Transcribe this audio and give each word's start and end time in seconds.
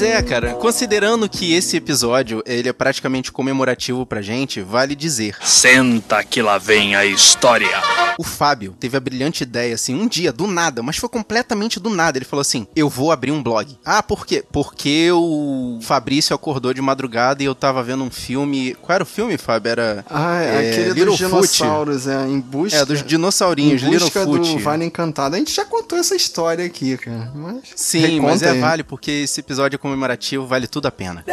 Pois 0.00 0.10
é, 0.10 0.22
cara. 0.22 0.54
Considerando 0.54 1.28
que 1.28 1.52
esse 1.52 1.76
episódio 1.76 2.42
ele 2.46 2.70
é 2.70 2.72
praticamente 2.72 3.30
comemorativo 3.30 4.06
pra 4.06 4.22
gente, 4.22 4.62
vale 4.62 4.94
dizer. 4.94 5.36
Senta 5.42 6.24
que 6.24 6.40
lá 6.40 6.56
vem 6.56 6.96
a 6.96 7.04
história. 7.04 7.68
O 8.18 8.22
Fábio 8.22 8.74
teve 8.78 8.96
a 8.96 9.00
brilhante 9.00 9.42
ideia, 9.44 9.74
assim, 9.74 9.94
um 9.94 10.06
dia, 10.06 10.32
do 10.32 10.46
nada, 10.46 10.82
mas 10.82 10.96
foi 10.96 11.08
completamente 11.08 11.78
do 11.78 11.90
nada. 11.90 12.16
Ele 12.16 12.24
falou 12.24 12.40
assim: 12.40 12.66
Eu 12.74 12.88
vou 12.88 13.12
abrir 13.12 13.30
um 13.30 13.42
blog. 13.42 13.78
Ah, 13.84 14.02
por 14.02 14.26
quê? 14.26 14.42
Porque 14.50 15.10
o 15.12 15.78
Fabrício 15.82 16.34
acordou 16.34 16.72
de 16.72 16.80
madrugada 16.80 17.42
e 17.42 17.46
eu 17.46 17.54
tava 17.54 17.82
vendo 17.82 18.02
um 18.02 18.10
filme. 18.10 18.74
Qual 18.80 18.94
era 18.94 19.04
o 19.04 19.06
filme, 19.06 19.36
Fábio? 19.36 19.70
Era. 19.70 20.04
Ah, 20.08 20.42
é, 20.42 20.46
É, 20.46 20.70
aquele 20.70 20.88
Little 20.90 21.06
dos 21.06 21.18
dinossauros, 21.18 22.06
é, 22.06 22.26
em 22.26 22.40
busca... 22.40 22.78
É, 22.78 22.84
dos 22.84 23.02
dinossaurinhos, 23.02 23.82
em 23.82 23.90
busca 23.90 24.20
Littlefoot. 24.20 24.56
do 24.56 24.58
Vale 24.62 24.84
Encantado. 24.84 25.36
A 25.36 25.38
gente 25.38 25.52
já 25.54 25.64
contou 25.64 25.98
essa 25.98 26.14
história 26.14 26.64
aqui, 26.64 26.96
cara. 26.96 27.30
Mas 27.34 27.60
Sim, 27.76 28.20
mas 28.20 28.42
é 28.42 28.50
aí. 28.50 28.60
vale, 28.60 28.82
porque 28.82 29.10
esse 29.10 29.40
episódio 29.40 29.76
é 29.76 29.78
comemorativo, 29.90 30.46
vale 30.46 30.66
tudo 30.68 30.86
a 30.86 30.90
pena. 30.92 31.24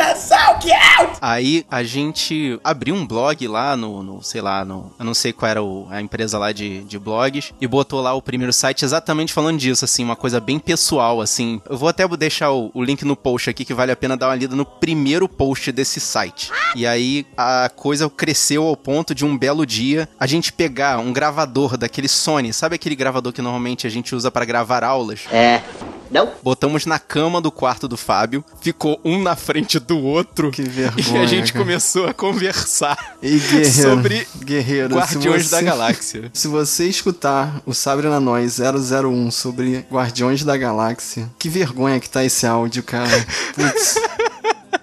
Aí 1.22 1.66
a 1.70 1.84
gente 1.84 2.60
abriu 2.64 2.96
um 2.96 3.06
blog 3.06 3.48
lá 3.48 3.78
no, 3.78 4.02
no, 4.04 4.24
sei 4.24 4.42
lá, 4.42 4.66
no, 4.66 4.92
eu 4.98 5.06
não 5.06 5.14
sei 5.14 5.32
qual 5.32 5.50
era 5.50 5.62
o- 5.64 5.88
a 5.90 6.02
empresa 6.02 6.38
lá 6.38 6.52
de, 6.52 6.84
de 6.84 6.98
blogs, 6.98 7.54
e 7.62 7.68
botou 7.68 8.02
lá 8.02 8.14
o 8.14 8.22
primeiro 8.22 8.52
site 8.52 8.84
exatamente 8.84 9.32
falando 9.34 9.58
disso, 9.60 9.86
assim, 9.86 10.04
uma 10.04 10.16
coisa 10.16 10.40
bem 10.40 10.58
pessoal, 10.60 11.22
assim. 11.22 11.62
Eu 11.70 11.78
vou 11.78 11.88
até 11.90 12.08
deixar 12.08 12.52
o, 12.52 12.72
o 12.74 12.84
link 12.84 13.04
no 13.06 13.16
post 13.16 13.50
aqui, 13.50 13.64
que 13.64 13.74
vale 13.74 13.92
a 13.92 13.96
pena 13.96 14.18
dar 14.18 14.30
uma 14.30 14.36
lida 14.36 14.56
no 14.56 14.66
primeiro 14.66 15.28
post 15.30 15.72
desse 15.72 16.00
site. 16.00 16.52
E 16.76 16.86
aí 16.88 17.26
a 17.38 17.70
coisa 17.76 18.10
cresceu 18.10 18.64
ao 18.64 18.76
ponto 18.76 19.14
de 19.14 19.24
um 19.26 19.38
belo 19.38 19.66
dia 19.66 20.10
a 20.20 20.26
gente 20.26 20.52
pegar 20.52 20.98
um 21.00 21.14
gravador 21.14 21.78
daquele 21.78 22.08
Sony, 22.08 22.52
sabe 22.54 22.76
aquele 22.76 22.96
gravador 22.96 23.32
que 23.34 23.42
normalmente 23.42 23.86
a 23.86 23.90
gente 23.90 24.16
usa 24.16 24.32
para 24.32 24.46
gravar 24.46 24.84
aulas? 24.84 25.22
É. 25.32 25.62
Não? 26.12 26.32
Botamos 26.44 26.86
na 26.86 26.98
cama 27.00 27.42
do 27.42 27.52
quarto 27.52 27.88
do 27.88 27.98
Fábio, 27.98 28.44
ficou 28.62 29.00
um 29.04 29.22
na 29.22 29.36
frente 29.36 29.80
do 29.80 29.98
outro. 30.00 30.52
Que 30.52 30.62
E 30.62 30.66
vergonha, 30.66 31.22
a 31.22 31.26
gente 31.26 31.52
cara. 31.54 31.66
começou 31.66 32.08
a 32.08 32.14
conversar 32.14 33.16
E 33.22 33.38
guerreiro, 33.40 33.72
sobre 33.92 34.28
guerreiro, 34.44 34.96
Guardiões 34.96 35.50
da 35.50 35.58
você- 35.60 35.66
Galáxia. 35.66 36.32
Se 36.34 36.48
você 36.48 36.88
escutar 36.88 37.62
o 37.66 37.74
Sabre 37.74 38.08
na 38.08 38.20
Nós 38.20 38.58
001 38.60 39.32
sobre 39.32 39.86
Guardiões 39.92 40.44
da 40.44 40.56
Galáxia, 40.56 41.30
que 41.38 41.50
vergonha 41.50 42.00
que 42.00 42.10
tá 42.10 42.24
esse 42.24 42.46
áudio, 42.48 42.84
cara. 42.84 43.08
Putz. 43.56 43.96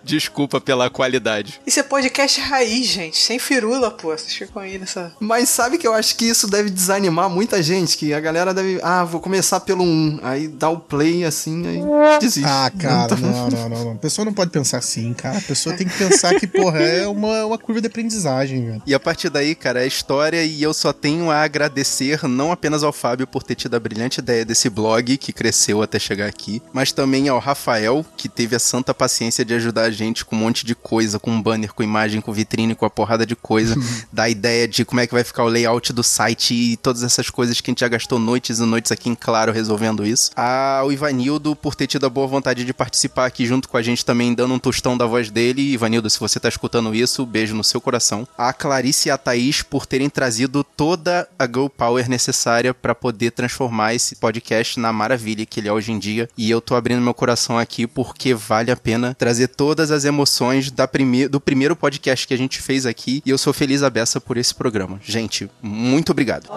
Desculpa 0.04 0.60
pela 0.60 0.90
qualidade. 0.90 1.60
Isso 1.66 1.80
é 1.80 1.82
podcast 1.82 2.40
raiz, 2.40 2.86
gente. 2.86 3.16
Sem 3.16 3.38
firula, 3.38 3.90
pô. 3.90 4.08
Vocês 4.08 4.32
ficam 4.34 4.62
aí 4.62 4.78
nessa. 4.78 5.12
Mas 5.18 5.48
sabe 5.48 5.78
que 5.78 5.86
eu 5.86 5.94
acho 5.94 6.16
que 6.16 6.24
isso 6.26 6.46
deve 6.46 6.70
desanimar 6.70 7.28
muita 7.30 7.62
gente, 7.62 7.96
que 7.96 8.12
a 8.12 8.20
galera 8.20 8.52
deve, 8.52 8.78
ah, 8.82 9.04
vou 9.04 9.20
começar 9.20 9.60
pelo 9.60 9.82
1, 9.82 10.20
aí 10.22 10.48
dá 10.48 10.68
o 10.68 10.78
play 10.78 11.24
assim, 11.24 11.66
aí 11.66 12.18
desiste. 12.20 12.46
Ah, 12.48 12.70
cara, 12.78 12.94
Não 13.00 13.06
tá- 13.08 13.16
não, 13.16 13.50
não, 13.50 13.68
não, 13.68 13.84
não. 13.86 13.92
A 13.92 13.96
pessoa 13.96 14.24
não 14.24 14.32
pode 14.32 14.50
pensar 14.50 14.78
assim, 14.78 15.12
cara. 15.14 15.38
A 15.38 15.42
pessoa 15.42 15.74
tem 15.76 15.86
que 15.86 15.96
pensar 15.96 16.34
que, 16.38 16.46
porra, 16.46 16.80
é 16.80 17.06
uma, 17.06 17.46
uma 17.46 17.58
curva 17.58 17.80
de 17.80 17.86
aprendizagem, 17.86 18.64
velho. 18.66 18.82
E 18.86 18.94
a 18.94 19.00
partir 19.00 19.30
daí, 19.30 19.54
cara, 19.54 19.82
é 19.82 19.86
história 19.86 20.44
e 20.44 20.62
eu 20.62 20.74
só 20.74 20.92
tenho 20.92 21.30
a 21.30 21.42
agradecer 21.42 22.24
não 22.28 22.52
apenas 22.52 22.82
ao 22.82 22.92
Fábio 22.92 23.26
por 23.26 23.42
ter 23.42 23.54
tido 23.54 23.74
a 23.74 23.80
brilhante 23.80 24.20
ideia 24.20 24.44
desse 24.44 24.68
blog 24.68 25.16
que 25.16 25.32
cresceu 25.32 25.82
até 25.82 25.98
chegar 25.98 26.26
aqui, 26.26 26.62
mas 26.72 26.92
também 26.92 27.28
ao 27.28 27.38
Rafael, 27.38 28.04
que 28.16 28.28
teve 28.28 28.54
a 28.54 28.58
santa 28.58 28.92
paciência 28.92 29.44
de 29.44 29.54
ajudar 29.54 29.84
a 29.84 29.90
gente 29.94 30.24
com 30.24 30.36
um 30.36 30.40
monte 30.40 30.66
de 30.66 30.74
coisa, 30.74 31.18
com 31.18 31.30
um 31.30 31.40
banner, 31.40 31.72
com 31.72 31.82
imagem, 31.82 32.20
com 32.20 32.32
vitrine, 32.32 32.74
com 32.74 32.84
a 32.84 32.90
porrada 32.90 33.24
de 33.24 33.34
coisa, 33.34 33.74
da 34.12 34.28
ideia 34.28 34.68
de 34.68 34.84
como 34.84 35.00
é 35.00 35.06
que 35.06 35.14
vai 35.14 35.24
ficar 35.24 35.44
o 35.44 35.48
layout 35.48 35.92
do 35.92 36.02
site 36.02 36.54
e 36.54 36.76
todas 36.76 37.02
essas 37.02 37.30
coisas 37.30 37.60
que 37.60 37.70
a 37.70 37.72
gente 37.72 37.80
já 37.80 37.88
gastou 37.88 38.18
noites 38.18 38.58
e 38.58 38.62
noites 38.64 38.92
aqui 38.92 39.08
em 39.08 39.14
Claro 39.14 39.52
resolvendo 39.52 40.04
isso. 40.04 40.30
Ao 40.36 40.92
Ivanildo 40.92 41.56
por 41.56 41.74
ter 41.74 41.86
tido 41.86 42.04
a 42.04 42.10
boa 42.10 42.26
vontade 42.26 42.64
de 42.64 42.74
participar 42.74 43.26
aqui 43.26 43.46
junto 43.46 43.68
com 43.68 43.76
a 43.76 43.82
gente 43.82 44.04
também, 44.04 44.34
dando 44.34 44.54
um 44.54 44.58
tostão 44.58 44.96
da 44.96 45.06
voz 45.06 45.30
dele. 45.30 45.72
Ivanildo, 45.72 46.10
se 46.10 46.20
você 46.20 46.38
tá 46.38 46.48
escutando 46.48 46.94
isso, 46.94 47.24
beijo 47.24 47.54
no 47.54 47.64
seu 47.64 47.80
coração. 47.80 48.26
A 48.36 48.52
Clarice 48.52 49.08
e 49.08 49.10
a 49.10 49.18
Thaís 49.18 49.62
por 49.62 49.86
terem 49.86 50.10
trazido 50.10 50.64
toda 50.64 51.28
a 51.38 51.46
Girl 51.46 51.68
Power 51.68 52.08
necessária 52.08 52.74
para 52.74 52.94
poder 52.94 53.30
transformar 53.30 53.94
esse 53.94 54.16
podcast 54.16 54.78
na 54.78 54.92
maravilha 54.92 55.46
que 55.46 55.60
ele 55.60 55.68
é 55.68 55.72
hoje 55.72 55.92
em 55.92 55.98
dia. 55.98 56.28
E 56.36 56.50
eu 56.50 56.60
tô 56.60 56.74
abrindo 56.74 57.00
meu 57.00 57.14
coração 57.14 57.58
aqui 57.58 57.86
porque 57.86 58.34
vale 58.34 58.70
a 58.70 58.76
pena 58.76 59.14
trazer 59.14 59.48
todas 59.84 59.90
as 59.90 60.04
emoções 60.04 60.70
da 60.70 60.86
prime 60.88 61.28
do 61.28 61.38
primeiro 61.38 61.76
podcast 61.76 62.26
que 62.26 62.32
a 62.32 62.38
gente 62.38 62.62
fez 62.62 62.86
aqui. 62.86 63.22
E 63.24 63.30
eu 63.30 63.36
sou 63.36 63.52
feliz 63.52 63.82
a 63.82 63.90
beça 63.90 64.18
por 64.20 64.36
esse 64.38 64.54
programa. 64.54 64.98
Gente, 65.02 65.50
muito 65.62 66.12
obrigado. 66.12 66.48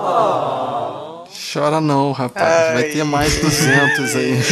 Chora 1.52 1.82
não, 1.82 2.14
rapaz. 2.14 2.74
Vai 2.74 2.84
ter 2.84 3.04
mais 3.04 3.36
200 3.38 4.16
aí. 4.16 4.38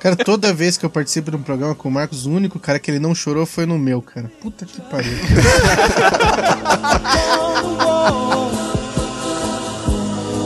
Cara, 0.00 0.16
toda 0.16 0.52
vez 0.52 0.76
que 0.76 0.84
eu 0.84 0.90
participo 0.90 1.30
de 1.30 1.36
um 1.36 1.42
programa 1.42 1.72
com 1.74 1.88
o 1.88 1.92
Marcos, 1.92 2.26
o 2.26 2.30
único 2.30 2.60
cara 2.60 2.78
que 2.78 2.88
ele 2.90 3.00
não 3.00 3.12
chorou 3.12 3.44
foi 3.44 3.66
no 3.66 3.76
meu, 3.76 4.00
cara. 4.00 4.30
Puta 4.40 4.64
que 4.64 4.80
pariu. 4.82 5.10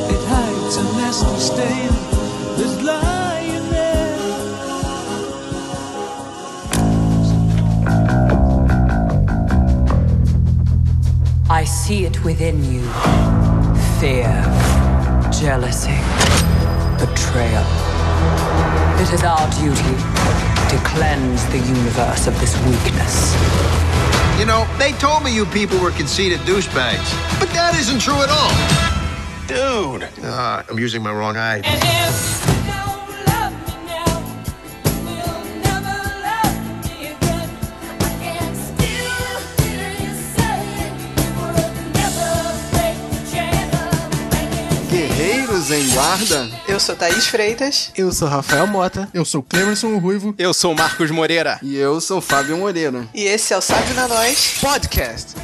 It 0.08 0.20
hides 0.24 0.76
a 0.78 0.82
nasty 0.96 1.38
stain 1.40 1.88
that's 2.56 2.80
lying 2.82 2.99
I 11.50 11.64
see 11.64 12.04
it 12.04 12.22
within 12.22 12.62
you 12.62 12.80
fear, 13.98 14.30
jealousy, 15.32 15.98
betrayal. 16.96 17.66
It 19.00 19.12
is 19.12 19.24
our 19.24 19.50
duty 19.58 19.96
to 20.70 20.76
cleanse 20.86 21.44
the 21.46 21.58
universe 21.58 22.28
of 22.28 22.38
this 22.38 22.54
weakness. 22.66 23.34
You 24.38 24.46
know, 24.46 24.64
they 24.78 24.92
told 24.92 25.24
me 25.24 25.34
you 25.34 25.44
people 25.44 25.80
were 25.80 25.90
conceited 25.90 26.38
douchebags, 26.46 27.40
but 27.40 27.48
that 27.48 27.76
isn't 27.76 27.98
true 27.98 28.22
at 28.22 28.30
all. 28.30 28.54
Dude. 29.48 30.08
Ah, 30.22 30.64
I'm 30.70 30.78
using 30.78 31.02
my 31.02 31.12
wrong 31.12 31.36
eye. 31.36 31.62
Guerreiros 44.90 45.70
em 45.70 45.88
guarda. 45.94 46.50
Eu 46.66 46.80
sou 46.80 46.96
Thaís 46.96 47.28
Freitas. 47.28 47.92
Eu 47.96 48.10
sou 48.10 48.26
Rafael 48.26 48.66
Mota. 48.66 49.08
Eu 49.14 49.24
sou 49.24 49.40
Clemerson 49.40 49.96
Ruivo. 49.98 50.34
Eu 50.36 50.52
sou 50.52 50.74
Marcos 50.74 51.12
Moreira. 51.12 51.60
E 51.62 51.76
eu 51.76 52.00
sou 52.00 52.20
Fábio 52.20 52.56
Moreira. 52.58 53.06
E 53.14 53.22
esse 53.22 53.54
é 53.54 53.56
o 53.56 53.60
Sábio 53.60 53.94
na 53.94 54.08
Nós. 54.08 54.58
Podcast. 54.60 55.34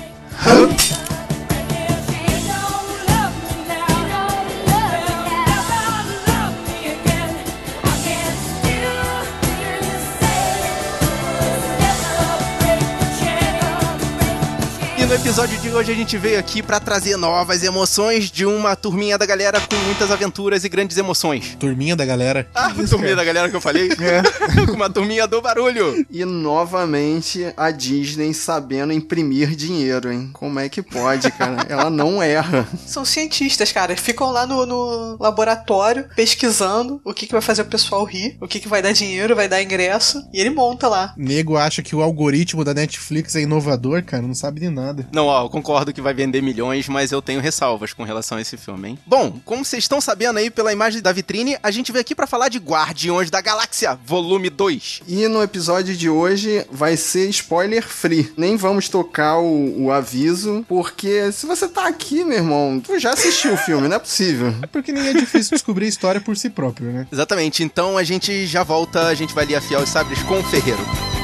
E 14.99 15.05
no 15.05 15.13
episódio 15.13 15.59
de 15.61 15.69
hoje 15.69 15.93
a 15.93 15.95
gente 15.95 16.17
veio 16.17 16.39
aqui 16.39 16.63
pra 16.63 16.81
trazer 16.81 17.19
novas 17.19 17.63
emoções 17.63 18.31
de 18.31 18.47
uma 18.47 18.75
turminha 18.75 19.19
da 19.19 19.27
galera 19.27 19.61
com 19.61 19.77
muitas 19.85 20.11
aventuras 20.11 20.65
e 20.65 20.71
grandes 20.71 20.97
emoções. 20.97 21.55
Turminha 21.61 21.95
da 21.95 22.07
galera. 22.07 22.49
Ah, 22.55 22.69
a 22.69 22.89
turminha 22.89 23.15
da 23.15 23.23
galera 23.23 23.51
que 23.51 23.55
eu 23.55 23.61
falei? 23.61 23.91
com 24.67 24.73
uma 24.73 24.89
turminha 24.89 25.27
do 25.27 25.43
barulho. 25.43 26.07
E 26.11 26.25
novamente 26.25 27.53
a 27.59 27.71
Disney 27.71 28.33
sabendo 28.33 28.91
imprimir 28.91 29.55
dinheiro, 29.55 30.11
hein? 30.11 30.31
Como 30.33 30.59
é 30.59 30.69
que 30.71 30.81
pode, 30.81 31.31
cara? 31.33 31.67
Ela 31.69 31.91
não 31.91 32.23
erra. 32.23 32.67
São 32.87 33.05
cientistas, 33.05 33.71
cara. 33.71 33.95
Ficam 33.97 34.31
lá 34.31 34.47
no, 34.47 34.65
no 34.65 35.19
laboratório 35.21 36.09
pesquisando 36.17 37.03
o 37.05 37.13
que, 37.13 37.27
que 37.27 37.33
vai 37.33 37.43
fazer 37.43 37.63
o 37.63 37.67
pessoal 37.67 38.03
rir, 38.05 38.39
o 38.41 38.49
que, 38.49 38.61
que 38.61 38.69
vai 38.69 38.81
dar 38.81 38.93
dinheiro, 38.93 39.37
vai 39.37 39.47
dar 39.47 39.63
ingresso. 39.63 40.27
E 40.33 40.41
ele 40.41 40.51
monta 40.51 40.89
lá. 40.89 41.13
Nego 41.19 41.59
acha 41.59 41.83
que 41.83 41.95
o 41.95 42.03
algoritmo 42.03 42.65
da 42.65 42.73
Netflix 42.73 43.37
é 43.37 43.43
inovador, 43.43 44.03
cara. 44.03 44.23
Não 44.23 44.35
sabe 44.35 44.61
de 44.61 44.71
nada. 44.71 44.86
Não, 45.13 45.27
ó, 45.27 45.45
eu 45.45 45.51
concordo 45.51 45.93
que 45.93 46.01
vai 46.01 46.15
vender 46.15 46.43
milhões, 46.43 46.89
mas 46.89 47.13
eu 47.13 47.23
tenho 47.23 47.41
ressalvas 47.41 47.93
com 47.93 48.05
relação 48.05 48.39
a 48.39 48.41
esse 48.41 48.57
filme, 48.57 48.91
hein? 48.91 48.99
Bom, 49.07 49.41
como 49.45 49.65
vocês 49.65 49.85
estão 49.85 50.01
sabendo 50.01 50.39
aí 50.39 50.51
pela 50.51 50.73
imagem 50.73 51.01
da 51.01 51.13
vitrine, 51.13 51.57
a 51.63 51.71
gente 51.71 51.93
veio 51.93 52.01
aqui 52.01 52.15
pra 52.15 52.27
falar 52.27 52.49
de 52.49 52.59
Guardiões 52.59 53.31
da 53.31 53.41
Galáxia, 53.41 53.99
volume 54.05 54.51
2. 54.51 55.03
E 55.07 55.29
no 55.29 55.43
episódio 55.43 55.97
de 55.97 56.09
hoje 56.09 56.67
vai 56.71 56.97
ser 56.97 57.29
spoiler 57.31 57.87
free. 57.87 58.33
Nem 58.37 58.57
vamos 58.57 58.89
tocar 58.89 59.39
o, 59.39 59.85
o 59.85 59.93
aviso, 59.93 60.65
porque 60.69 61.31
se 61.33 61.47
você 61.47 61.69
tá 61.69 61.87
aqui, 61.87 62.25
meu 62.25 62.39
irmão, 62.39 62.81
tu 62.85 62.99
já 62.99 63.13
assistiu 63.13 63.55
o 63.55 63.57
filme, 63.57 63.89
não 63.89 63.97
é 63.97 64.01
possível. 64.01 64.55
É 64.63 64.67
porque 64.69 64.93
nem 64.93 65.09
é 65.09 65.13
difícil 65.13 65.57
descobrir 65.57 65.87
a 65.87 65.89
história 65.89 66.21
por 66.21 66.37
si 66.37 66.51
próprio, 66.51 66.93
né? 66.93 67.07
Exatamente, 67.11 67.63
então 67.63 67.97
a 67.97 68.05
gente 68.05 68.47
já 68.47 68.63
volta, 68.63 69.07
a 69.07 69.15
gente 69.15 69.35
vai 69.35 69.45
ali 69.45 69.55
afiar 69.55 69.83
os 69.83 69.89
sabres 69.89 70.23
com 70.23 70.39
o 70.39 70.45
Ferreiro. 70.45 71.16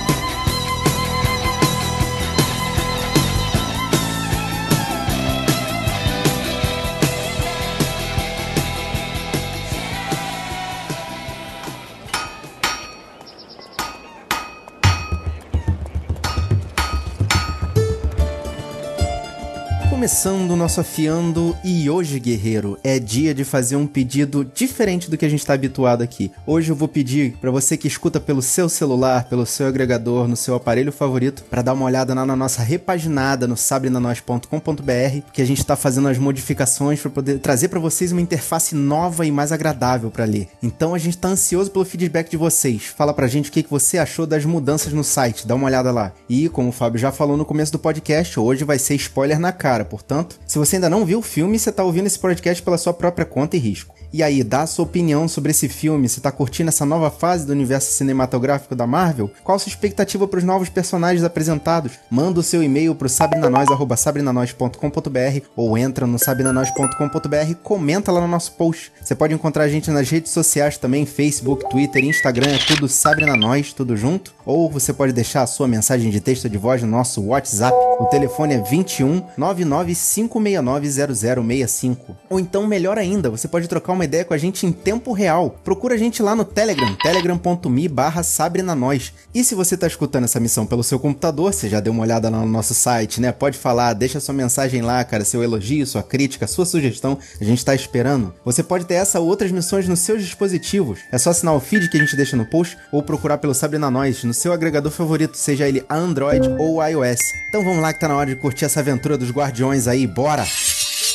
Começando 20.03 20.51
o 20.51 20.57
nosso 20.57 20.81
afiando 20.81 21.57
e 21.63 21.89
hoje, 21.89 22.19
guerreiro, 22.19 22.77
é 22.83 22.99
dia 22.99 23.33
de 23.33 23.45
fazer 23.45 23.77
um 23.77 23.87
pedido 23.87 24.45
diferente 24.45 25.09
do 25.09 25.17
que 25.17 25.25
a 25.25 25.29
gente 25.29 25.39
está 25.39 25.55
habituado 25.55 26.03
aqui. 26.03 26.33
Hoje 26.45 26.73
eu 26.73 26.75
vou 26.75 26.89
pedir 26.89 27.37
para 27.41 27.53
você 27.53 27.77
que 27.77 27.87
escuta 27.87 28.19
pelo 28.19 28.43
seu 28.43 28.69
celular, 28.69 29.29
pelo 29.29 29.47
seu 29.47 29.69
agregador, 29.69 30.27
no 30.27 30.35
seu 30.35 30.57
aparelho 30.57 30.91
favorito, 30.91 31.45
para 31.45 31.63
dar 31.63 31.73
uma 31.73 31.85
olhada 31.85 32.15
lá 32.15 32.27
na 32.27 32.35
nossa 32.35 32.65
repaginada 32.65 33.47
no 33.47 33.57
sabrenanois.com.br, 33.57 35.21
que 35.33 35.41
a 35.41 35.45
gente 35.45 35.61
está 35.61 35.77
fazendo 35.77 36.09
as 36.09 36.19
modificações 36.19 37.01
para 37.01 37.11
poder 37.13 37.39
trazer 37.39 37.69
para 37.69 37.79
vocês 37.79 38.11
uma 38.11 38.21
interface 38.21 38.75
nova 38.75 39.25
e 39.25 39.31
mais 39.31 39.53
agradável 39.53 40.11
para 40.11 40.25
ler. 40.25 40.49
Então 40.61 40.97
a 40.97 40.99
gente 40.99 41.17
tá 41.17 41.29
ansioso 41.29 41.71
pelo 41.71 41.85
feedback 41.85 42.29
de 42.29 42.37
vocês. 42.37 42.87
Fala 42.87 43.15
pra 43.15 43.29
gente 43.29 43.51
o 43.51 43.53
que, 43.53 43.63
que 43.63 43.71
você 43.71 43.99
achou 43.99 44.27
das 44.27 44.45
mudanças 44.45 44.93
no 44.93 45.05
site, 45.05 45.47
dá 45.47 45.55
uma 45.55 45.67
olhada 45.67 45.93
lá. 45.93 46.11
E 46.29 46.49
como 46.49 46.71
o 46.71 46.73
Fábio 46.73 46.99
já 46.99 47.13
falou 47.13 47.37
no 47.37 47.45
começo 47.45 47.71
do 47.71 47.79
podcast, 47.79 48.41
hoje 48.41 48.65
vai 48.65 48.81
ser 48.81 48.97
spoiler 48.97 49.39
na 49.39 49.53
cara, 49.53 49.92
portanto, 49.93 50.41
se 50.47 50.59
você 50.59 50.77
ainda 50.77 50.89
não 50.89 51.05
viu 51.05 51.19
o 51.19 51.23
filme, 51.23 51.59
você 51.59 51.71
tá 51.71 51.85
ouvindo 51.85 52.07
esse 52.07 52.19
podcast 52.19 52.63
pela 52.63 52.79
sua 52.79 52.95
própria 52.95 53.27
conta 53.27 53.59
e 53.59 53.61
risco. 53.61 53.95
E 54.11 54.23
aí, 54.23 54.43
dá 54.45 54.63
a 54.63 54.67
sua 54.67 54.85
opinião 54.85 55.27
sobre 55.27 55.53
esse 55.53 55.71
filme. 55.71 56.07
Você 56.07 56.21
tá 56.21 56.31
curtindo 56.31 56.69
essa 56.69 56.85
nova 56.85 57.11
fase 57.11 57.47
do 57.47 57.53
universo 57.53 57.91
cinematográfico 57.93 58.75
da 58.75 58.87
Marvel? 58.87 59.31
Qual 59.43 59.57
a 59.57 59.59
sua 59.59 59.71
expectativa 59.71 60.29
para 60.29 60.37
os 60.37 60.45
novos 60.45 60.69
personagens 60.69 61.25
apresentados? 61.25 61.93
Manda 62.11 62.41
o 62.41 62.43
seu 62.43 62.63
e-mail 62.63 62.95
pro 62.95 63.09
sabrinanois@sabrinanois.com.br 63.09 65.47
ou 65.57 65.79
entra 65.79 66.07
no 66.07 66.19
sabrinanois.com.br 66.19 67.51
e 67.51 67.55
comenta 67.55 68.13
lá 68.13 68.21
no 68.21 68.29
nosso 68.29 68.53
post. 68.53 68.93
Você 69.03 69.15
pode 69.15 69.33
encontrar 69.33 69.65
a 69.65 69.69
gente 69.69 69.91
nas 69.91 70.11
redes 70.11 70.31
sociais 70.31 70.77
também, 70.77 71.07
Facebook, 71.07 71.71
Twitter, 71.71 72.05
Instagram, 72.05 72.51
é 72.51 72.59
tudo 72.59 72.87
Sabrina 72.89 73.35
Nós, 73.35 73.73
tudo 73.73 73.97
junto. 73.97 74.35
Ou 74.45 74.71
você 74.71 74.93
pode 74.93 75.15
deixar 75.15 75.41
a 75.43 75.47
sua 75.47 75.67
mensagem 75.67 76.11
de 76.11 76.21
texto 76.21 76.51
de 76.51 76.59
voz 76.59 76.83
no 76.83 76.89
nosso 76.89 77.23
WhatsApp. 77.23 77.75
O 77.99 78.05
telefone 78.07 78.55
é 78.55 78.61
21 78.61 79.23
99569 79.39 79.82
0065. 79.85 82.17
Ou 82.29 82.41
então, 82.41 82.67
melhor 82.67 82.99
ainda, 82.99 83.31
você 83.31 83.47
pode 83.47 83.69
trocar 83.69 83.93
uma 83.93 84.05
ideia 84.05 84.25
com 84.25 84.35
a 84.35 84.39
gente 84.39 84.67
em 84.67 84.73
tempo 84.73 85.13
real. 85.13 85.59
Procura 85.63 85.95
a 85.95 85.99
gente 85.99 86.23
lá 86.23 86.35
no 86.35 86.45
Telegram, 86.45 86.95
telegram.me 86.97 87.89
barra 87.89 88.23
sabrinanois. 88.23 89.13
E 89.35 89.45
se 89.45 89.55
você 89.55 89.77
tá 89.77 89.87
escutando 89.87 90.25
essa 90.25 90.41
missão 90.41 90.67
pelo 90.67 90.83
seu 90.83 90.99
computador, 90.99 91.53
você 91.53 91.69
já 91.69 91.81
deu 91.81 91.93
uma 91.93 92.03
olhada 92.03 92.29
lá 92.29 92.41
no 92.41 92.47
nosso 92.47 92.75
site, 92.75 93.21
né? 93.21 93.33
Pode 93.33 93.59
falar, 93.59 93.93
deixa 93.93 94.21
sua 94.21 94.35
mensagem 94.35 94.83
lá, 94.83 95.03
cara, 95.05 95.25
seu 95.25 95.43
elogio, 95.43 95.87
sua 95.87 96.03
crítica, 96.03 96.47
sua 96.47 96.65
sugestão, 96.65 97.19
a 97.41 97.45
gente 97.45 97.65
tá 97.65 97.75
esperando. 97.75 98.35
Você 98.45 98.63
pode 98.63 98.85
ter 98.85 98.95
essa 98.95 99.21
ou 99.21 99.29
outras 99.29 99.51
missões 99.51 99.89
nos 99.89 100.01
seus 100.01 100.23
dispositivos. 100.23 101.01
É 101.11 101.19
só 101.19 101.31
assinar 101.31 101.55
o 101.55 101.61
feed 101.61 101.89
que 101.89 101.97
a 101.97 102.01
gente 102.01 102.17
deixa 102.17 102.37
no 102.37 102.47
post 102.47 102.77
ou 102.91 103.03
procurar 103.03 103.39
pelo 103.39 103.55
Sabrina 103.55 103.91
no 103.91 104.35
seu 104.35 104.53
agregador 104.53 104.91
favorito, 104.91 105.37
seja 105.37 105.69
ele 105.69 105.85
Android 105.89 106.49
ou 106.59 106.83
iOS. 106.83 107.21
Então 107.49 107.65
vamos 107.65 107.83
lá 107.83 107.93
que 107.93 108.01
tá 108.01 108.09
na 108.09 108.17
hora 108.17 108.31
de 108.31 108.37
curtir 108.37 108.65
essa 108.65 108.81
aventura 108.81 109.19
dos 109.19 109.31
Guardiões 109.31 109.72
aí, 109.89 110.07
bora! 110.07 110.45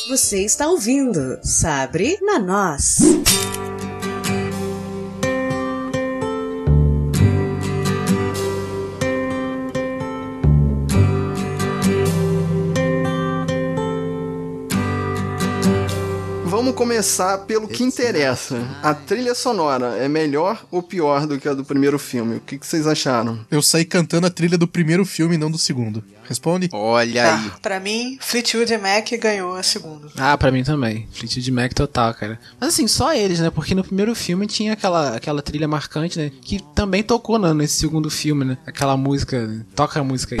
Você 0.08 0.42
está 0.42 0.66
ouvindo 0.68 1.38
Sabre 1.42 2.18
na 2.22 2.38
Nós. 2.38 2.96
Vamos 16.58 16.74
começar 16.74 17.38
pelo 17.46 17.68
que 17.68 17.84
interessa. 17.84 18.60
A 18.82 18.92
trilha 18.92 19.32
sonora 19.32 19.96
é 19.96 20.08
melhor 20.08 20.66
ou 20.72 20.82
pior 20.82 21.24
do 21.24 21.38
que 21.38 21.48
a 21.48 21.54
do 21.54 21.64
primeiro 21.64 22.00
filme? 22.00 22.38
O 22.38 22.40
que, 22.40 22.58
que 22.58 22.66
vocês 22.66 22.84
acharam? 22.84 23.46
Eu 23.48 23.62
saí 23.62 23.84
cantando 23.84 24.26
a 24.26 24.30
trilha 24.30 24.58
do 24.58 24.66
primeiro 24.66 25.04
filme 25.04 25.36
e 25.36 25.38
não 25.38 25.52
do 25.52 25.56
segundo. 25.56 26.02
Responde? 26.24 26.68
Olha 26.72 27.22
aí. 27.22 27.46
Ah, 27.46 27.58
pra 27.62 27.78
mim, 27.78 28.18
Fleetwood 28.20 28.76
Mac 28.76 29.08
ganhou 29.20 29.54
a 29.54 29.62
segunda. 29.62 30.08
Ah, 30.16 30.36
pra 30.36 30.50
mim 30.50 30.64
também. 30.64 31.06
Fleetwood 31.12 31.52
Mac 31.52 31.72
total, 31.72 32.12
cara. 32.12 32.40
Mas 32.58 32.70
assim, 32.70 32.88
só 32.88 33.14
eles, 33.14 33.38
né? 33.38 33.50
Porque 33.50 33.72
no 33.72 33.84
primeiro 33.84 34.12
filme 34.16 34.44
tinha 34.48 34.72
aquela, 34.72 35.14
aquela 35.14 35.40
trilha 35.40 35.68
marcante, 35.68 36.18
né? 36.18 36.32
Que 36.42 36.60
também 36.74 37.04
tocou 37.04 37.38
né, 37.38 37.54
nesse 37.54 37.78
segundo 37.78 38.10
filme, 38.10 38.44
né? 38.44 38.58
Aquela 38.66 38.96
música. 38.96 39.64
Toca 39.76 40.00
a 40.00 40.04
música 40.04 40.34
aí. 40.34 40.40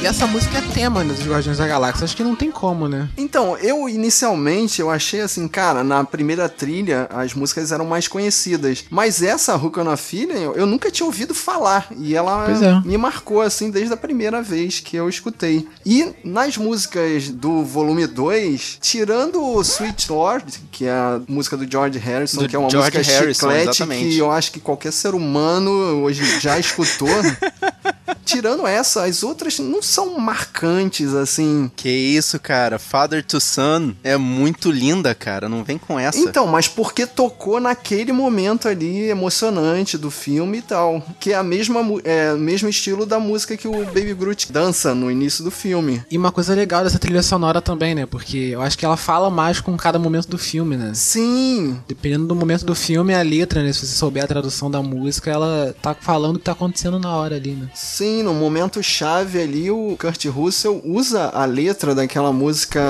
E 0.00 0.06
essa 0.06 0.28
música 0.28 0.58
é 0.58 0.60
tema 0.60 1.02
dos 1.02 1.26
Guardiões 1.26 1.58
da 1.58 1.66
Galáxia. 1.66 2.04
Acho 2.04 2.16
que 2.16 2.22
não 2.22 2.36
tem 2.36 2.52
como, 2.52 2.86
né? 2.86 3.08
Então, 3.16 3.58
eu 3.58 3.88
inicialmente 3.88 4.80
eu 4.80 4.88
achei 4.88 5.20
assim, 5.20 5.48
cara, 5.48 5.82
na 5.82 6.04
primeira 6.04 6.48
trilha 6.48 7.08
as 7.10 7.34
músicas 7.34 7.72
eram 7.72 7.84
mais 7.84 8.06
conhecidas, 8.06 8.84
mas 8.90 9.22
essa 9.22 9.56
Hook 9.56 9.80
on 9.80 9.90
a 9.90 9.96
Feeling 9.96 10.52
eu, 10.54 10.66
nunca 10.66 10.88
tinha 10.88 11.04
ouvido 11.04 11.34
falar 11.34 11.88
e 11.98 12.14
ela 12.14 12.46
é. 12.48 12.86
me 12.86 12.96
marcou 12.96 13.42
assim 13.42 13.72
desde 13.72 13.92
a 13.92 13.96
primeira 13.96 14.40
vez 14.40 14.78
que 14.78 14.96
eu 14.96 15.08
escutei. 15.08 15.66
E 15.84 16.12
nas 16.22 16.56
músicas 16.56 17.28
do 17.28 17.64
volume 17.64 18.06
2, 18.06 18.78
tirando 18.80 19.42
o 19.42 19.60
Sweet 19.62 20.12
Lord, 20.12 20.60
que 20.70 20.84
é 20.84 20.92
a 20.92 21.20
música 21.26 21.56
do 21.56 21.68
George 21.68 21.98
Harrison, 21.98 22.42
Do 22.42 22.48
que 22.48 22.54
é 22.54 22.58
uma 22.58 22.70
George 22.70 22.96
música 22.96 23.12
Harrison, 23.12 23.48
chiclete 23.48 23.70
exatamente. 23.70 24.10
que 24.10 24.18
eu 24.18 24.30
acho 24.30 24.52
que 24.52 24.60
qualquer 24.60 24.92
ser 24.92 25.16
humano 25.16 25.70
hoje 26.04 26.38
já 26.38 26.56
escutou. 26.56 27.08
Tirando 28.24 28.66
essa, 28.66 29.04
as 29.04 29.22
outras 29.22 29.58
não 29.58 29.82
são 29.82 30.18
marcantes 30.18 31.14
assim. 31.14 31.70
Que 31.74 31.88
isso, 31.88 32.38
cara. 32.38 32.78
Father 32.78 33.24
to 33.24 33.40
Son 33.40 33.94
é 34.02 34.16
muito 34.16 34.70
linda, 34.70 35.14
cara. 35.14 35.48
Não 35.48 35.64
vem 35.64 35.78
com 35.78 35.98
essa. 35.98 36.18
Então, 36.18 36.46
mas 36.46 36.68
porque 36.68 37.06
tocou 37.06 37.60
naquele 37.60 38.12
momento 38.12 38.68
ali 38.68 39.08
emocionante 39.08 39.96
do 39.96 40.10
filme 40.10 40.58
e 40.58 40.62
tal. 40.62 41.02
Que 41.18 41.32
é 41.32 41.36
a 41.36 41.42
mesma 41.42 41.80
é, 42.04 42.32
o 42.32 42.38
mesmo 42.38 42.68
estilo 42.68 43.06
da 43.06 43.18
música 43.18 43.56
que 43.56 43.66
o 43.66 43.84
Baby 43.86 44.14
Groot 44.14 44.52
dança 44.52 44.94
no 44.94 45.10
início 45.10 45.42
do 45.42 45.50
filme. 45.50 46.02
E 46.10 46.18
uma 46.18 46.30
coisa 46.30 46.54
legal 46.54 46.84
dessa 46.84 46.98
trilha 46.98 47.22
sonora 47.22 47.60
também, 47.60 47.94
né? 47.94 48.06
Porque 48.06 48.36
eu 48.36 48.60
acho 48.60 48.76
que 48.76 48.84
ela 48.84 48.96
fala 48.96 49.30
mais 49.30 49.60
com 49.60 49.76
cada 49.76 49.98
momento 49.98 50.28
do 50.28 50.38
filme, 50.38 50.76
né? 50.76 50.92
Sim, 50.94 51.78
Dependendo 51.86 52.26
do 52.26 52.34
momento 52.34 52.64
do 52.64 52.74
filme, 52.74 53.14
a 53.14 53.22
letra, 53.22 53.62
né? 53.62 53.72
Se 53.72 53.86
você 53.86 53.94
souber 53.94 54.24
a 54.24 54.26
tradução 54.26 54.70
da 54.70 54.82
música, 54.82 55.30
ela 55.30 55.74
tá 55.80 55.94
falando 55.94 56.36
o 56.36 56.38
que 56.38 56.44
tá 56.44 56.52
acontecendo 56.52 56.98
na 56.98 57.14
hora 57.16 57.36
ali, 57.36 57.52
né? 57.52 57.68
Sim, 57.78 58.22
no 58.24 58.34
momento 58.34 58.82
chave 58.82 59.40
ali 59.40 59.70
o 59.70 59.96
Kurt 59.98 60.24
Russell 60.26 60.80
usa 60.84 61.30
a 61.32 61.44
letra 61.44 61.94
daquela 61.94 62.32
música. 62.32 62.82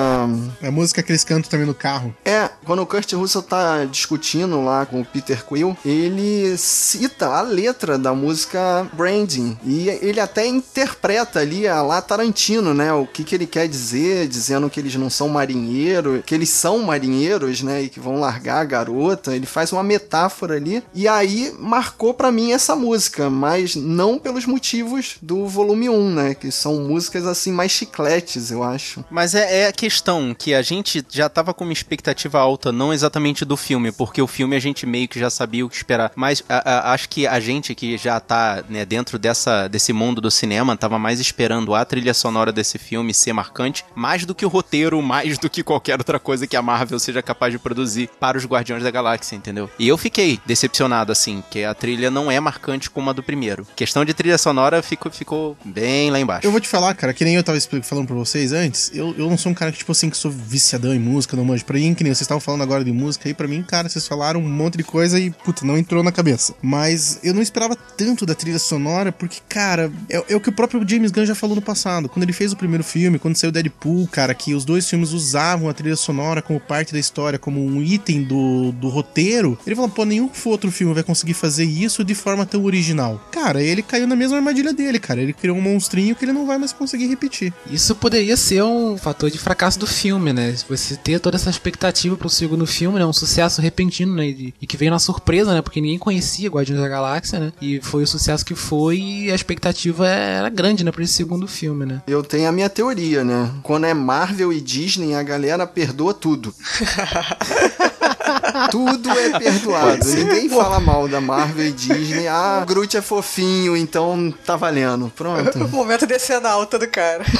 A 0.62 0.71
música 0.71 1.02
que 1.02 1.12
eles 1.12 1.25
cantam 1.25 1.50
também 1.50 1.66
no 1.66 1.75
carro. 1.75 2.14
É, 2.25 2.49
quando 2.64 2.80
o 2.80 2.87
Kurt 2.87 3.12
Russell 3.12 3.42
tá 3.42 3.85
discutindo 3.85 4.64
lá 4.64 4.87
com 4.87 5.00
o 5.00 5.04
Peter 5.04 5.45
Quill, 5.45 5.76
ele 5.85 6.57
cita 6.57 7.26
a 7.26 7.42
letra 7.42 7.99
da 7.99 8.14
música 8.14 8.88
Branding. 8.95 9.59
E 9.62 9.88
ele 9.88 10.21
até 10.21 10.47
interpreta 10.47 11.40
ali 11.40 11.68
a 11.68 11.83
lá 11.83 12.00
Tarantino, 12.00 12.73
né? 12.73 12.92
O 12.92 13.07
que, 13.07 13.25
que 13.25 13.35
ele 13.35 13.47
quer 13.47 13.68
dizer, 13.68 14.26
dizendo 14.26 14.71
que 14.71 14.80
eles 14.80 14.95
não 14.95 15.11
são 15.11 15.28
marinheiros, 15.28 16.23
que 16.25 16.35
eles 16.35 16.49
são 16.49 16.78
marinheiros, 16.78 17.62
né? 17.62 17.83
E 17.83 17.88
que 17.88 18.00
vão 18.00 18.18
largar 18.18 18.61
a 18.61 18.64
garota. 18.64 19.37
Ele 19.37 19.47
faz 19.47 19.71
uma 19.71 19.83
metáfora 19.83 20.54
ali. 20.54 20.83
E 20.95 21.07
aí 21.07 21.54
marcou 21.59 22.14
pra 22.14 22.33
mim 22.33 22.52
essa 22.52 22.75
música, 22.75 23.28
mas 23.28 23.75
não 23.75 24.18
pelos 24.18 24.47
motivos 24.47 24.77
do 25.23 25.47
volume 25.47 25.88
1, 25.88 26.11
né? 26.14 26.35
Que 26.35 26.50
são 26.50 26.76
músicas 26.80 27.26
assim 27.26 27.52
mais 27.52 27.70
chicletes, 27.73 28.50
eu 28.50 28.62
acho. 28.62 29.04
Mas 29.11 29.35
é, 29.35 29.62
é 29.62 29.66
a 29.68 29.73
questão 29.73 30.35
que 30.37 30.54
a 30.54 30.62
gente 30.62 31.04
já 31.11 31.28
tava 31.28 31.52
com 31.54 31.64
uma 31.64 31.73
expectativa 31.73 32.38
alta, 32.38 32.70
não 32.73 32.92
exatamente 32.92 33.44
do 33.44 33.56
filme, 33.56 33.90
porque 33.92 34.20
o 34.23 34.26
filme 34.26 34.56
a 34.56 34.61
gente 34.61 34.87
meio 34.87 35.08
que 35.08 35.18
já 35.18 35.30
sabia 35.30 35.64
o 35.64 35.68
que 35.68 35.76
esperar. 35.76 36.12
Mas 36.14 36.42
a- 36.49 36.88
a- 36.90 36.92
acho 36.92 37.08
que 37.08 37.26
a 37.26 37.40
gente 37.40 37.75
que 37.75 37.97
já 37.97 38.18
tá 38.20 38.62
né, 38.68 38.85
dentro 38.85 39.18
dessa, 39.18 39.68
desse 39.68 39.92
mundo 39.92 40.20
do 40.20 40.30
cinema 40.30 40.76
tava 40.76 40.99
mais 40.99 41.20
esperando 41.20 41.75
a 41.75 41.85
trilha 41.85 42.14
sonora 42.14 42.52
desse 42.52 42.78
filme 42.78 43.12
ser 43.14 43.32
marcante, 43.32 43.85
mais 43.94 44.25
do 44.25 44.35
que 44.35 44.44
o 44.44 44.49
roteiro, 44.49 45.00
mais 45.02 45.38
do 45.38 45.49
que 45.50 45.62
qualquer 45.62 45.99
outra 45.99 46.18
coisa 46.18 46.47
que 46.47 46.56
a 46.56 46.62
Marvel 46.62 46.99
seja 46.99 47.23
capaz 47.23 47.52
de 47.52 47.58
produzir 47.58 48.11
para 48.20 48.37
os 48.38 48.44
Guardiões 48.44 48.82
da 48.82 48.90
Galáxia, 48.90 49.37
entendeu? 49.37 49.70
E 49.78 49.87
eu 49.88 49.97
fiquei 49.99 50.40
decepcionado, 50.47 51.12
assim, 51.12 51.42
que 51.50 51.64
a 51.64 51.75
trilha 51.75 52.11
não 52.11 52.30
é 52.30 52.38
marcante 52.40 52.90
como 52.90 53.11
a 53.11 53.12
do 53.12 53.23
primeiro. 53.23 53.66
Questão 53.76 54.04
de 54.04 54.12
trilha 54.14 54.38
sonora 54.38 54.67
fica 54.82 54.98
ficou, 55.10 55.12
ficou 55.12 55.56
bem 55.64 56.10
lá 56.10 56.20
embaixo. 56.20 56.46
Eu 56.46 56.50
vou 56.50 56.60
te 56.60 56.68
falar, 56.68 56.94
cara, 56.94 57.12
que 57.12 57.25
nem 57.25 57.34
eu 57.34 57.42
tava 57.42 57.58
falando 57.82 58.06
pra 58.06 58.16
vocês 58.16 58.52
antes, 58.52 58.90
eu, 58.94 59.14
eu 59.16 59.28
não 59.28 59.38
sou 59.38 59.52
um 59.52 59.54
cara 59.54 59.72
que, 59.72 59.78
tipo 59.78 59.92
assim, 59.92 60.10
que 60.10 60.16
sou 60.16 60.30
viciadão 60.30 60.94
em 60.94 60.98
música, 60.98 61.37
não 61.37 61.44
manjo. 61.44 61.64
Pra 61.64 61.78
mim, 61.78 61.94
que 61.94 62.02
nem 62.02 62.12
vocês 62.12 62.22
estavam 62.22 62.40
falando 62.40 62.62
agora 62.62 62.84
de 62.84 62.92
música 62.92 63.28
aí, 63.28 63.34
pra 63.34 63.48
mim, 63.48 63.62
cara, 63.62 63.88
vocês 63.88 64.06
falaram 64.06 64.40
um 64.40 64.48
monte 64.48 64.76
de 64.76 64.84
coisa 64.84 65.18
e, 65.18 65.30
puta, 65.30 65.64
não 65.64 65.78
entrou 65.78 66.02
na 66.02 66.12
cabeça. 66.12 66.54
Mas 66.62 67.18
eu 67.22 67.34
não 67.34 67.42
esperava 67.42 67.76
tanto 67.76 68.26
da 68.26 68.34
trilha 68.34 68.58
sonora, 68.58 69.12
porque, 69.12 69.38
cara, 69.48 69.92
é, 70.08 70.22
é 70.28 70.37
o 70.37 70.40
que 70.40 70.48
o 70.48 70.52
próprio 70.52 70.87
James 70.88 71.10
Gunn 71.10 71.26
já 71.26 71.34
falou 71.34 71.56
no 71.56 71.62
passado. 71.62 72.08
Quando 72.08 72.25
ele 72.25 72.32
fez 72.32 72.52
o 72.52 72.56
primeiro 72.56 72.84
filme, 72.84 73.18
quando 73.18 73.37
saiu 73.37 73.52
Deadpool, 73.52 74.08
cara, 74.08 74.34
que 74.34 74.54
os 74.54 74.64
dois 74.64 74.88
filmes 74.88 75.12
usavam 75.12 75.68
a 75.68 75.75
trilha 75.75 75.96
sonora 75.96 76.42
como 76.42 76.60
parte 76.60 76.92
da 76.92 76.98
história, 76.98 77.38
como 77.38 77.64
um 77.64 77.82
item 77.82 78.22
do, 78.22 78.72
do 78.72 78.88
roteiro, 78.88 79.58
ele 79.66 79.76
falou, 79.76 79.90
pô, 79.90 80.04
nenhum 80.04 80.30
outro 80.48 80.70
filme 80.70 80.94
vai 80.94 81.02
conseguir 81.02 81.34
fazer 81.34 81.64
isso 81.64 82.04
de 82.04 82.14
forma 82.14 82.46
tão 82.46 82.64
original. 82.64 83.20
Cara, 83.30 83.62
ele 83.62 83.82
caiu 83.82 84.06
na 84.06 84.16
mesma 84.16 84.40
armadilha 84.49 84.73
dele, 84.73 84.99
cara. 84.99 85.21
Ele 85.21 85.33
criou 85.33 85.57
um 85.57 85.61
monstrinho 85.61 86.14
que 86.14 86.25
ele 86.25 86.33
não 86.33 86.47
vai 86.47 86.59
mais 86.59 86.73
conseguir 86.73 87.07
repetir. 87.07 87.52
Isso 87.71 87.95
poderia 87.95 88.37
ser 88.37 88.62
um 88.62 88.97
fator 88.97 89.31
de 89.31 89.38
fracasso 89.38 89.78
do 89.78 89.87
filme, 89.87 90.33
né? 90.33 90.55
Você 90.69 90.97
ter 90.97 91.21
toda 91.21 91.37
essa 91.37 91.50
expectativa 91.50 92.17
pro 92.17 92.28
segundo 92.28 92.67
filme, 92.67 92.99
né? 92.99 93.07
Um 93.07 93.12
sucesso 93.12 93.61
repentino, 93.61 94.14
né? 94.14 94.26
E, 94.26 94.55
e 94.61 94.67
que 94.67 94.76
veio 94.76 94.90
na 94.90 94.99
surpresa, 94.99 95.55
né? 95.55 95.62
Porque 95.62 95.81
ninguém 95.81 95.99
conhecia 95.99 96.49
Guardiões 96.49 96.81
da 96.81 96.88
Galáxia, 96.88 97.38
né? 97.38 97.52
E 97.61 97.81
foi 97.83 98.02
o 98.02 98.07
sucesso 98.07 98.45
que 98.45 98.55
foi 98.55 98.99
e 98.99 99.31
a 99.31 99.35
expectativa 99.35 100.07
era 100.09 100.49
grande, 100.49 100.85
né? 100.85 100.90
Pra 100.90 101.05
esse 101.05 101.14
segundo 101.14 101.47
filme, 101.47 101.85
né? 101.85 102.02
Eu 102.07 102.23
tenho 102.23 102.49
a 102.49 102.52
minha 102.52 102.69
teoria, 102.69 103.25
né? 103.25 103.50
Quando 103.62 103.85
é 103.85 103.95
Marvel 103.95 104.52
e 104.52 104.61
Disney, 104.61 105.14
a 105.14 105.23
galera 105.23 105.67
perdoa 105.67 106.14
tudo. 106.14 106.55
tudo 108.70 109.11
é 109.11 109.38
perdoado. 109.38 110.04
Ninguém 110.04 110.49
fala 110.49 110.80
mal 110.80 111.08
da 111.08 111.20
Marvel 111.20 111.66
e 111.66 111.73
Disney. 111.73 112.26
Ah, 112.28 112.64
Groot 112.66 112.97
é 112.97 113.02
fofinho, 113.02 113.76
então 113.76 114.32
tá 114.44 114.56
valendo. 114.56 115.12
Pronto. 115.14 115.64
O 115.64 115.68
momento 115.68 116.06
descendo 116.06 116.49
alta 116.49 116.78
do 116.78 116.88
cara. 116.88 117.25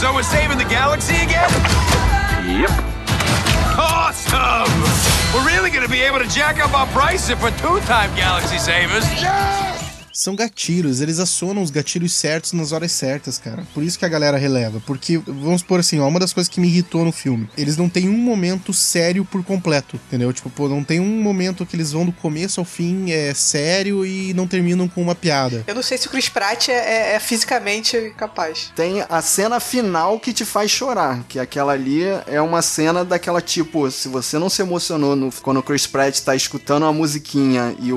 So 0.00 0.14
we're 0.14 0.22
saving 0.22 0.56
the 0.56 0.64
galaxy 0.64 1.14
again? 1.16 1.50
Yep. 2.46 2.70
Awesome! 3.76 4.72
We're 5.34 5.44
really 5.46 5.68
gonna 5.70 5.88
be 5.88 6.00
able 6.00 6.20
to 6.20 6.28
jack 6.28 6.58
up 6.58 6.72
our 6.72 6.86
price 6.86 7.28
if 7.28 7.42
we're 7.42 7.50
two-time 7.58 8.14
galaxy 8.16 8.56
savers. 8.56 9.04
São 10.12 10.34
gatilhos, 10.34 11.00
eles 11.00 11.18
acionam 11.18 11.62
os 11.62 11.70
gatilhos 11.70 12.12
certos 12.12 12.52
nas 12.52 12.72
horas 12.72 12.92
certas, 12.92 13.38
cara. 13.38 13.64
Por 13.72 13.82
isso 13.82 13.98
que 13.98 14.04
a 14.04 14.08
galera 14.08 14.36
releva. 14.36 14.82
Porque, 14.86 15.18
vamos 15.18 15.62
por 15.62 15.80
assim, 15.80 15.98
ó, 16.00 16.08
uma 16.08 16.18
das 16.20 16.32
coisas 16.32 16.48
que 16.52 16.60
me 16.60 16.66
irritou 16.68 17.04
no 17.04 17.12
filme. 17.12 17.48
Eles 17.56 17.76
não 17.76 17.88
têm 17.88 18.08
um 18.08 18.16
momento 18.18 18.72
sério 18.72 19.24
por 19.24 19.42
completo, 19.44 19.96
entendeu? 20.08 20.32
Tipo, 20.32 20.50
pô, 20.50 20.68
não 20.68 20.82
tem 20.82 20.98
um 21.00 21.22
momento 21.22 21.64
que 21.64 21.76
eles 21.76 21.92
vão 21.92 22.04
do 22.04 22.12
começo 22.12 22.60
ao 22.60 22.64
fim 22.64 23.10
é 23.10 23.32
sério 23.34 24.04
e 24.04 24.34
não 24.34 24.46
terminam 24.46 24.88
com 24.88 25.00
uma 25.02 25.14
piada. 25.14 25.64
Eu 25.66 25.74
não 25.74 25.82
sei 25.82 25.96
se 25.96 26.06
o 26.06 26.10
Chris 26.10 26.28
Pratt 26.28 26.68
é, 26.68 26.72
é- 26.72 27.14
é 27.14 27.20
fisicamente 27.20 28.12
capaz. 28.16 28.72
Tem 28.74 29.04
a 29.08 29.22
cena 29.22 29.60
final 29.60 30.18
que 30.18 30.32
te 30.32 30.44
faz 30.44 30.70
chorar, 30.70 31.24
que 31.28 31.38
aquela 31.38 31.72
ali 31.72 32.02
é 32.26 32.40
uma 32.40 32.62
cena 32.62 33.04
daquela 33.04 33.40
tipo, 33.40 33.90
se 33.90 34.08
você 34.08 34.38
não 34.38 34.48
se 34.50 34.60
emocionou 34.62 35.14
no- 35.14 35.30
quando 35.42 35.58
o 35.58 35.62
Chris 35.62 35.86
Pratt 35.86 36.18
tá 36.20 36.34
escutando 36.34 36.82
uma 36.82 36.92
musiquinha 36.92 37.74
e 37.80 37.92
o, 37.92 37.96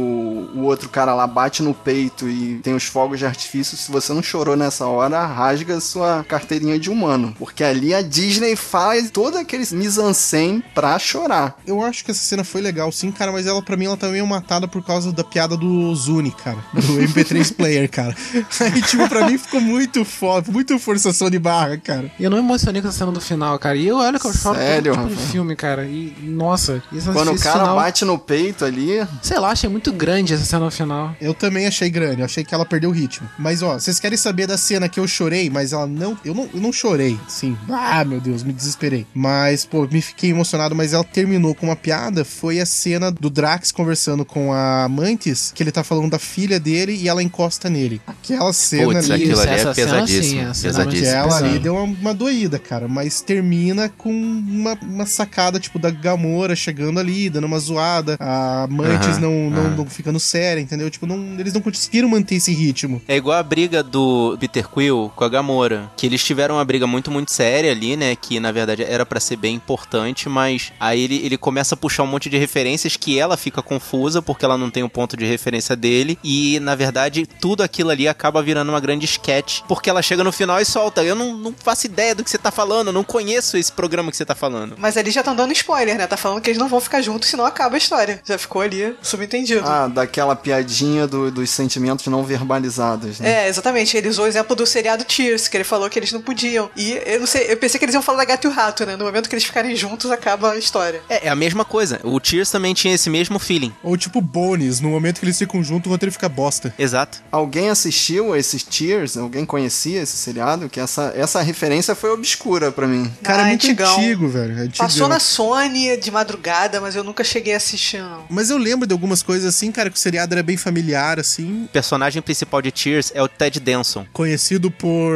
o 0.55 0.61
outro 0.63 0.89
cara 0.89 1.13
lá 1.15 1.25
bate 1.27 1.61
no 1.63 1.73
peito 1.73 2.12
e 2.21 2.59
tem 2.63 2.73
os 2.73 2.85
fogos 2.85 3.19
de 3.19 3.25
artifício, 3.25 3.77
se 3.77 3.91
você 3.91 4.13
não 4.13 4.21
chorou 4.23 4.55
nessa 4.55 4.85
hora, 4.85 5.25
rasga 5.25 5.79
sua 5.79 6.23
carteirinha 6.27 6.79
de 6.79 6.89
humano. 6.89 7.35
Porque 7.37 7.63
ali 7.63 7.93
a 7.93 8.01
Disney 8.01 8.55
faz 8.55 9.09
todo 9.11 9.37
aquele 9.37 9.65
mise-en-scène 9.71 10.63
pra 10.73 10.97
chorar. 10.99 11.57
Eu 11.65 11.81
acho 11.81 12.03
que 12.03 12.11
essa 12.11 12.23
cena 12.23 12.43
foi 12.43 12.61
legal, 12.61 12.91
sim, 12.91 13.11
cara, 13.11 13.31
mas 13.31 13.47
ela, 13.47 13.61
pra 13.61 13.77
mim, 13.77 13.85
ela 13.85 13.97
tá 13.97 14.07
meio 14.07 14.25
matada 14.27 14.67
por 14.67 14.83
causa 14.83 15.11
da 15.11 15.23
piada 15.23 15.55
do 15.57 15.93
Zuni, 15.95 16.31
cara. 16.31 16.57
Do 16.73 16.81
MP3 17.01 17.53
Player, 17.55 17.89
cara. 17.89 18.15
Aí, 18.59 18.81
tipo, 18.81 19.07
pra 19.07 19.27
mim 19.27 19.37
ficou 19.37 19.61
muito 19.61 20.05
foda, 20.05 20.51
muito 20.51 20.77
forçação 20.79 21.29
de 21.29 21.39
barra, 21.39 21.77
cara. 21.77 22.11
E 22.19 22.23
eu 22.23 22.29
não 22.29 22.37
me 22.37 22.43
emocionei 22.43 22.81
com 22.81 22.87
essa 22.87 22.97
cena 22.99 23.11
do 23.11 23.21
final, 23.21 23.57
cara. 23.59 23.75
E 23.75 23.87
eu 23.87 23.97
olho 23.97 24.19
que 24.19 24.27
eu 24.27 24.33
choro 24.33 24.57
Sério, 24.57 24.93
todo 24.93 25.09
tipo 25.09 25.21
de 25.21 25.27
filme, 25.27 25.55
cara. 25.55 25.85
E, 25.85 26.15
nossa, 26.21 26.81
Quando 27.13 27.31
o 27.31 27.39
cara 27.39 27.59
final, 27.59 27.75
bate 27.75 28.05
no 28.05 28.17
peito 28.17 28.65
ali, 28.65 29.05
Sei 29.21 29.39
lá, 29.39 29.51
achei 29.51 29.69
muito 29.69 29.91
grande 29.91 30.33
essa 30.33 30.45
cena 30.45 30.65
no 30.65 30.71
final. 30.71 31.15
Eu 31.19 31.33
também 31.33 31.67
achei 31.67 31.89
grande, 31.93 32.19
eu 32.19 32.25
achei 32.25 32.43
que 32.43 32.53
ela 32.53 32.65
perdeu 32.65 32.89
o 32.89 32.93
ritmo. 32.93 33.29
Mas 33.37 33.61
ó, 33.61 33.75
vocês 33.79 33.99
querem 33.99 34.17
saber 34.17 34.47
da 34.47 34.57
cena 34.57 34.89
que 34.89 34.99
eu 34.99 35.07
chorei, 35.07 35.49
mas 35.49 35.71
ela 35.71 35.87
não. 35.87 36.17
Eu 36.25 36.33
não, 36.33 36.49
eu 36.53 36.59
não 36.59 36.73
chorei, 36.73 37.17
sim. 37.29 37.57
Ah, 37.69 38.03
meu 38.03 38.19
Deus, 38.19 38.43
me 38.43 38.51
desesperei. 38.51 39.05
Mas, 39.13 39.63
pô, 39.65 39.87
me 39.87 40.01
fiquei 40.01 40.31
emocionado, 40.31 40.75
mas 40.75 40.91
ela 40.93 41.03
terminou 41.03 41.55
com 41.55 41.67
uma 41.67 41.75
piada. 41.75 42.25
Foi 42.25 42.59
a 42.59 42.65
cena 42.65 43.11
do 43.11 43.29
Drax 43.29 43.71
conversando 43.71 44.25
com 44.25 44.51
a 44.51 44.87
Mantis, 44.89 45.51
que 45.55 45.61
ele 45.63 45.71
tá 45.71 45.83
falando 45.83 46.09
da 46.11 46.19
filha 46.19 46.59
dele 46.59 46.95
e 46.99 47.07
ela 47.07 47.21
encosta 47.23 47.69
nele. 47.69 48.01
Aquela 48.07 48.51
cena 48.51 48.93
Putz, 48.93 49.09
ali. 49.11 49.23
aquilo 49.23 49.39
ali 49.39 49.49
é 49.51 49.53
essa 49.53 49.73
cena, 49.73 49.91
pesadíssimo. 49.93 50.53
sim, 50.53 50.61
Que 50.61 50.67
pesadíssimo. 50.67 51.07
ela 51.07 51.37
ali 51.37 51.59
deu 51.59 51.75
uma, 51.75 51.83
uma 51.83 52.13
doída, 52.13 52.57
cara. 52.59 52.87
Mas 52.87 53.21
termina 53.21 53.89
com 53.89 54.11
uma, 54.11 54.73
uma 54.81 55.05
sacada, 55.05 55.59
tipo, 55.59 55.77
da 55.79 55.89
Gamora 55.91 56.55
chegando 56.55 56.99
ali, 56.99 57.29
dando 57.29 57.45
uma 57.45 57.59
zoada. 57.59 58.17
A 58.19 58.67
Mantis 58.69 59.17
Aham, 59.17 59.19
não, 59.19 59.49
não, 59.49 59.61
aham. 59.67 59.75
não 59.77 59.85
ficando 59.85 60.19
séria, 60.19 60.59
entendeu? 60.61 60.89
Tipo, 60.89 61.05
não, 61.05 61.17
eles 61.39 61.53
não 61.53 61.61
conseguiram 61.83 62.07
manter 62.09 62.35
esse 62.35 62.51
ritmo. 62.53 63.01
É 63.07 63.15
igual 63.15 63.37
a 63.37 63.43
briga 63.43 63.83
do 63.83 64.37
Peter 64.39 64.67
Quill 64.67 65.11
com 65.15 65.23
a 65.23 65.29
Gamora, 65.29 65.91
que 65.97 66.05
eles 66.05 66.23
tiveram 66.23 66.55
uma 66.55 66.65
briga 66.65 66.87
muito, 66.87 67.11
muito 67.11 67.31
séria 67.31 67.71
ali, 67.71 67.95
né, 67.97 68.15
que 68.15 68.39
na 68.39 68.51
verdade 68.51 68.83
era 68.83 69.05
pra 69.05 69.19
ser 69.19 69.35
bem 69.35 69.55
importante, 69.55 70.29
mas 70.29 70.71
aí 70.79 71.01
ele, 71.01 71.15
ele 71.25 71.37
começa 71.37 71.75
a 71.75 71.77
puxar 71.77 72.03
um 72.03 72.07
monte 72.07 72.29
de 72.29 72.37
referências 72.37 72.95
que 72.95 73.19
ela 73.19 73.35
fica 73.37 73.61
confusa 73.61 74.21
porque 74.21 74.45
ela 74.45 74.57
não 74.57 74.69
tem 74.69 74.83
um 74.83 74.89
ponto 74.89 75.17
de 75.17 75.25
referência 75.25 75.75
dele 75.75 76.17
e 76.23 76.59
na 76.61 76.75
verdade 76.75 77.25
tudo 77.41 77.63
aquilo 77.63 77.89
ali 77.89 78.07
acaba 78.07 78.41
virando 78.41 78.69
uma 78.69 78.79
grande 78.79 79.05
sketch, 79.05 79.61
porque 79.67 79.89
ela 79.89 80.01
chega 80.01 80.23
no 80.23 80.31
final 80.31 80.59
e 80.61 80.65
solta, 80.65 81.03
eu 81.03 81.15
não, 81.15 81.35
não 81.35 81.53
faço 81.57 81.85
ideia 81.85 82.15
do 82.15 82.23
que 82.23 82.29
você 82.29 82.37
tá 82.37 82.51
falando, 82.51 82.87
eu 82.87 82.93
não 82.93 83.03
conheço 83.03 83.57
esse 83.57 83.71
programa 83.71 84.09
que 84.11 84.17
você 84.17 84.25
tá 84.25 84.35
falando. 84.35 84.75
Mas 84.77 84.95
ali 84.97 85.11
já 85.11 85.21
estão 85.21 85.35
dando 85.35 85.51
spoiler, 85.53 85.97
né? 85.97 86.07
Tá 86.07 86.17
falando 86.17 86.41
que 86.41 86.49
eles 86.49 86.59
não 86.59 86.67
vão 86.69 86.79
ficar 86.79 87.01
juntos, 87.01 87.29
senão 87.29 87.45
acaba 87.45 87.75
a 87.75 87.77
história. 87.77 88.21
Já 88.25 88.37
ficou 88.37 88.61
ali 88.61 88.95
subentendido. 89.01 89.61
ah, 89.67 89.87
daquela 89.87 90.35
piadinha 90.35 91.07
do- 91.07 91.31
dos 91.31 91.49
sentimentos 91.49 91.72
não 92.09 92.23
verbalizados, 92.23 93.19
né? 93.19 93.45
É, 93.45 93.49
exatamente. 93.49 93.95
Ele 93.97 94.09
usou 94.09 94.25
o 94.25 94.27
exemplo 94.27 94.55
do 94.55 94.65
seriado 94.65 95.03
Tears, 95.03 95.47
que 95.47 95.57
ele 95.57 95.63
falou 95.63 95.89
que 95.89 95.97
eles 95.99 96.11
não 96.11 96.21
podiam. 96.21 96.69
E 96.75 96.99
eu 97.05 97.19
não 97.19 97.27
sei, 97.27 97.51
eu 97.51 97.57
pensei 97.57 97.77
que 97.79 97.85
eles 97.85 97.93
iam 97.93 98.01
falar 98.01 98.19
da 98.19 98.25
gato 98.25 98.45
e 98.45 98.47
o 98.47 98.51
rato, 98.51 98.85
né? 98.85 98.95
No 98.95 99.05
momento 99.05 99.27
que 99.29 99.35
eles 99.35 99.43
ficarem 99.43 99.75
juntos, 99.75 100.11
acaba 100.11 100.51
a 100.51 100.57
história. 100.57 101.01
É, 101.09 101.27
é 101.27 101.29
a 101.29 101.35
mesma 101.35 101.65
coisa, 101.65 101.99
o 102.03 102.19
Tears 102.19 102.49
também 102.51 102.73
tinha 102.73 102.93
esse 102.93 103.09
mesmo 103.09 103.39
feeling. 103.39 103.73
Ou 103.83 103.97
tipo 103.97 104.21
Bones, 104.21 104.79
no 104.79 104.89
momento 104.89 105.19
que 105.19 105.25
eles 105.25 105.37
ficam 105.37 105.63
juntos, 105.63 105.87
o 105.87 105.89
roteiro 105.91 106.11
fica 106.11 106.29
bosta. 106.29 106.73
Exato. 106.77 107.21
Alguém 107.31 107.69
assistiu 107.69 108.35
esses 108.35 108.63
Tears? 108.63 109.17
Alguém 109.17 109.45
conhecia 109.45 110.01
esse 110.01 110.15
seriado? 110.17 110.69
Que 110.69 110.79
essa, 110.79 111.13
essa 111.15 111.41
referência 111.41 111.95
foi 111.95 112.09
obscura 112.11 112.71
pra 112.71 112.87
mim. 112.87 113.11
Cara, 113.21 113.43
Ah, 113.43 113.45
é 113.45 113.49
muito 113.49 113.65
antigão. 113.65 113.95
antigo, 113.97 114.27
velho. 114.27 114.57
É 114.57 114.61
antigão. 114.63 114.87
Passou 114.87 115.07
na 115.07 115.19
Sony 115.19 115.97
de 115.97 116.11
madrugada, 116.11 116.79
mas 116.81 116.95
eu 116.95 117.03
nunca 117.03 117.23
cheguei 117.23 117.53
a 117.53 117.57
assistir, 117.57 117.99
não. 118.01 118.23
Mas 118.29 118.49
eu 118.49 118.57
lembro 118.57 118.87
de 118.87 118.93
algumas 118.93 119.21
coisas 119.23 119.45
assim, 119.53 119.71
cara, 119.71 119.89
que 119.89 119.95
o 119.97 119.99
seriado 119.99 120.33
era 120.33 120.43
bem 120.43 120.57
familiar, 120.57 121.19
assim. 121.19 121.62
Personagem 121.71 122.21
principal 122.21 122.61
de 122.61 122.71
Tears 122.71 123.11
é 123.15 123.21
o 123.21 123.27
Ted 123.27 123.59
Danson. 123.59 124.05
Conhecido 124.11 124.69
por. 124.69 125.13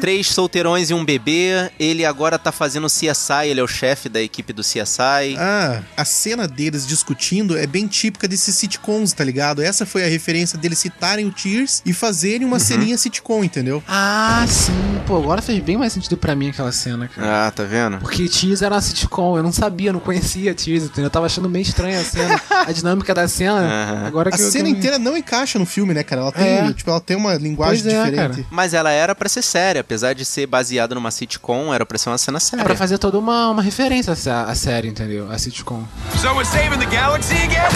Três 0.00 0.28
solteirões 0.28 0.90
e 0.90 0.94
um 0.94 1.04
bebê. 1.04 1.70
Ele 1.78 2.04
agora 2.04 2.38
tá 2.38 2.50
fazendo 2.50 2.86
CSI, 2.86 3.46
ele 3.48 3.60
é 3.60 3.62
o 3.62 3.68
chefe 3.68 4.08
da 4.08 4.20
equipe 4.20 4.52
do 4.52 4.62
CSI. 4.62 5.36
Ah, 5.38 5.82
a 5.96 6.04
cena 6.04 6.48
deles 6.48 6.86
discutindo 6.86 7.56
é 7.58 7.66
bem 7.66 7.86
típica 7.86 8.26
desses 8.26 8.54
sitcoms, 8.56 9.12
tá 9.12 9.22
ligado? 9.24 9.62
Essa 9.62 9.84
foi 9.84 10.04
a 10.04 10.08
referência 10.08 10.58
deles 10.58 10.78
citarem 10.78 11.26
o 11.26 11.30
Tears 11.30 11.82
e 11.84 11.92
fazerem 11.92 12.46
uma 12.46 12.58
ceninha 12.58 12.96
sitcom, 12.96 13.44
entendeu? 13.44 13.82
Ah, 13.86 14.44
sim. 14.48 14.72
Pô, 15.06 15.16
agora 15.16 15.42
fez 15.42 15.62
bem 15.62 15.76
mais 15.76 15.92
sentido 15.92 16.16
pra 16.16 16.34
mim 16.34 16.50
aquela 16.50 16.72
cena, 16.72 17.08
cara. 17.08 17.46
Ah, 17.46 17.50
tá 17.50 17.64
vendo? 17.64 17.98
Porque 17.98 18.28
Tears 18.28 18.62
era 18.62 18.74
uma 18.74 18.80
sitcom, 18.80 19.36
eu 19.36 19.42
não 19.42 19.52
sabia, 19.52 19.92
não 19.92 20.00
conhecia 20.00 20.54
Tears, 20.54 20.84
entendeu? 20.84 21.04
Eu 21.04 21.10
tava 21.10 21.26
achando 21.26 21.48
meio 21.48 21.62
estranha 21.62 22.00
a 22.00 22.04
cena, 22.04 22.40
a 22.66 22.72
dinâmica 22.72 23.12
da 23.14 23.26
cena. 23.28 23.60
Aham. 23.60 24.06
Agora 24.06 24.28
A 24.30 24.32
que 24.32 24.40
eu- 24.42 24.50
cena 24.50 24.68
eu- 24.68 24.72
inteira 24.72 24.98
não 24.98 25.16
encaixa 25.16 25.58
no 25.58 25.66
filme, 25.66 25.92
né, 25.92 26.02
cara? 26.02 26.22
Ela 26.22 26.32
tem, 26.32 26.46
É. 26.46 26.72
tipo, 26.72 26.88
ela 26.90 27.00
tem 27.00 27.16
uma 27.16 27.34
linguagem 27.34 27.82
Pois 27.82 27.94
é, 27.94 28.04
diferente. 28.04 28.34
cara. 28.36 28.46
Mas 28.50 28.72
ela 28.72 28.90
era 28.90 29.14
pra 29.14 29.28
ser 29.28 29.42
séria, 29.42 29.82
apesar 29.90 30.14
de 30.14 30.24
ser 30.24 30.46
baseada 30.46 30.94
numa 30.94 31.10
sitcom, 31.10 31.74
era 31.74 31.84
pra 31.84 31.98
ser 31.98 32.10
uma 32.10 32.18
cena 32.18 32.36
É 32.36 32.40
séria. 32.40 32.64
pra 32.64 32.76
fazer 32.76 32.96
toda 32.96 33.18
uma, 33.18 33.48
uma 33.50 33.60
referência 33.60 34.12
à 34.32 34.42
à 34.50 34.54
série, 34.54 34.86
entendeu? 34.86 35.28
A 35.28 35.36
sitcom. 35.36 35.82
So 36.16 36.28
we're 36.32 36.44
saving 36.44 36.78
the 36.78 36.86
galaxy 36.86 37.34
again? 37.34 37.68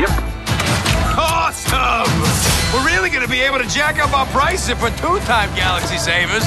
Yep. 0.00 0.10
Awesome! 1.16 2.12
We're 2.74 2.84
really 2.94 3.08
gonna 3.08 3.26
be 3.26 3.40
able 3.40 3.58
to 3.58 3.66
jack 3.68 3.98
up 3.98 4.12
our 4.12 4.26
price 4.26 4.68
if 4.70 4.80
we're 4.82 4.94
two-time 5.00 5.48
galaxy 5.56 5.96
savers. 5.98 6.44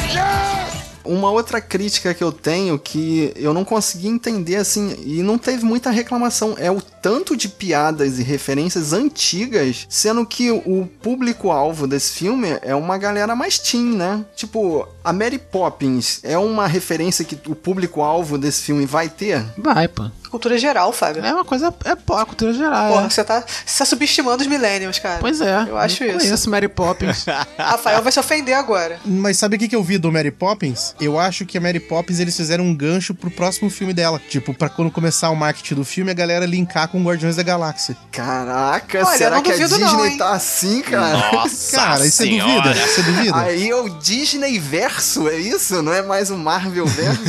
Uma 1.03 1.31
outra 1.31 1.59
crítica 1.59 2.13
que 2.13 2.23
eu 2.23 2.31
tenho 2.31 2.77
que 2.77 3.31
eu 3.35 3.53
não 3.53 3.63
consegui 3.63 4.07
entender 4.07 4.57
assim 4.57 4.95
e 5.05 5.21
não 5.21 5.37
teve 5.37 5.63
muita 5.65 5.89
reclamação 5.89 6.55
é 6.57 6.71
o 6.71 6.81
tanto 6.81 7.35
de 7.35 7.49
piadas 7.49 8.19
e 8.19 8.23
referências 8.23 8.93
antigas, 8.93 9.85
sendo 9.89 10.25
que 10.25 10.51
o 10.51 10.87
público-alvo 11.01 11.87
desse 11.87 12.13
filme 12.13 12.57
é 12.61 12.75
uma 12.75 12.97
galera 12.97 13.35
mais 13.35 13.57
teen, 13.57 13.95
né? 13.95 14.23
Tipo, 14.35 14.87
a 15.03 15.11
Mary 15.11 15.39
Poppins 15.39 16.19
é 16.23 16.37
uma 16.37 16.67
referência 16.67 17.25
que 17.25 17.37
o 17.49 17.55
público-alvo 17.55 18.37
desse 18.37 18.61
filme 18.63 18.85
vai 18.85 19.09
ter? 19.09 19.43
Vai, 19.57 19.87
pô. 19.87 20.03
Cultura 20.31 20.57
geral, 20.57 20.93
Fábio. 20.93 21.25
É 21.25 21.33
uma 21.33 21.43
coisa. 21.43 21.73
É 21.83 21.93
pô, 21.93 22.15
a 22.15 22.25
cultura 22.25 22.53
geral. 22.53 22.93
Porra, 22.93 23.05
é. 23.05 23.09
você 23.09 23.21
tá, 23.21 23.43
você 23.65 23.79
tá 23.79 23.85
subestimando 23.85 24.41
os 24.41 24.47
millennials, 24.47 24.97
cara. 24.97 25.19
Pois 25.19 25.41
é. 25.41 25.65
Eu 25.67 25.77
acho 25.77 26.05
isso. 26.05 26.19
Conheço 26.19 26.49
Mary 26.49 26.69
Poppins. 26.69 27.25
Rafael 27.59 28.01
vai 28.01 28.13
se 28.13 28.19
ofender 28.19 28.55
agora. 28.55 28.97
Mas 29.03 29.37
sabe 29.37 29.57
o 29.57 29.59
que, 29.59 29.67
que 29.67 29.75
eu 29.75 29.83
vi 29.83 29.97
do 29.97 30.09
Mary 30.09 30.31
Poppins? 30.31 30.95
Eu 31.01 31.19
acho 31.19 31.45
que 31.45 31.57
a 31.57 31.61
Mary 31.61 31.81
Poppins 31.81 32.19
eles 32.19 32.35
fizeram 32.35 32.63
um 32.63 32.73
gancho 32.73 33.13
pro 33.13 33.29
próximo 33.29 33.69
filme 33.69 33.93
dela. 33.93 34.21
Tipo, 34.29 34.53
pra 34.53 34.69
quando 34.69 34.89
começar 34.89 35.29
o 35.31 35.35
marketing 35.35 35.75
do 35.75 35.83
filme, 35.83 36.11
a 36.11 36.13
galera 36.13 36.45
linkar 36.45 36.87
com 36.87 37.03
Guardiões 37.03 37.35
da 37.35 37.43
Galáxia. 37.43 37.97
Caraca, 38.09 39.05
Olha, 39.05 39.17
será 39.17 39.41
que 39.41 39.51
a 39.51 39.57
Disney 39.57 39.79
não, 39.79 40.17
tá 40.17 40.31
assim, 40.31 40.81
cara? 40.81 41.31
Nossa 41.33 41.75
Cara, 41.75 42.05
isso 42.05 42.17
você 42.17 42.23
senhora. 42.23 42.61
duvida? 42.61 42.87
Você 42.87 43.03
duvida? 43.03 43.37
Aí 43.37 43.69
é 43.69 43.75
o 43.75 43.89
Disney 43.99 44.59
verso, 44.59 45.27
é 45.27 45.35
isso? 45.35 45.81
Não 45.81 45.93
é 45.93 46.01
mais 46.01 46.31
o 46.31 46.37
Marvel 46.37 46.85
verso? 46.85 47.21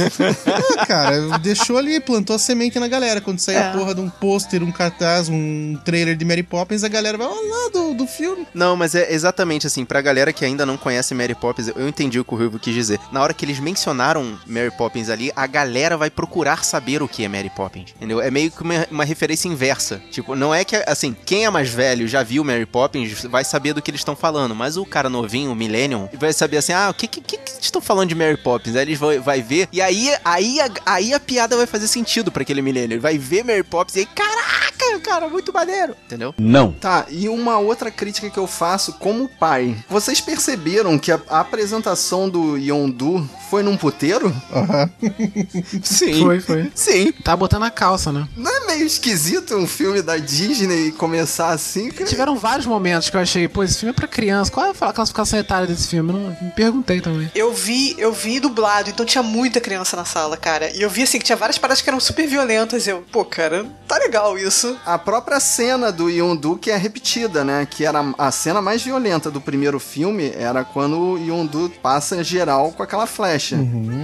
Ah, 0.79 0.87
cara, 0.87 1.39
deixou 1.39 1.77
ali, 1.77 1.99
plantou 2.01 2.37
a 2.37 2.39
semente 2.39 2.79
na 2.79 2.89
galera. 2.93 3.21
Quando 3.21 3.39
sair 3.39 3.57
É. 3.57 3.69
a 3.69 3.73
porra 3.73 3.95
de 3.95 4.01
um 4.01 4.09
pôster, 4.11 4.63
um 4.63 4.71
cartaz, 4.71 5.29
um 5.29 5.79
trailer 5.85 6.15
de 6.17 6.25
Mary 6.25 6.43
Poppins, 6.43 6.85
a 6.85 6.89
galera 6.89 7.17
vai 7.17 7.27
lá 7.27 7.71
do, 7.73 7.95
do 7.95 8.07
filme. 8.07 8.47
Não, 8.55 8.77
mas 8.77 8.95
é 8.95 9.13
exatamente 9.13 9.67
assim, 9.67 9.85
pra 9.85 10.01
galera 10.01 10.33
que 10.33 10.45
ainda 10.45 10.67
não 10.67 10.77
conhece 10.77 11.15
Mary 11.15 11.35
Poppins, 11.35 11.69
eu 11.69 11.89
entendi 11.89 12.21
o 12.21 12.25
que 12.25 12.35
o 12.35 12.37
Ruivo 12.37 12.59
quis 12.59 12.75
dizer. 12.75 12.99
Na 13.11 13.23
hora 13.23 13.33
que 13.35 13.45
eles 13.45 13.59
mencionaram 13.59 14.39
Mary 14.47 14.71
Poppins 14.71 15.09
ali, 15.09 15.33
a 15.35 15.47
galera 15.47 15.97
vai 15.97 16.11
procurar 16.11 16.65
saber 16.65 17.03
o 17.03 17.09
que 17.09 17.25
é 17.25 17.29
Mary 17.29 17.51
Poppins, 17.51 17.91
entendeu? 17.97 18.21
É 18.21 18.31
meio 18.31 18.51
que 18.51 18.63
uma, 18.63 18.87
uma 18.91 19.05
referência 19.05 19.49
inversa. 19.49 20.01
Tipo, 20.11 20.35
não 20.35 20.55
é 20.55 20.65
que, 20.65 20.77
assim, 20.87 21.17
quem 21.25 21.45
é 21.47 21.51
mais 21.51 21.71
velho, 21.71 22.07
já 22.07 22.23
viu 22.23 22.45
Mary 22.45 22.67
Poppins, 22.67 23.23
vai 23.25 23.45
saber 23.45 23.73
do 23.73 23.81
que 23.81 23.91
eles 23.91 24.01
estão 24.01 24.15
falando, 24.15 24.55
mas 24.55 24.77
o 24.77 24.85
cara 24.85 25.09
novinho, 25.09 25.53
o 25.53 25.55
Millennium, 25.57 26.09
vai 26.19 26.33
saber 26.33 26.59
assim, 26.59 26.73
ah, 26.73 26.91
o 26.91 26.95
que 26.95 27.07
que, 27.07 27.21
que, 27.21 27.39
que 27.39 27.51
estão 27.65 27.81
falando 27.81 28.09
de 28.11 28.15
Mary 28.15 28.37
Poppins? 28.37 28.77
Aí 28.77 28.83
eles 28.83 28.99
vão, 28.99 29.21
vai 29.23 29.41
ver, 29.41 29.69
e 29.73 29.81
aí, 29.81 30.11
aí, 30.25 30.61
a, 30.61 30.71
aí 30.85 31.15
a 31.15 31.21
piada 31.21 31.57
vai 31.57 31.67
fazer 31.67 31.89
sentido 31.89 32.31
pra 32.31 32.43
aquele 32.43 32.61
Millennium. 32.63 32.82
Ele 32.83 32.99
vai 32.99 33.19
ver 33.19 33.45
Mary 33.45 33.63
Poppins 33.63 33.97
e 33.97 34.01
aí, 34.01 34.07
caraca, 34.07 35.01
cara, 35.01 35.29
muito 35.29 35.53
maneiro, 35.53 35.95
entendeu? 36.07 36.35
Não. 36.39 36.73
Tá, 36.73 37.07
e 37.09 37.29
uma 37.29 37.59
outra 37.59 37.91
crítica 37.91 38.31
que 38.31 38.39
eu 38.39 38.47
faço 38.47 38.95
como 38.95 39.29
pai. 39.29 39.77
Vocês 39.89 40.21
perceberam 40.21 40.99
que 40.99 41.13
a, 41.13 41.21
a 41.29 41.41
apresentação 41.41 42.29
do 42.29 42.57
Yondu 42.57 43.29
foi 43.51 43.63
num 43.63 43.77
puteiro? 43.77 44.35
Aham. 44.53 44.91
Sim. 45.83 46.21
Foi, 46.23 46.41
foi. 46.41 46.73
Sim. 46.75 47.13
Tá 47.13 47.37
botando 47.37 47.65
a 47.65 47.71
calça, 47.71 48.11
né? 48.11 48.27
Não 48.37 48.51
é 48.51 48.67
meio 48.67 48.87
esquisito 48.87 49.55
um 49.57 49.67
filme 49.67 50.01
da 50.01 50.17
Disney 50.17 50.91
começar 50.93 51.51
assim? 51.51 51.91
cara? 51.91 52.09
Tiveram 52.09 52.37
vários 52.37 52.67
momentos 52.67 53.11
que 53.11 53.17
eu 53.17 53.21
achei, 53.21 53.47
pô, 53.49 53.63
esse 53.63 53.79
filme 53.79 53.91
é 53.91 53.95
pra 53.95 54.09
criança. 54.09 54.51
Qual 54.51 54.67
é 54.67 54.71
a 54.71 54.93
classificação 54.93 55.39
etária 55.39 55.67
desse 55.67 55.89
filme? 55.89 56.13
Eu 56.13 56.19
não, 56.19 56.37
me 56.41 56.51
perguntei 56.53 57.01
também. 57.01 57.31
Eu 57.35 57.53
vi, 57.53 57.95
eu 57.99 58.13
vi 58.13 58.41
dublado, 58.41 58.89
então 58.89 59.05
tinha 59.05 59.23
muita 59.23 59.61
criança 59.61 59.97
na 59.97 60.05
sala, 60.05 60.37
cara. 60.37 60.75
E 60.75 60.81
eu 60.81 60.89
vi 60.89 61.03
assim 61.03 61.19
que 61.19 61.25
tinha 61.25 61.37
várias 61.37 61.59
paradas 61.59 61.83
que 61.83 61.91
eram 61.91 62.01
super 62.01 62.27
violentas. 62.27 62.72
Eu, 62.87 63.05
pô, 63.13 63.25
cara, 63.25 63.67
tá 63.87 63.99
legal 63.99 64.39
isso. 64.39 64.77
A 64.85 64.99
própria 64.99 65.39
cena 65.41 65.91
do 65.93 66.09
Yondu 66.09 66.57
que 66.57 66.71
é 66.71 66.77
repetida, 66.77 67.45
né? 67.45 67.67
Que 67.71 67.85
era 67.85 68.05
a 68.19 68.31
cena 68.31 68.61
mais 68.63 68.83
violenta 68.83 69.31
do 69.31 69.41
primeiro 69.41 69.79
filme, 69.79 70.33
era 70.37 70.65
quando 70.65 70.99
o 70.99 71.19
Yondu 71.19 71.71
passa 71.83 72.23
geral 72.25 72.73
com 72.73 72.83
aquela 72.83 73.07
flecha. 73.07 73.57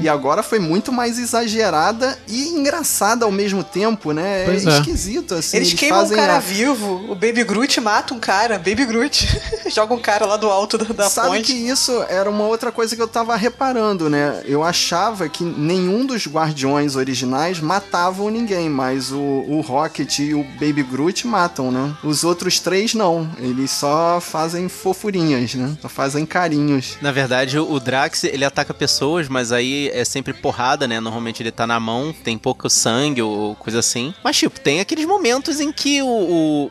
E 0.02 0.08
agora 0.08 0.42
foi 0.42 0.58
muito 0.58 0.92
mais 0.92 1.18
exagerada 1.18 2.16
e 2.28 2.48
engraçada 2.48 3.24
ao 3.24 3.32
mesmo 3.32 3.62
tempo, 3.64 4.12
né? 4.12 4.44
Pois 4.44 4.66
é 4.66 4.70
é. 4.70 4.78
esquisito, 4.78 5.34
assim. 5.34 5.56
Eles, 5.56 5.72
queimam 5.72 6.04
um 6.04 6.08
cara 6.10 6.36
a- 6.36 6.40
vivo, 6.40 7.10
o 7.10 7.14
Baby 7.14 7.44
Groot 7.44 7.80
mata 7.80 8.14
um 8.14 8.18
cara, 8.20 8.56
Baby 8.58 8.84
Groot. 8.84 9.28
Joga 9.68 9.94
um 9.94 10.00
cara 10.00 10.26
lá 10.26 10.36
do 10.36 10.48
alto 10.48 10.78
da, 10.78 10.84
da 10.92 11.08
Sabe 11.08 11.28
ponte. 11.28 11.52
que 11.52 11.52
isso 11.52 12.04
era 12.08 12.28
uma 12.28 12.44
outra 12.44 12.70
coisa 12.72 12.94
que 12.94 13.02
eu 13.02 13.08
tava 13.08 13.34
reparando, 13.36 14.08
né? 14.10 14.42
Eu 14.44 14.62
achava 14.62 15.28
que 15.28 15.44
nenhum 15.44 16.04
dos 16.06 16.26
Guardiões 16.26 16.96
originais 16.96 17.60
matavam 17.60 18.28
ninguém, 18.30 18.57
mas 18.66 19.12
o, 19.12 19.18
o 19.18 19.60
Rocket 19.60 20.20
e 20.20 20.32
o 20.32 20.42
Baby 20.58 20.82
Groot 20.82 21.26
matam, 21.26 21.70
né? 21.70 21.94
Os 22.02 22.24
outros 22.24 22.58
três 22.60 22.94
não. 22.94 23.28
Eles 23.38 23.70
só 23.70 24.18
fazem 24.22 24.70
fofurinhas, 24.70 25.54
né? 25.54 25.76
Só 25.82 25.88
fazem 25.90 26.24
carinhos. 26.24 26.96
Na 27.02 27.12
verdade, 27.12 27.58
o 27.58 27.78
Drax, 27.78 28.24
ele 28.24 28.46
ataca 28.46 28.72
pessoas, 28.72 29.28
mas 29.28 29.52
aí 29.52 29.90
é 29.92 30.02
sempre 30.06 30.32
porrada, 30.32 30.88
né? 30.88 30.98
Normalmente 31.00 31.42
ele 31.42 31.50
tá 31.52 31.66
na 31.66 31.78
mão, 31.78 32.14
tem 32.24 32.38
pouco 32.38 32.70
sangue 32.70 33.20
ou 33.20 33.54
coisa 33.56 33.80
assim. 33.80 34.14
Mas, 34.24 34.38
tipo, 34.38 34.58
tem 34.58 34.80
aqueles 34.80 35.04
momentos 35.04 35.60
em 35.60 35.70
que 35.70 36.00
o, 36.00 36.06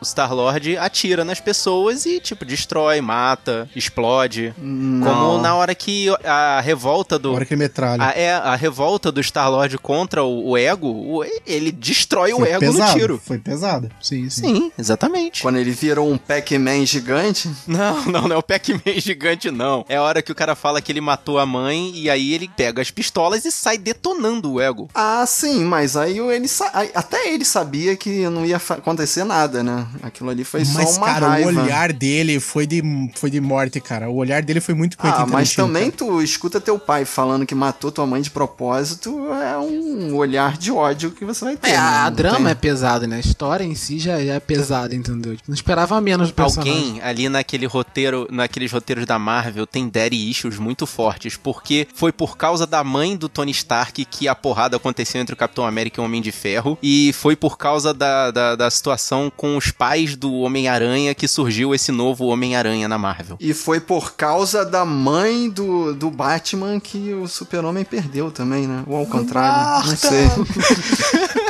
Star-Lord 0.04 0.76
atira 0.78 1.24
nas 1.24 1.38
pessoas 1.40 2.04
e, 2.06 2.18
tipo, 2.18 2.44
destrói, 2.44 3.00
mata, 3.00 3.68
explode. 3.76 4.52
Não. 4.58 5.06
Como 5.06 5.38
na 5.42 5.54
hora 5.54 5.74
que 5.74 6.08
a 6.24 6.60
revolta 6.60 7.14
Na 7.16 7.18
do... 7.22 7.34
hora 7.34 7.44
que 7.44 7.54
ele 7.54 7.62
metralha. 7.62 8.02
A, 8.02 8.10
é, 8.12 8.32
a 8.32 8.56
revolta 8.56 9.12
do 9.12 9.20
Star-Lord 9.22 9.76
contra 9.78 10.24
o, 10.24 10.50
o 10.50 10.56
Ego, 10.56 10.88
o- 10.88 11.24
ele 11.46 11.70
destrói 11.78 12.32
o 12.32 12.38
Foi 12.38 12.50
Ego 12.50 12.60
pesado, 12.60 12.92
no 12.92 12.98
tiro. 12.98 13.20
Foi 13.24 13.38
pesado. 13.38 13.90
Sim, 14.02 14.28
sim. 14.30 14.42
Sim, 14.42 14.72
exatamente. 14.78 15.42
Quando 15.42 15.56
ele 15.58 15.70
virou 15.70 16.10
um 16.10 16.18
Pac-Man 16.18 16.84
gigante. 16.86 17.50
Não, 17.66 18.04
não, 18.06 18.28
não 18.28 18.36
é 18.36 18.38
o 18.38 18.42
Pac-Man 18.42 18.98
gigante, 18.98 19.50
não. 19.50 19.84
É 19.88 19.96
a 19.96 20.02
hora 20.02 20.22
que 20.22 20.32
o 20.32 20.34
cara 20.34 20.54
fala 20.54 20.80
que 20.80 20.90
ele 20.90 21.00
matou 21.00 21.38
a 21.38 21.46
mãe 21.46 21.92
e 21.94 22.08
aí 22.10 22.32
ele 22.32 22.48
pega 22.56 22.80
as 22.82 22.90
pistolas 22.90 23.44
e 23.44 23.52
sai 23.52 23.76
detonando 23.78 24.52
o 24.52 24.60
ego. 24.60 24.88
Ah, 24.94 25.24
sim, 25.26 25.64
mas 25.64 25.96
aí 25.96 26.20
o- 26.20 26.30
ele 26.32 26.48
até 26.94 27.28
ele 27.32 27.44
sabia 27.44 27.96
que 27.96 28.28
não 28.28 28.44
ia 28.44 28.56
acontecer 28.56 29.24
nada, 29.24 29.62
né? 29.62 29.86
Aquilo 30.02 30.30
ali 30.30 30.44
foi 30.44 30.60
Mas, 30.60 30.88
só 30.90 30.96
uma 30.98 31.06
cara, 31.06 31.28
raiva. 31.28 31.50
o 31.50 31.62
olhar 31.62 31.92
dele 31.92 32.40
foi 32.40 32.66
de, 32.66 32.82
foi 33.14 33.30
de 33.30 33.40
morte, 33.40 33.80
cara. 33.80 34.08
O 34.08 34.16
olhar 34.16 34.42
dele 34.42 34.60
foi 34.60 34.74
muito 34.74 34.96
Quentin 34.96 35.14
Ah, 35.16 35.26
mas 35.26 35.54
também 35.54 35.90
cara. 35.90 35.96
tu 35.98 36.22
escuta 36.22 36.60
teu 36.60 36.78
pai 36.78 37.04
falando 37.04 37.44
que 37.46 37.54
matou 37.54 37.92
tua 37.92 38.06
mãe 38.06 38.20
de 38.22 38.30
propósito, 38.30 39.32
é 39.34 39.56
um 39.58 40.14
olhar 40.16 40.56
de 40.56 40.72
ódio 40.72 41.10
que 41.10 41.24
você 41.24 41.44
vai 41.44 41.56
É, 41.62 41.70
né? 41.72 41.76
a 41.76 42.04
Não 42.10 42.16
drama 42.16 42.36
tem- 42.38 42.48
é 42.48 42.54
pesada, 42.54 43.06
né? 43.06 43.16
A 43.16 43.20
história 43.20 43.64
em 43.64 43.74
si 43.74 43.98
já, 43.98 44.18
já 44.24 44.34
é 44.34 44.40
pesada, 44.40 44.94
entendeu? 44.94 45.36
Não 45.46 45.54
esperava 45.54 46.00
menos 46.00 46.28
do 46.28 46.34
personagem. 46.34 46.72
Alguém 46.74 47.02
ali 47.02 47.28
naquele 47.28 47.66
roteiro, 47.66 48.26
naqueles 48.30 48.70
roteiros 48.72 49.04
da 49.06 49.18
Marvel 49.18 49.66
tem 49.66 49.88
daddy 49.88 50.30
issues 50.30 50.58
muito 50.58 50.86
fortes, 50.86 51.36
porque 51.36 51.86
foi 51.94 52.12
por 52.12 52.36
causa 52.36 52.66
da 52.66 52.82
mãe 52.84 53.16
do 53.16 53.28
Tony 53.28 53.50
Stark 53.52 54.04
que 54.04 54.28
a 54.28 54.34
porrada 54.34 54.76
aconteceu 54.76 55.20
entre 55.20 55.34
o 55.34 55.36
Capitão 55.36 55.66
América 55.66 56.00
e 56.00 56.02
o 56.02 56.04
Homem 56.04 56.22
de 56.22 56.32
Ferro, 56.32 56.78
e 56.82 57.12
foi 57.12 57.34
por 57.36 57.56
causa 57.58 57.92
da, 57.94 58.30
da, 58.30 58.56
da 58.56 58.70
situação 58.70 59.30
com 59.36 59.56
os 59.56 59.70
pais 59.70 60.16
do 60.16 60.32
Homem-Aranha 60.34 61.14
que 61.14 61.26
surgiu 61.28 61.74
esse 61.74 61.90
novo 61.92 62.26
Homem-Aranha 62.26 62.88
na 62.88 62.98
Marvel. 62.98 63.36
E 63.40 63.52
foi 63.54 63.80
por 63.80 64.14
causa 64.14 64.64
da 64.64 64.84
mãe 64.84 65.48
do, 65.50 65.94
do 65.94 66.10
Batman 66.10 66.78
que 66.80 67.12
o 67.14 67.26
super-homem 67.28 67.84
perdeu 67.84 68.30
também, 68.30 68.66
né? 68.66 68.82
Ou 68.86 68.96
ao 68.96 69.06
contrário, 69.06 69.58
não 69.80 69.86
Marta! 69.88 69.96
sei. 69.96 70.28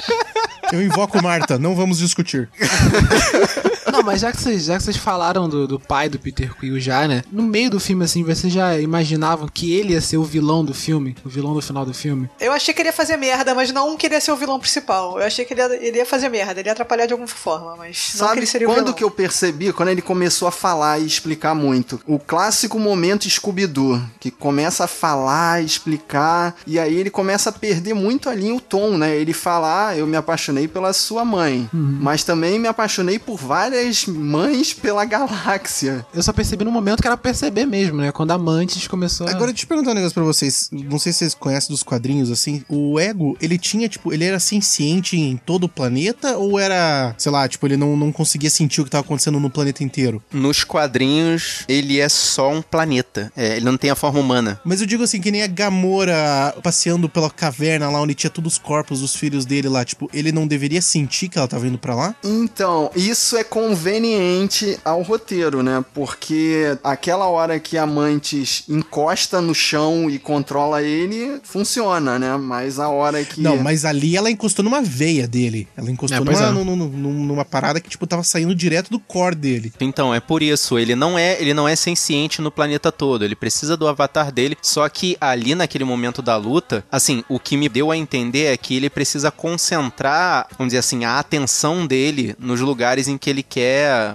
Eu 0.72 0.82
invoco 0.82 1.22
Marta, 1.22 1.58
não 1.58 1.74
vamos 1.74 1.98
discutir. 1.98 2.48
Não, 3.98 4.04
mas 4.04 4.20
já 4.20 4.30
que 4.32 4.40
vocês, 4.40 4.64
já 4.64 4.76
que 4.76 4.82
vocês 4.84 4.96
falaram 4.96 5.48
do, 5.48 5.66
do 5.66 5.80
pai 5.80 6.08
do 6.08 6.18
Peter 6.18 6.54
Quill 6.54 6.78
já, 6.78 7.06
né? 7.08 7.22
No 7.32 7.42
meio 7.42 7.70
do 7.70 7.80
filme, 7.80 8.04
assim, 8.04 8.22
vocês 8.22 8.52
já 8.52 8.78
imaginavam 8.78 9.48
que 9.48 9.74
ele 9.74 9.92
ia 9.92 10.00
ser 10.00 10.16
o 10.16 10.22
vilão 10.24 10.64
do 10.64 10.72
filme? 10.72 11.16
O 11.24 11.28
vilão 11.28 11.52
do 11.54 11.60
final 11.60 11.84
do 11.84 11.92
filme? 11.92 12.28
Eu 12.40 12.52
achei 12.52 12.72
que 12.72 12.80
ele 12.80 12.88
ia 12.90 12.92
fazer 12.92 13.16
merda, 13.16 13.54
mas 13.54 13.72
não 13.72 13.96
queria 13.96 14.20
ser 14.20 14.30
o 14.32 14.36
vilão 14.36 14.58
principal. 14.60 15.18
Eu 15.18 15.26
achei 15.26 15.44
que 15.44 15.52
ele 15.54 15.60
ia, 15.60 15.86
ele 15.86 15.96
ia 15.98 16.06
fazer 16.06 16.28
merda, 16.28 16.60
ele 16.60 16.68
ia 16.68 16.72
atrapalhar 16.72 17.06
de 17.06 17.12
alguma 17.12 17.28
forma, 17.28 17.76
mas 17.76 18.12
não 18.14 18.26
que 18.26 18.28
Sabe 18.28 18.38
ele 18.40 18.46
seria 18.46 18.68
o 18.68 18.70
quando 18.70 18.78
vilão. 18.78 18.92
que 18.94 19.04
eu 19.04 19.10
percebi? 19.10 19.72
Quando 19.72 19.88
ele 19.88 20.02
começou 20.02 20.46
a 20.46 20.52
falar 20.52 21.00
e 21.00 21.06
explicar 21.06 21.54
muito. 21.54 22.00
O 22.06 22.18
clássico 22.18 22.78
momento 22.78 23.28
Scooby-Doo, 23.28 24.00
que 24.20 24.30
começa 24.30 24.84
a 24.84 24.88
falar, 24.88 25.62
explicar, 25.62 26.54
e 26.66 26.78
aí 26.78 26.94
ele 26.96 27.10
começa 27.10 27.50
a 27.50 27.52
perder 27.52 27.94
muito 27.94 28.28
ali 28.28 28.52
o 28.52 28.60
tom, 28.60 28.96
né? 28.96 29.16
Ele 29.16 29.32
fala, 29.32 29.88
ah, 29.88 29.96
eu 29.96 30.06
me 30.06 30.16
apaixonei 30.16 30.68
pela 30.68 30.92
sua 30.92 31.24
mãe, 31.24 31.68
mas 31.72 32.22
também 32.24 32.58
me 32.58 32.68
apaixonei 32.68 33.18
por 33.18 33.36
várias 33.36 33.87
mães 34.06 34.72
pela 34.72 35.04
galáxia. 35.04 36.04
Eu 36.14 36.22
só 36.22 36.32
percebi 36.32 36.64
no 36.64 36.70
momento 36.70 37.00
que 37.00 37.06
era 37.06 37.16
perceber 37.16 37.66
mesmo, 37.66 37.98
né? 37.98 38.12
Quando 38.12 38.30
a 38.30 38.38
Mantis 38.38 38.86
começou 38.86 39.26
a... 39.26 39.30
Agora, 39.30 39.52
deixa 39.52 39.64
eu 39.64 39.68
perguntar 39.68 39.92
um 39.92 39.94
negócio 39.94 40.14
pra 40.14 40.24
vocês. 40.24 40.68
Não 40.72 40.98
sei 40.98 41.12
se 41.12 41.18
vocês 41.18 41.34
conhecem 41.34 41.70
dos 41.70 41.82
quadrinhos, 41.82 42.30
assim. 42.30 42.64
O 42.68 42.98
Ego, 42.98 43.36
ele 43.40 43.58
tinha, 43.58 43.88
tipo, 43.88 44.12
ele 44.12 44.24
era 44.24 44.38
senciente 44.38 45.16
em 45.16 45.36
todo 45.36 45.64
o 45.64 45.68
planeta? 45.68 46.36
Ou 46.36 46.58
era, 46.58 47.14
sei 47.18 47.32
lá, 47.32 47.48
tipo, 47.48 47.66
ele 47.66 47.76
não, 47.76 47.96
não 47.96 48.12
conseguia 48.12 48.50
sentir 48.50 48.80
o 48.80 48.84
que 48.84 48.90
tava 48.90 49.04
acontecendo 49.04 49.40
no 49.40 49.50
planeta 49.50 49.82
inteiro? 49.82 50.22
Nos 50.32 50.64
quadrinhos, 50.64 51.64
ele 51.68 52.00
é 52.00 52.08
só 52.08 52.52
um 52.52 52.62
planeta. 52.62 53.32
É, 53.36 53.56
ele 53.56 53.64
não 53.64 53.76
tem 53.76 53.90
a 53.90 53.96
forma 53.96 54.20
humana. 54.20 54.60
Mas 54.64 54.80
eu 54.80 54.86
digo 54.86 55.02
assim, 55.02 55.20
que 55.20 55.30
nem 55.30 55.42
a 55.42 55.46
Gamora 55.46 56.54
passeando 56.62 57.08
pela 57.08 57.30
caverna 57.30 57.88
lá 57.90 58.00
onde 58.00 58.14
tinha 58.14 58.30
todos 58.30 58.54
os 58.54 58.58
corpos 58.58 59.00
dos 59.00 59.14
filhos 59.14 59.44
dele 59.44 59.68
lá. 59.68 59.84
Tipo, 59.84 60.10
ele 60.12 60.32
não 60.32 60.46
deveria 60.46 60.82
sentir 60.82 61.28
que 61.28 61.38
ela 61.38 61.48
tava 61.48 61.66
indo 61.66 61.78
pra 61.78 61.94
lá? 61.94 62.14
Então, 62.24 62.90
isso 62.94 63.36
é 63.36 63.44
conveniente 63.78 64.78
ao 64.84 65.02
roteiro, 65.02 65.62
né? 65.62 65.84
Porque 65.94 66.76
aquela 66.84 67.26
hora 67.26 67.58
que 67.58 67.78
a 67.78 67.86
Mantis 67.86 68.64
encosta 68.68 69.40
no 69.40 69.54
chão 69.54 70.10
e 70.10 70.18
controla 70.18 70.82
ele, 70.82 71.40
funciona, 71.44 72.18
né? 72.18 72.36
Mas 72.36 72.78
a 72.78 72.88
hora 72.88 73.24
que. 73.24 73.40
Não, 73.40 73.56
mas 73.56 73.84
ali 73.84 74.16
ela 74.16 74.30
encostou 74.30 74.64
numa 74.64 74.82
veia 74.82 75.26
dele. 75.26 75.66
Ela 75.76 75.90
encostou 75.90 76.18
É, 76.18 76.24
numa, 76.24 76.32
é. 76.32 76.50
num- 76.50 76.64
num- 76.64 76.88
num- 76.88 77.24
numa 77.24 77.44
parada 77.44 77.80
que, 77.80 77.88
tipo, 77.88 78.06
tava 78.06 78.22
saindo 78.22 78.54
direto 78.54 78.90
do 78.90 78.98
core 78.98 79.34
dele. 79.34 79.72
Então, 79.80 80.14
é 80.14 80.20
por 80.20 80.42
isso, 80.42 80.78
ele 80.78 80.94
não 80.94 81.18
é, 81.18 81.40
ele 81.40 81.54
não 81.54 81.68
é 81.68 81.74
senciente 81.76 82.40
no 82.42 82.50
planeta 82.50 82.90
todo, 82.92 83.24
ele 83.24 83.34
precisa 83.36 83.76
do 83.76 83.86
avatar 83.88 84.30
dele, 84.32 84.56
só 84.62 84.88
que 84.88 85.16
ali 85.20 85.54
naquele 85.54 85.84
momento 85.84 86.20
da 86.20 86.36
luta, 86.36 86.84
assim, 86.90 87.22
o 87.28 87.38
que 87.38 87.56
me 87.56 87.68
deu 87.68 87.90
a 87.90 87.96
entender 87.96 88.46
é 88.46 88.56
que 88.56 88.74
ele 88.76 88.90
precisa 88.90 89.30
concentrar, 89.30 90.46
vamos 90.58 90.68
dizer 90.72 90.78
assim, 90.78 91.04
a 91.04 91.18
atenção 91.18 91.86
dele 91.86 92.34
nos 92.38 92.60
lugares 92.60 93.08
em 93.08 93.16
que 93.16 93.30
ele 93.30 93.42
quer 93.42 93.67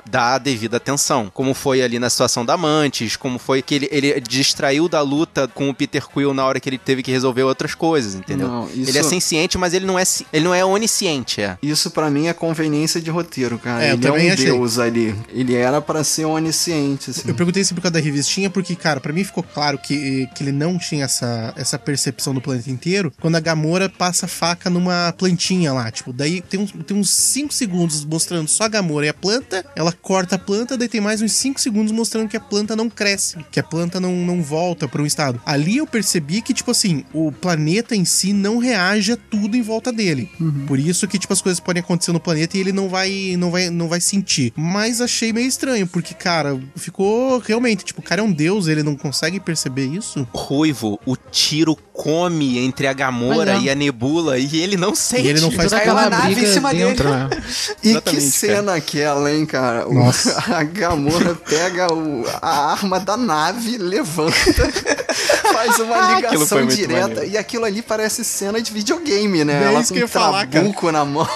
dar 0.10 0.36
a 0.36 0.38
devida 0.38 0.78
atenção, 0.78 1.30
como 1.34 1.54
foi 1.54 1.82
ali 1.82 2.00
na 2.00 2.10
situação 2.10 2.46
da 2.46 2.56
Mantis, 2.58 3.16
como 3.16 3.38
foi 3.39 3.62
que 3.62 3.76
ele, 3.76 3.89
ele 3.92 4.20
distraiu 4.22 4.88
da 4.89 5.02
luta 5.02 5.48
com 5.48 5.70
o 5.70 5.74
Peter 5.74 6.06
Quill 6.08 6.34
na 6.34 6.46
hora 6.46 6.60
que 6.60 6.70
ele 6.70 6.78
teve 6.78 7.02
que 7.04 7.12
resolver 7.12 7.44
outras 7.44 7.76
coisas, 7.76 8.16
entendeu? 8.16 8.48
Não, 8.48 8.68
isso- 8.70 8.89
Ele 8.89 8.98
é 8.98 9.04
senciente, 9.04 9.58
mas 9.58 9.74
ele 9.74 9.86
não 9.86 9.98
é, 9.98 10.04
ele 10.32 10.44
não 10.46 10.54
é 10.54 10.63
onisciente, 10.66 11.42
é. 11.42 11.58
Isso 11.62 11.89
pra 11.92 12.10
mim 12.10 12.28
é 12.28 12.34
conveniência 12.34 13.02
de 13.02 13.10
roteiro, 13.10 13.58
cara. 13.58 13.84
É, 13.84 13.92
eu 13.92 13.96
ele 13.96 14.08
é 14.08 14.12
um 14.12 14.16
achei. 14.34 14.46
deus 14.46 14.80
ali. 14.80 15.16
Ele 15.34 15.56
era 15.56 15.82
pra 15.82 16.04
ser 16.04 16.26
onisciente, 16.26 17.10
assim. 17.12 17.22
Eu 17.28 17.36
perguntei 17.36 17.62
isso 17.62 17.74
por 17.74 17.82
causa 17.82 17.94
da 17.94 18.00
revistinha, 18.00 18.50
porque, 18.50 18.76
cara, 18.76 19.00
pra 19.00 19.13
mim 19.13 19.24
ficou 19.24 19.44
claro 19.44 19.78
que, 19.78 20.28
que 20.36 20.44
ele 20.44 20.52
não 20.52 20.78
tinha 20.78 21.06
essa, 21.06 21.54
essa 21.56 21.78
percepção 21.80 22.34
do 22.34 22.42
planeta 22.42 22.70
inteiro 22.70 23.12
quando 23.22 23.36
a 23.36 23.39
Gamora 23.39 23.89
passa 23.89 24.26
a 24.26 24.30
faca 24.30 24.70
numa 24.70 25.13
plantinha 25.18 25.74
lá. 25.74 25.89
Tipo, 25.92 26.13
daí 26.13 26.42
tem 26.42 26.60
uns, 26.60 26.72
tem 26.86 26.98
uns 26.98 27.10
5 27.10 27.54
segundos 27.54 28.04
mostrando 28.06 28.48
só 28.48 28.63
a 28.66 28.68
Gamora 28.68 29.06
e 29.06 29.10
a 29.10 29.13
planta, 29.13 29.42
ela 29.75 29.91
corta 29.91 30.36
a 30.36 30.39
planta, 30.39 30.77
daí 30.77 30.88
tem 30.88 31.01
mais 31.01 31.21
uns 31.21 31.32
5 31.34 31.60
segundos 31.60 31.91
mostrando 31.91 32.29
que 32.29 32.38
a 32.38 32.39
planta 32.39 32.75
não 32.75 32.89
cresce, 32.89 33.38
que 33.51 33.60
a 33.60 33.63
planta 33.63 33.99
não, 33.99 34.15
não 34.15 34.41
volta 34.41 34.88
para 34.88 35.01
um 35.01 35.06
estado. 35.06 35.41
Ali 35.45 35.77
eu 35.77 35.88
percebi 35.88 36.41
que, 36.41 36.53
tipo 36.53 36.71
assim, 36.71 37.03
o 37.13 37.32
planeta 37.32 37.95
em 37.95 38.06
si 38.06 38.34
não 38.34 38.58
reage 38.58 39.13
a 39.13 39.17
tudo 39.17 39.56
em 39.56 39.62
volta 39.62 39.91
dele. 39.91 40.29
Por 40.67 40.79
isso 40.79 41.08
que, 41.08 41.19
tipo, 41.19 41.34
as 41.34 41.41
coisas 41.41 41.60
podem 41.60 41.82
acontecer 41.82 42.12
no 42.12 42.19
planeta 42.19 42.58
e 42.58 42.60
ele 42.60 42.71
não 42.71 42.89
vai, 42.89 43.36
não 43.38 43.51
vai, 43.51 43.69
não 43.69 43.88
vai 43.88 44.01
sentir. 44.01 44.53
Mas 44.56 45.01
achei 45.01 45.34
meio 45.34 45.47
estranho, 45.47 45.88
porque, 45.88 46.13
cara, 46.13 46.60
ficou 46.75 47.39
realmente, 47.39 47.84
tipo, 47.86 48.01
o 48.01 48.03
cara 48.03 48.21
é 48.21 48.23
um 48.23 48.32
deus, 48.32 48.67
ele 48.67 48.84
não 48.84 48.95
consegue 48.95 49.39
perceber 49.39 49.86
isso. 49.86 50.27
Ruivo, 50.34 50.99
o 51.06 51.15
tiro 51.15 51.75
come 51.75 52.58
entre 52.58 52.88
a 52.88 52.93
Gamora 52.93 53.58
e 53.58 53.69
a 53.69 53.75
Nebula 53.75 54.38
e 54.38 54.58
ele 54.58 54.75
não 54.77 54.95
sente. 54.95 55.23
E 55.23 55.29
ele 55.29 55.41
não 55.41 55.51
faz 55.51 55.71
aquela 55.71 56.10
nave 56.10 56.34
briga 56.34 56.47
em 56.47 56.53
cima 56.53 56.73
dentro, 56.73 57.10
dele. 57.10 57.17
né? 57.17 57.43
E 57.84 57.89
Exatamente, 57.89 58.23
que 58.23 58.32
cena 58.32 58.73
aquela, 58.75 59.32
hein, 59.32 59.33
cara? 59.46 59.88
O- 59.88 60.00
a 60.54 60.63
Gamora 60.63 61.36
pega 61.36 61.91
o- 61.93 62.26
a 62.41 62.72
arma 62.72 63.00
da 63.00 63.17
nave, 63.17 63.78
levanta, 63.78 64.34
faz 65.54 65.80
uma 65.80 65.96
foi 65.96 66.15
ligação 66.15 66.65
direta. 66.67 67.26
E 67.26 67.38
aquilo 67.38 67.65
ali 67.65 67.82
parece 67.82 68.24
cena 68.24 68.62
de 68.62 68.72
videogame, 68.72 69.43
né? 69.43 69.63
É 69.63 69.65
Ela 69.67 69.82
isso 69.82 69.89
com 69.89 69.96
que 69.96 70.04
eu 70.04 70.08
um 70.08 70.10
falar, 70.10 70.48
cara. 70.48 70.65
na 70.91 71.06
mão. 71.06 71.28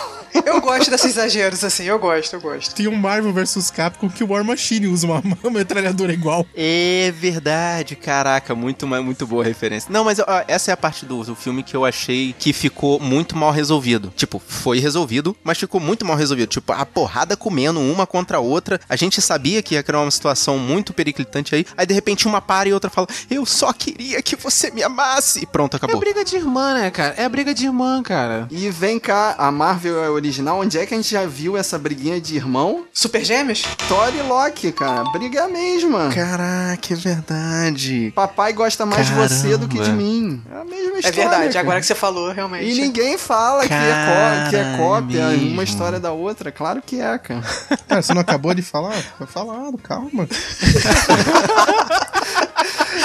Eu 0.46 0.62
gosto 0.62 0.90
desses 0.90 1.12
exageros, 1.12 1.63
assim, 1.63 1.84
eu 1.86 2.00
gosto, 2.00 2.34
eu 2.34 2.42
gosto. 2.42 2.74
Tem 2.76 2.88
um 2.88 2.96
Marvel 2.96 3.34
vs 3.34 3.70
Capcom 3.72 4.10
que 4.10 4.24
o 4.24 4.28
War 4.32 4.44
Machine 4.44 4.88
usa 4.88 5.06
uma, 5.08 5.22
uma 5.44 5.52
metralhadora 5.52 6.13
igual. 6.13 6.46
É 6.56 7.12
verdade, 7.18 7.96
caraca, 7.96 8.54
muito, 8.56 8.88
muito 8.88 9.28
boa 9.28 9.44
referência. 9.44 9.92
Não, 9.92 10.04
mas 10.04 10.20
ó, 10.20 10.26
essa 10.48 10.72
é 10.72 10.74
a 10.74 10.78
parte 10.78 11.06
do, 11.06 11.24
do 11.24 11.36
filme 11.36 11.63
que 11.63 11.76
eu 11.76 11.86
achei 11.86 12.34
que 12.38 12.54
ficou 12.54 13.00
muito 13.00 13.36
mal 13.36 13.52
resolvido. 13.52 14.12
Tipo, 14.16 14.42
foi 14.46 14.80
resolvido, 14.80 15.36
mas 15.44 15.58
ficou 15.58 15.80
muito 15.80 16.06
mal 16.06 16.16
resolvido. 16.16 16.50
Tipo, 16.50 16.74
a 16.74 16.86
porrada 16.86 17.36
comendo 17.38 17.80
uma 17.80 18.06
contra 18.08 18.38
a 18.38 18.40
outra. 18.40 18.80
A 18.88 18.96
gente 18.96 19.22
sabia 19.22 19.62
que 19.62 19.76
ia 19.76 19.84
criar 19.84 20.02
uma 20.02 20.12
situação 20.12 20.58
muito 20.58 20.94
periclitante 20.94 21.54
aí. 21.56 21.66
Aí 21.76 21.86
de 21.86 21.94
repente 21.94 22.28
uma 22.28 22.42
para 22.42 22.70
e 22.70 22.74
outra 22.74 22.90
fala: 22.90 23.08
Eu 23.30 23.46
só 23.46 23.72
queria 23.74 24.22
que 24.22 24.36
você 24.36 24.72
me 24.72 24.84
amasse. 24.84 25.44
E 25.44 25.46
pronto, 25.46 25.76
É 25.76 25.78
acabou. 25.78 26.00
briga 26.00 26.24
de 26.24 26.36
irmã, 26.36 26.74
né, 26.74 26.90
cara? 26.92 27.13
É 27.18 27.28
briga 27.30 27.54
de 27.54 27.66
irmã, 27.66 28.02
cara. 28.04 28.48
E 28.52 28.70
vem 28.70 29.00
cá, 29.00 29.36
a 29.38 29.52
Marvel 29.52 30.04
é 30.04 30.10
original. 30.18 30.60
Onde 30.60 30.78
é 30.78 30.86
que 30.86 30.94
a 30.94 30.98
gente 30.98 31.10
já 31.12 31.26
viu 31.26 31.56
essa 31.58 31.78
briguinha 31.78 32.20
de 32.20 32.36
irmão? 32.36 32.86
Super 32.94 33.24
Gêmeos? 33.24 33.64
Thor 33.88 34.14
e 34.14 34.22
Loki, 34.22 34.72
cara. 34.72 35.04
Briga 35.12 35.46
a 35.46 35.48
mesma. 35.48 36.10
Caraca, 36.14 36.94
é 36.94 36.96
verdade. 36.96 38.12
Papai 38.16 38.54
gosta 38.54 38.86
mais 38.86 39.08
de 39.08 39.14
você 39.14 39.58
do 39.58 39.68
que 39.68 39.76
de 39.76 39.82
Caramba. 39.84 39.98
mim. 40.02 40.42
É 40.52 40.56
a 40.62 40.66
mesma 40.66 41.00
história. 41.00 41.08
É 41.08 41.12
verdade, 41.12 41.48
cara. 41.48 41.60
agora 41.60 41.80
que 41.80 41.86
você 41.86 41.96
falou, 41.96 42.32
realmente. 42.32 42.66
E 42.70 42.82
ninguém 42.82 43.18
fala 43.18 43.68
que 43.68 43.74
é, 43.74 44.48
que 44.50 44.56
é 44.56 44.78
cópia, 44.78 45.20
é 45.22 45.30
mesmo. 45.32 45.52
uma 45.52 45.64
história 45.64 46.00
da 46.00 46.12
outra. 46.12 46.52
Claro 46.52 46.82
que 46.86 47.00
é, 47.00 47.18
cara. 47.18 47.42
Cara, 47.88 48.02
você 48.02 48.14
não 48.14 48.22
acabou 48.22 48.54
de 48.54 48.62
falar? 48.62 48.96
Foi 49.18 49.28
falado, 49.28 49.78
calma. 49.78 50.28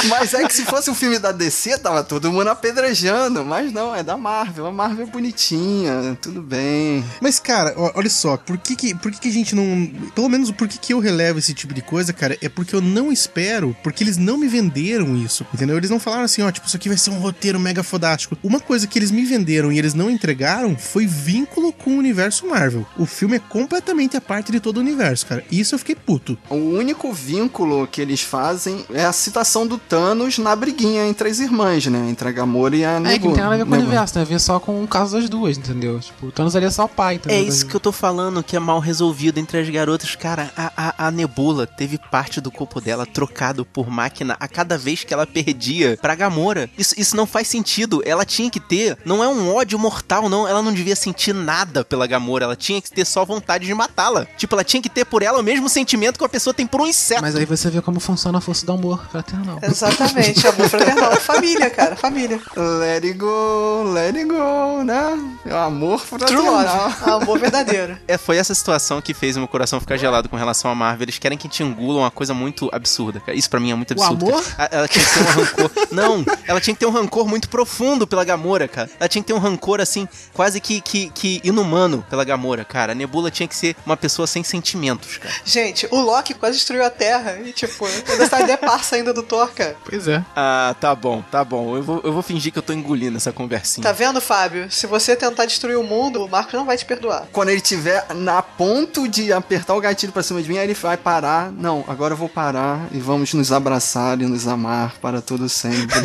Mas 0.08 0.34
é 0.34 0.46
que 0.46 0.54
se 0.54 0.64
fosse 0.64 0.90
um 0.90 0.94
filme 0.94 1.18
da 1.18 1.32
DC, 1.32 1.78
tava 1.78 2.02
todo 2.02 2.32
mundo 2.32 2.48
apedrejando. 2.48 3.44
Mas 3.44 3.72
não, 3.72 3.94
é 3.94 4.02
da 4.02 4.16
Marvel. 4.16 4.66
A 4.66 4.72
Marvel 4.72 5.06
é 5.06 5.10
bonitinha, 5.10 6.18
tudo 6.20 6.42
bem. 6.42 7.04
Mas, 7.20 7.38
cara, 7.38 7.74
olha 7.76 8.10
só, 8.10 8.36
por 8.36 8.58
que 8.58 8.74
que, 8.74 8.94
por 8.94 9.10
que 9.10 9.20
que 9.20 9.28
a 9.28 9.32
gente 9.32 9.54
não. 9.54 9.90
Pelo 10.14 10.28
menos 10.28 10.50
por 10.50 10.68
que 10.68 10.78
que 10.78 10.92
eu 10.92 10.98
relevo 10.98 11.38
esse 11.38 11.54
tipo 11.54 11.72
de 11.72 11.82
coisa, 11.82 12.12
cara, 12.12 12.36
é 12.40 12.48
porque 12.48 12.74
eu 12.74 12.80
não 12.80 13.12
espero, 13.12 13.76
porque 13.82 14.02
eles 14.02 14.16
não 14.16 14.36
me 14.36 14.48
venderam 14.48 15.16
isso, 15.16 15.46
entendeu? 15.54 15.76
Eles 15.76 15.90
não 15.90 16.00
falaram 16.00 16.24
assim, 16.24 16.42
ó, 16.42 16.50
tipo, 16.50 16.66
isso 16.66 16.76
aqui 16.76 16.88
vai 16.88 16.98
ser 16.98 17.10
um 17.10 17.18
roteiro 17.18 17.58
mega 17.58 17.82
fodástico. 17.82 18.36
Uma 18.42 18.60
coisa 18.60 18.86
que 18.86 18.98
eles 18.98 19.10
me 19.10 19.24
venderam 19.24 19.72
e 19.72 19.78
eles 19.78 19.94
não 19.94 20.10
entregaram 20.10 20.76
foi 20.76 21.06
vínculo 21.06 21.72
com 21.72 21.92
o 21.92 21.98
universo 21.98 22.46
Marvel. 22.46 22.86
O 22.96 23.06
filme 23.06 23.36
é 23.36 23.38
completamente 23.38 24.16
a 24.16 24.20
parte 24.20 24.52
de 24.52 24.60
todo 24.60 24.78
o 24.78 24.80
universo, 24.80 25.26
cara. 25.26 25.44
E 25.50 25.60
isso 25.60 25.74
eu 25.74 25.78
fiquei 25.78 25.94
puto. 25.94 26.38
O 26.48 26.54
único 26.54 27.12
vínculo 27.12 27.86
que 27.86 28.00
eles 28.00 28.20
fazem 28.20 28.84
é 28.92 29.04
a 29.04 29.12
citação 29.12 29.66
do 29.66 29.78
Thanos 29.96 30.38
na 30.38 30.56
briguinha 30.56 31.06
entre 31.06 31.28
as 31.28 31.38
irmãs, 31.38 31.84
né? 31.86 32.08
Entre 32.08 32.26
a 32.26 32.32
Gamora 32.32 32.74
e 32.74 32.82
a 32.82 32.92
É, 32.92 32.94
que 32.94 33.00
Nebula. 33.02 33.28
não 33.28 33.34
tem 33.34 33.42
nada 33.42 33.54
a 33.54 33.58
ver 33.58 33.64
com 33.64 33.68
o 33.68 33.72
Nebula. 33.72 33.88
universo, 33.90 34.14
tem 34.14 34.22
a 34.22 34.24
ver 34.24 34.40
só 34.40 34.58
com 34.58 34.82
o 34.82 34.88
caso 34.88 35.18
das 35.20 35.28
duas, 35.28 35.58
entendeu? 35.58 36.00
Tipo, 36.00 36.28
o 36.28 36.32
Thanos 36.32 36.56
ali 36.56 36.64
é 36.64 36.70
só 36.70 36.86
o 36.86 36.88
pai. 36.88 37.12
É 37.12 37.16
entendeu? 37.16 37.46
isso 37.46 37.66
que 37.66 37.74
eu 37.74 37.80
tô 37.80 37.92
falando, 37.92 38.42
que 38.42 38.56
é 38.56 38.58
mal 38.58 38.78
resolvido 38.80 39.36
entre 39.38 39.58
as 39.58 39.68
garotas. 39.68 40.16
Cara, 40.16 40.50
a, 40.56 40.72
a, 40.74 41.08
a 41.08 41.10
Nebula 41.10 41.66
teve 41.66 41.98
parte 42.10 42.40
do 42.40 42.50
corpo 42.50 42.80
dela 42.80 43.04
trocado 43.04 43.66
por 43.66 43.90
máquina 43.90 44.34
a 44.40 44.48
cada 44.48 44.78
vez 44.78 45.04
que 45.04 45.12
ela 45.12 45.26
perdia 45.26 45.98
pra 46.00 46.14
Gamora. 46.14 46.70
Isso, 46.78 46.94
isso 46.96 47.14
não 47.14 47.26
faz 47.26 47.48
sentido. 47.48 48.02
Ela 48.06 48.24
tinha 48.24 48.48
que 48.50 48.60
ter. 48.60 48.96
Não 49.04 49.22
é 49.22 49.28
um 49.28 49.54
ódio 49.54 49.78
mortal, 49.78 50.26
não. 50.30 50.48
Ela 50.48 50.62
não 50.62 50.72
devia 50.72 50.96
sentir 50.96 51.34
nada 51.34 51.84
pela 51.84 52.06
Gamora. 52.06 52.46
Ela 52.46 52.56
tinha 52.56 52.80
que 52.80 52.90
ter 52.90 53.04
só 53.04 53.26
vontade 53.26 53.66
de 53.66 53.74
matá-la. 53.74 54.26
Tipo, 54.38 54.54
ela 54.54 54.64
tinha 54.64 54.82
que 54.82 54.88
ter 54.88 55.04
por 55.04 55.22
ela 55.22 55.40
o 55.40 55.42
mesmo 55.42 55.68
sentimento 55.68 56.16
que 56.16 56.22
uma 56.24 56.30
pessoa 56.30 56.54
tem 56.54 56.66
por 56.66 56.80
um 56.80 56.86
inseto. 56.86 57.20
Mas 57.20 57.36
aí 57.36 57.44
você 57.44 57.68
vê 57.68 57.82
como 57.82 58.00
funciona 58.00 58.38
a 58.38 58.40
força 58.40 58.64
do 58.64 58.72
amor 58.72 59.04
fraternal. 59.10 59.58
Exatamente, 59.82 60.46
amor 60.46 60.68
fraternal. 60.68 61.16
Família, 61.16 61.70
cara, 61.70 61.96
família. 61.96 62.40
Let 62.56 63.04
it 63.04 63.12
go, 63.14 63.82
let 63.92 64.14
it 64.16 64.24
go, 64.24 64.82
né? 64.84 65.18
É 65.46 65.52
o 65.54 65.56
amor 65.58 66.00
True 66.00 66.18
fraternal. 66.18 66.54
love. 66.54 66.94
Amor 67.10 67.38
verdadeiro. 67.38 67.98
É, 68.06 68.16
foi 68.16 68.36
essa 68.36 68.54
situação 68.54 69.00
que 69.00 69.12
fez 69.14 69.36
o 69.36 69.40
meu 69.40 69.48
coração 69.48 69.80
ficar 69.80 69.96
gelado 69.96 70.28
com 70.28 70.36
relação 70.36 70.70
a 70.70 70.74
Marvel. 70.74 71.04
Eles 71.04 71.18
querem 71.18 71.36
que 71.36 71.48
te 71.48 71.62
engulam 71.62 72.02
uma 72.02 72.10
coisa 72.10 72.32
muito 72.34 72.68
absurda, 72.72 73.20
cara. 73.20 73.36
Isso 73.36 73.50
pra 73.50 73.58
mim 73.60 73.70
é 73.70 73.74
muito 73.74 73.90
O 73.90 74.02
absurdo. 74.02 74.28
amor? 74.30 74.42
cara. 74.44 74.68
A- 74.72 74.76
Ela 74.76 74.88
tinha 74.88 75.04
que 75.04 75.10
ter 75.12 75.20
um 75.20 75.32
rancor. 75.44 75.70
Não, 75.92 76.24
ela 76.46 76.60
tinha 76.60 76.74
que 76.74 76.80
ter 76.80 76.86
um 76.86 76.90
rancor 76.90 77.26
muito 77.28 77.48
profundo 77.48 78.06
pela 78.06 78.24
Gamora, 78.24 78.68
cara. 78.68 78.90
Ela 78.98 79.08
tinha 79.08 79.22
que 79.22 79.26
ter 79.26 79.34
um 79.34 79.38
rancor, 79.38 79.80
assim, 79.80 80.08
quase 80.32 80.60
que, 80.60 80.80
que, 80.80 81.10
que 81.10 81.40
inumano 81.44 82.04
pela 82.08 82.24
Gamora, 82.24 82.64
cara. 82.64 82.92
A 82.92 82.94
Nebula 82.94 83.30
tinha 83.30 83.46
que 83.48 83.54
ser 83.56 83.76
uma 83.84 83.96
pessoa 83.96 84.26
sem 84.26 84.42
sentimentos, 84.44 85.18
cara. 85.18 85.34
Gente, 85.44 85.86
o 85.90 86.00
Loki 86.00 86.34
quase 86.34 86.56
destruiu 86.56 86.84
a 86.84 86.90
Terra. 86.90 87.38
E, 87.44 87.52
tipo, 87.52 87.84
ainda 87.86 88.24
está 88.24 88.40
de 88.42 88.56
parça 88.56 88.96
ainda 88.96 89.12
do 89.12 89.22
Thor, 89.22 89.50
cara. 89.52 89.71
Pois 89.88 90.08
é. 90.08 90.24
Ah, 90.34 90.74
tá 90.80 90.94
bom, 90.94 91.22
tá 91.30 91.44
bom. 91.44 91.76
Eu 91.76 91.82
vou, 91.82 92.00
eu 92.04 92.12
vou 92.12 92.22
fingir 92.22 92.52
que 92.52 92.58
eu 92.58 92.62
tô 92.62 92.72
engolindo 92.72 93.16
essa 93.16 93.32
conversinha. 93.32 93.82
Tá 93.82 93.92
vendo, 93.92 94.20
Fábio? 94.20 94.70
Se 94.70 94.86
você 94.86 95.14
tentar 95.16 95.46
destruir 95.46 95.76
o 95.76 95.82
mundo, 95.82 96.24
o 96.24 96.28
Marcos 96.28 96.54
não 96.54 96.64
vai 96.64 96.76
te 96.76 96.84
perdoar. 96.84 97.26
Quando 97.32 97.50
ele 97.50 97.60
tiver 97.60 98.04
na 98.14 98.42
ponto 98.42 99.08
de 99.08 99.32
apertar 99.32 99.74
o 99.74 99.80
gatilho 99.80 100.12
pra 100.12 100.22
cima 100.22 100.42
de 100.42 100.48
mim, 100.48 100.58
aí 100.58 100.64
ele 100.64 100.74
vai 100.74 100.96
parar. 100.96 101.50
Não, 101.52 101.84
agora 101.88 102.14
eu 102.14 102.18
vou 102.18 102.28
parar 102.28 102.86
e 102.92 102.98
vamos 102.98 103.32
nos 103.34 103.52
abraçar 103.52 104.20
e 104.20 104.26
nos 104.26 104.46
amar 104.46 104.94
para 105.00 105.20
todo 105.20 105.48
sempre. 105.48 106.00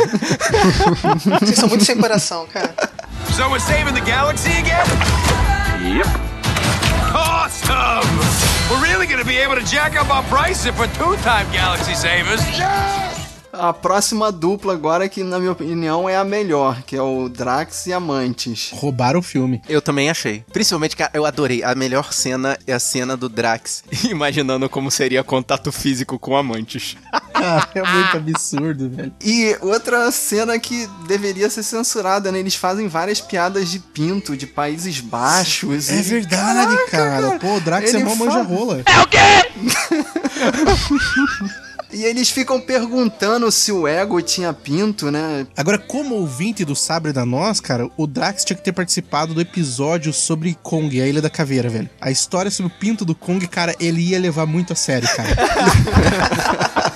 Vocês 1.40 1.56
são 1.58 1.70
muito 1.70 1.86
sem 1.86 1.98
coração, 1.98 2.46
cara. 2.48 2.74
So 3.36 3.48
we're 3.50 3.60
saving 3.60 3.94
the 3.94 4.02
galaxy 4.02 4.50
again? 4.50 4.86
Yep. 5.98 6.08
Awesome! 7.14 8.08
We're 8.70 8.82
really 8.82 9.08
gonna 9.08 9.24
be 9.24 9.38
able 9.38 9.56
to 9.56 9.64
jack 9.64 9.96
up 9.96 10.10
our 10.10 10.24
price 10.24 10.66
if 10.66 10.78
we're 10.78 10.92
two-time 10.94 11.50
galaxy 11.52 11.96
savers. 11.96 12.42
A 13.60 13.74
próxima 13.74 14.32
dupla 14.32 14.74
agora, 14.74 15.10
que 15.10 15.24
na 15.24 15.40
minha 15.40 15.52
opinião 15.52 16.08
é 16.08 16.16
a 16.18 16.24
melhor, 16.24 16.82
que 16.84 16.96
é 16.96 17.02
o 17.02 17.28
Drax 17.30 17.88
e 17.88 17.94
Amantes. 17.94 18.70
Roubaram 18.74 19.20
o 19.20 19.24
filme. 19.24 19.62
Eu 19.68 19.82
também 19.82 20.10
achei. 20.10 20.44
Principalmente, 20.52 20.96
cara, 20.96 21.12
eu 21.14 21.26
adorei. 21.26 21.64
A 21.64 21.74
melhor 21.76 22.14
cena 22.14 22.58
é 22.66 22.74
a 22.74 22.80
cena 22.80 23.16
do 23.18 23.28
Drax 23.30 23.84
imaginando 24.10 24.70
como 24.70 24.90
seria 24.92 25.24
contato 25.24 25.72
físico 25.72 26.18
com 26.20 26.36
amantes. 26.38 26.96
Cara, 27.34 27.68
é 27.76 27.82
muito 27.84 28.18
absurdo, 28.18 28.90
velho. 28.90 29.14
E 29.24 29.56
outra 29.62 30.12
cena 30.12 30.58
que 30.60 30.88
deveria 31.08 31.50
ser 31.50 31.64
censurada, 31.64 32.32
né? 32.32 32.40
Eles 32.40 32.56
fazem 32.56 32.88
várias 32.88 33.20
piadas 33.22 33.70
de 33.70 33.80
pinto, 33.80 34.36
de 34.38 34.46
Países 34.48 35.00
Baixos. 35.00 35.90
É 35.90 36.00
e- 36.00 36.02
verdade, 36.02 36.76
Caraca, 36.90 36.92
cara. 36.92 37.40
Pô, 37.40 37.56
o 37.56 37.62
Drax 37.62 37.94
é 37.94 37.98
Ele 37.98 38.04
mó 38.06 38.16
fala- 38.16 38.26
manja 38.26 38.42
rola. 38.44 38.84
E 41.92 42.04
eles 42.04 42.30
ficam 42.30 42.60
perguntando 42.60 43.52
se 43.52 43.72
o 43.72 43.88
Ego 43.88 44.22
tinha 44.22 44.52
pinto, 44.52 45.10
né? 45.10 45.48
Agora, 45.56 45.78
como 45.78 46.16
ouvinte 46.16 46.66
do 46.66 46.76
Sabre 46.76 47.14
da 47.14 47.26
Nós, 47.26 47.60
cara, 47.60 47.90
o 47.96 48.06
Drax 48.06 48.44
tinha 48.44 48.58
que 48.58 48.64
ter 48.64 48.74
participado 48.74 49.34
do 49.34 49.42
episódio 49.42 50.12
sobre 50.12 50.58
Kong, 50.62 51.02
a 51.02 51.08
Ilha 51.08 51.22
da 51.22 51.30
Caveira, 51.30 51.70
velho. 51.70 51.90
A 52.02 52.12
história 52.12 52.52
sobre 52.52 52.72
o 52.72 52.80
pinto 52.80 53.06
do 53.06 53.16
Kong, 53.16 53.46
cara, 53.48 53.76
ele 53.80 54.02
ia 54.02 54.20
levar 54.20 54.46
muito 54.46 54.74
a 54.74 54.76
sério, 54.76 55.08
cara. 55.16 55.30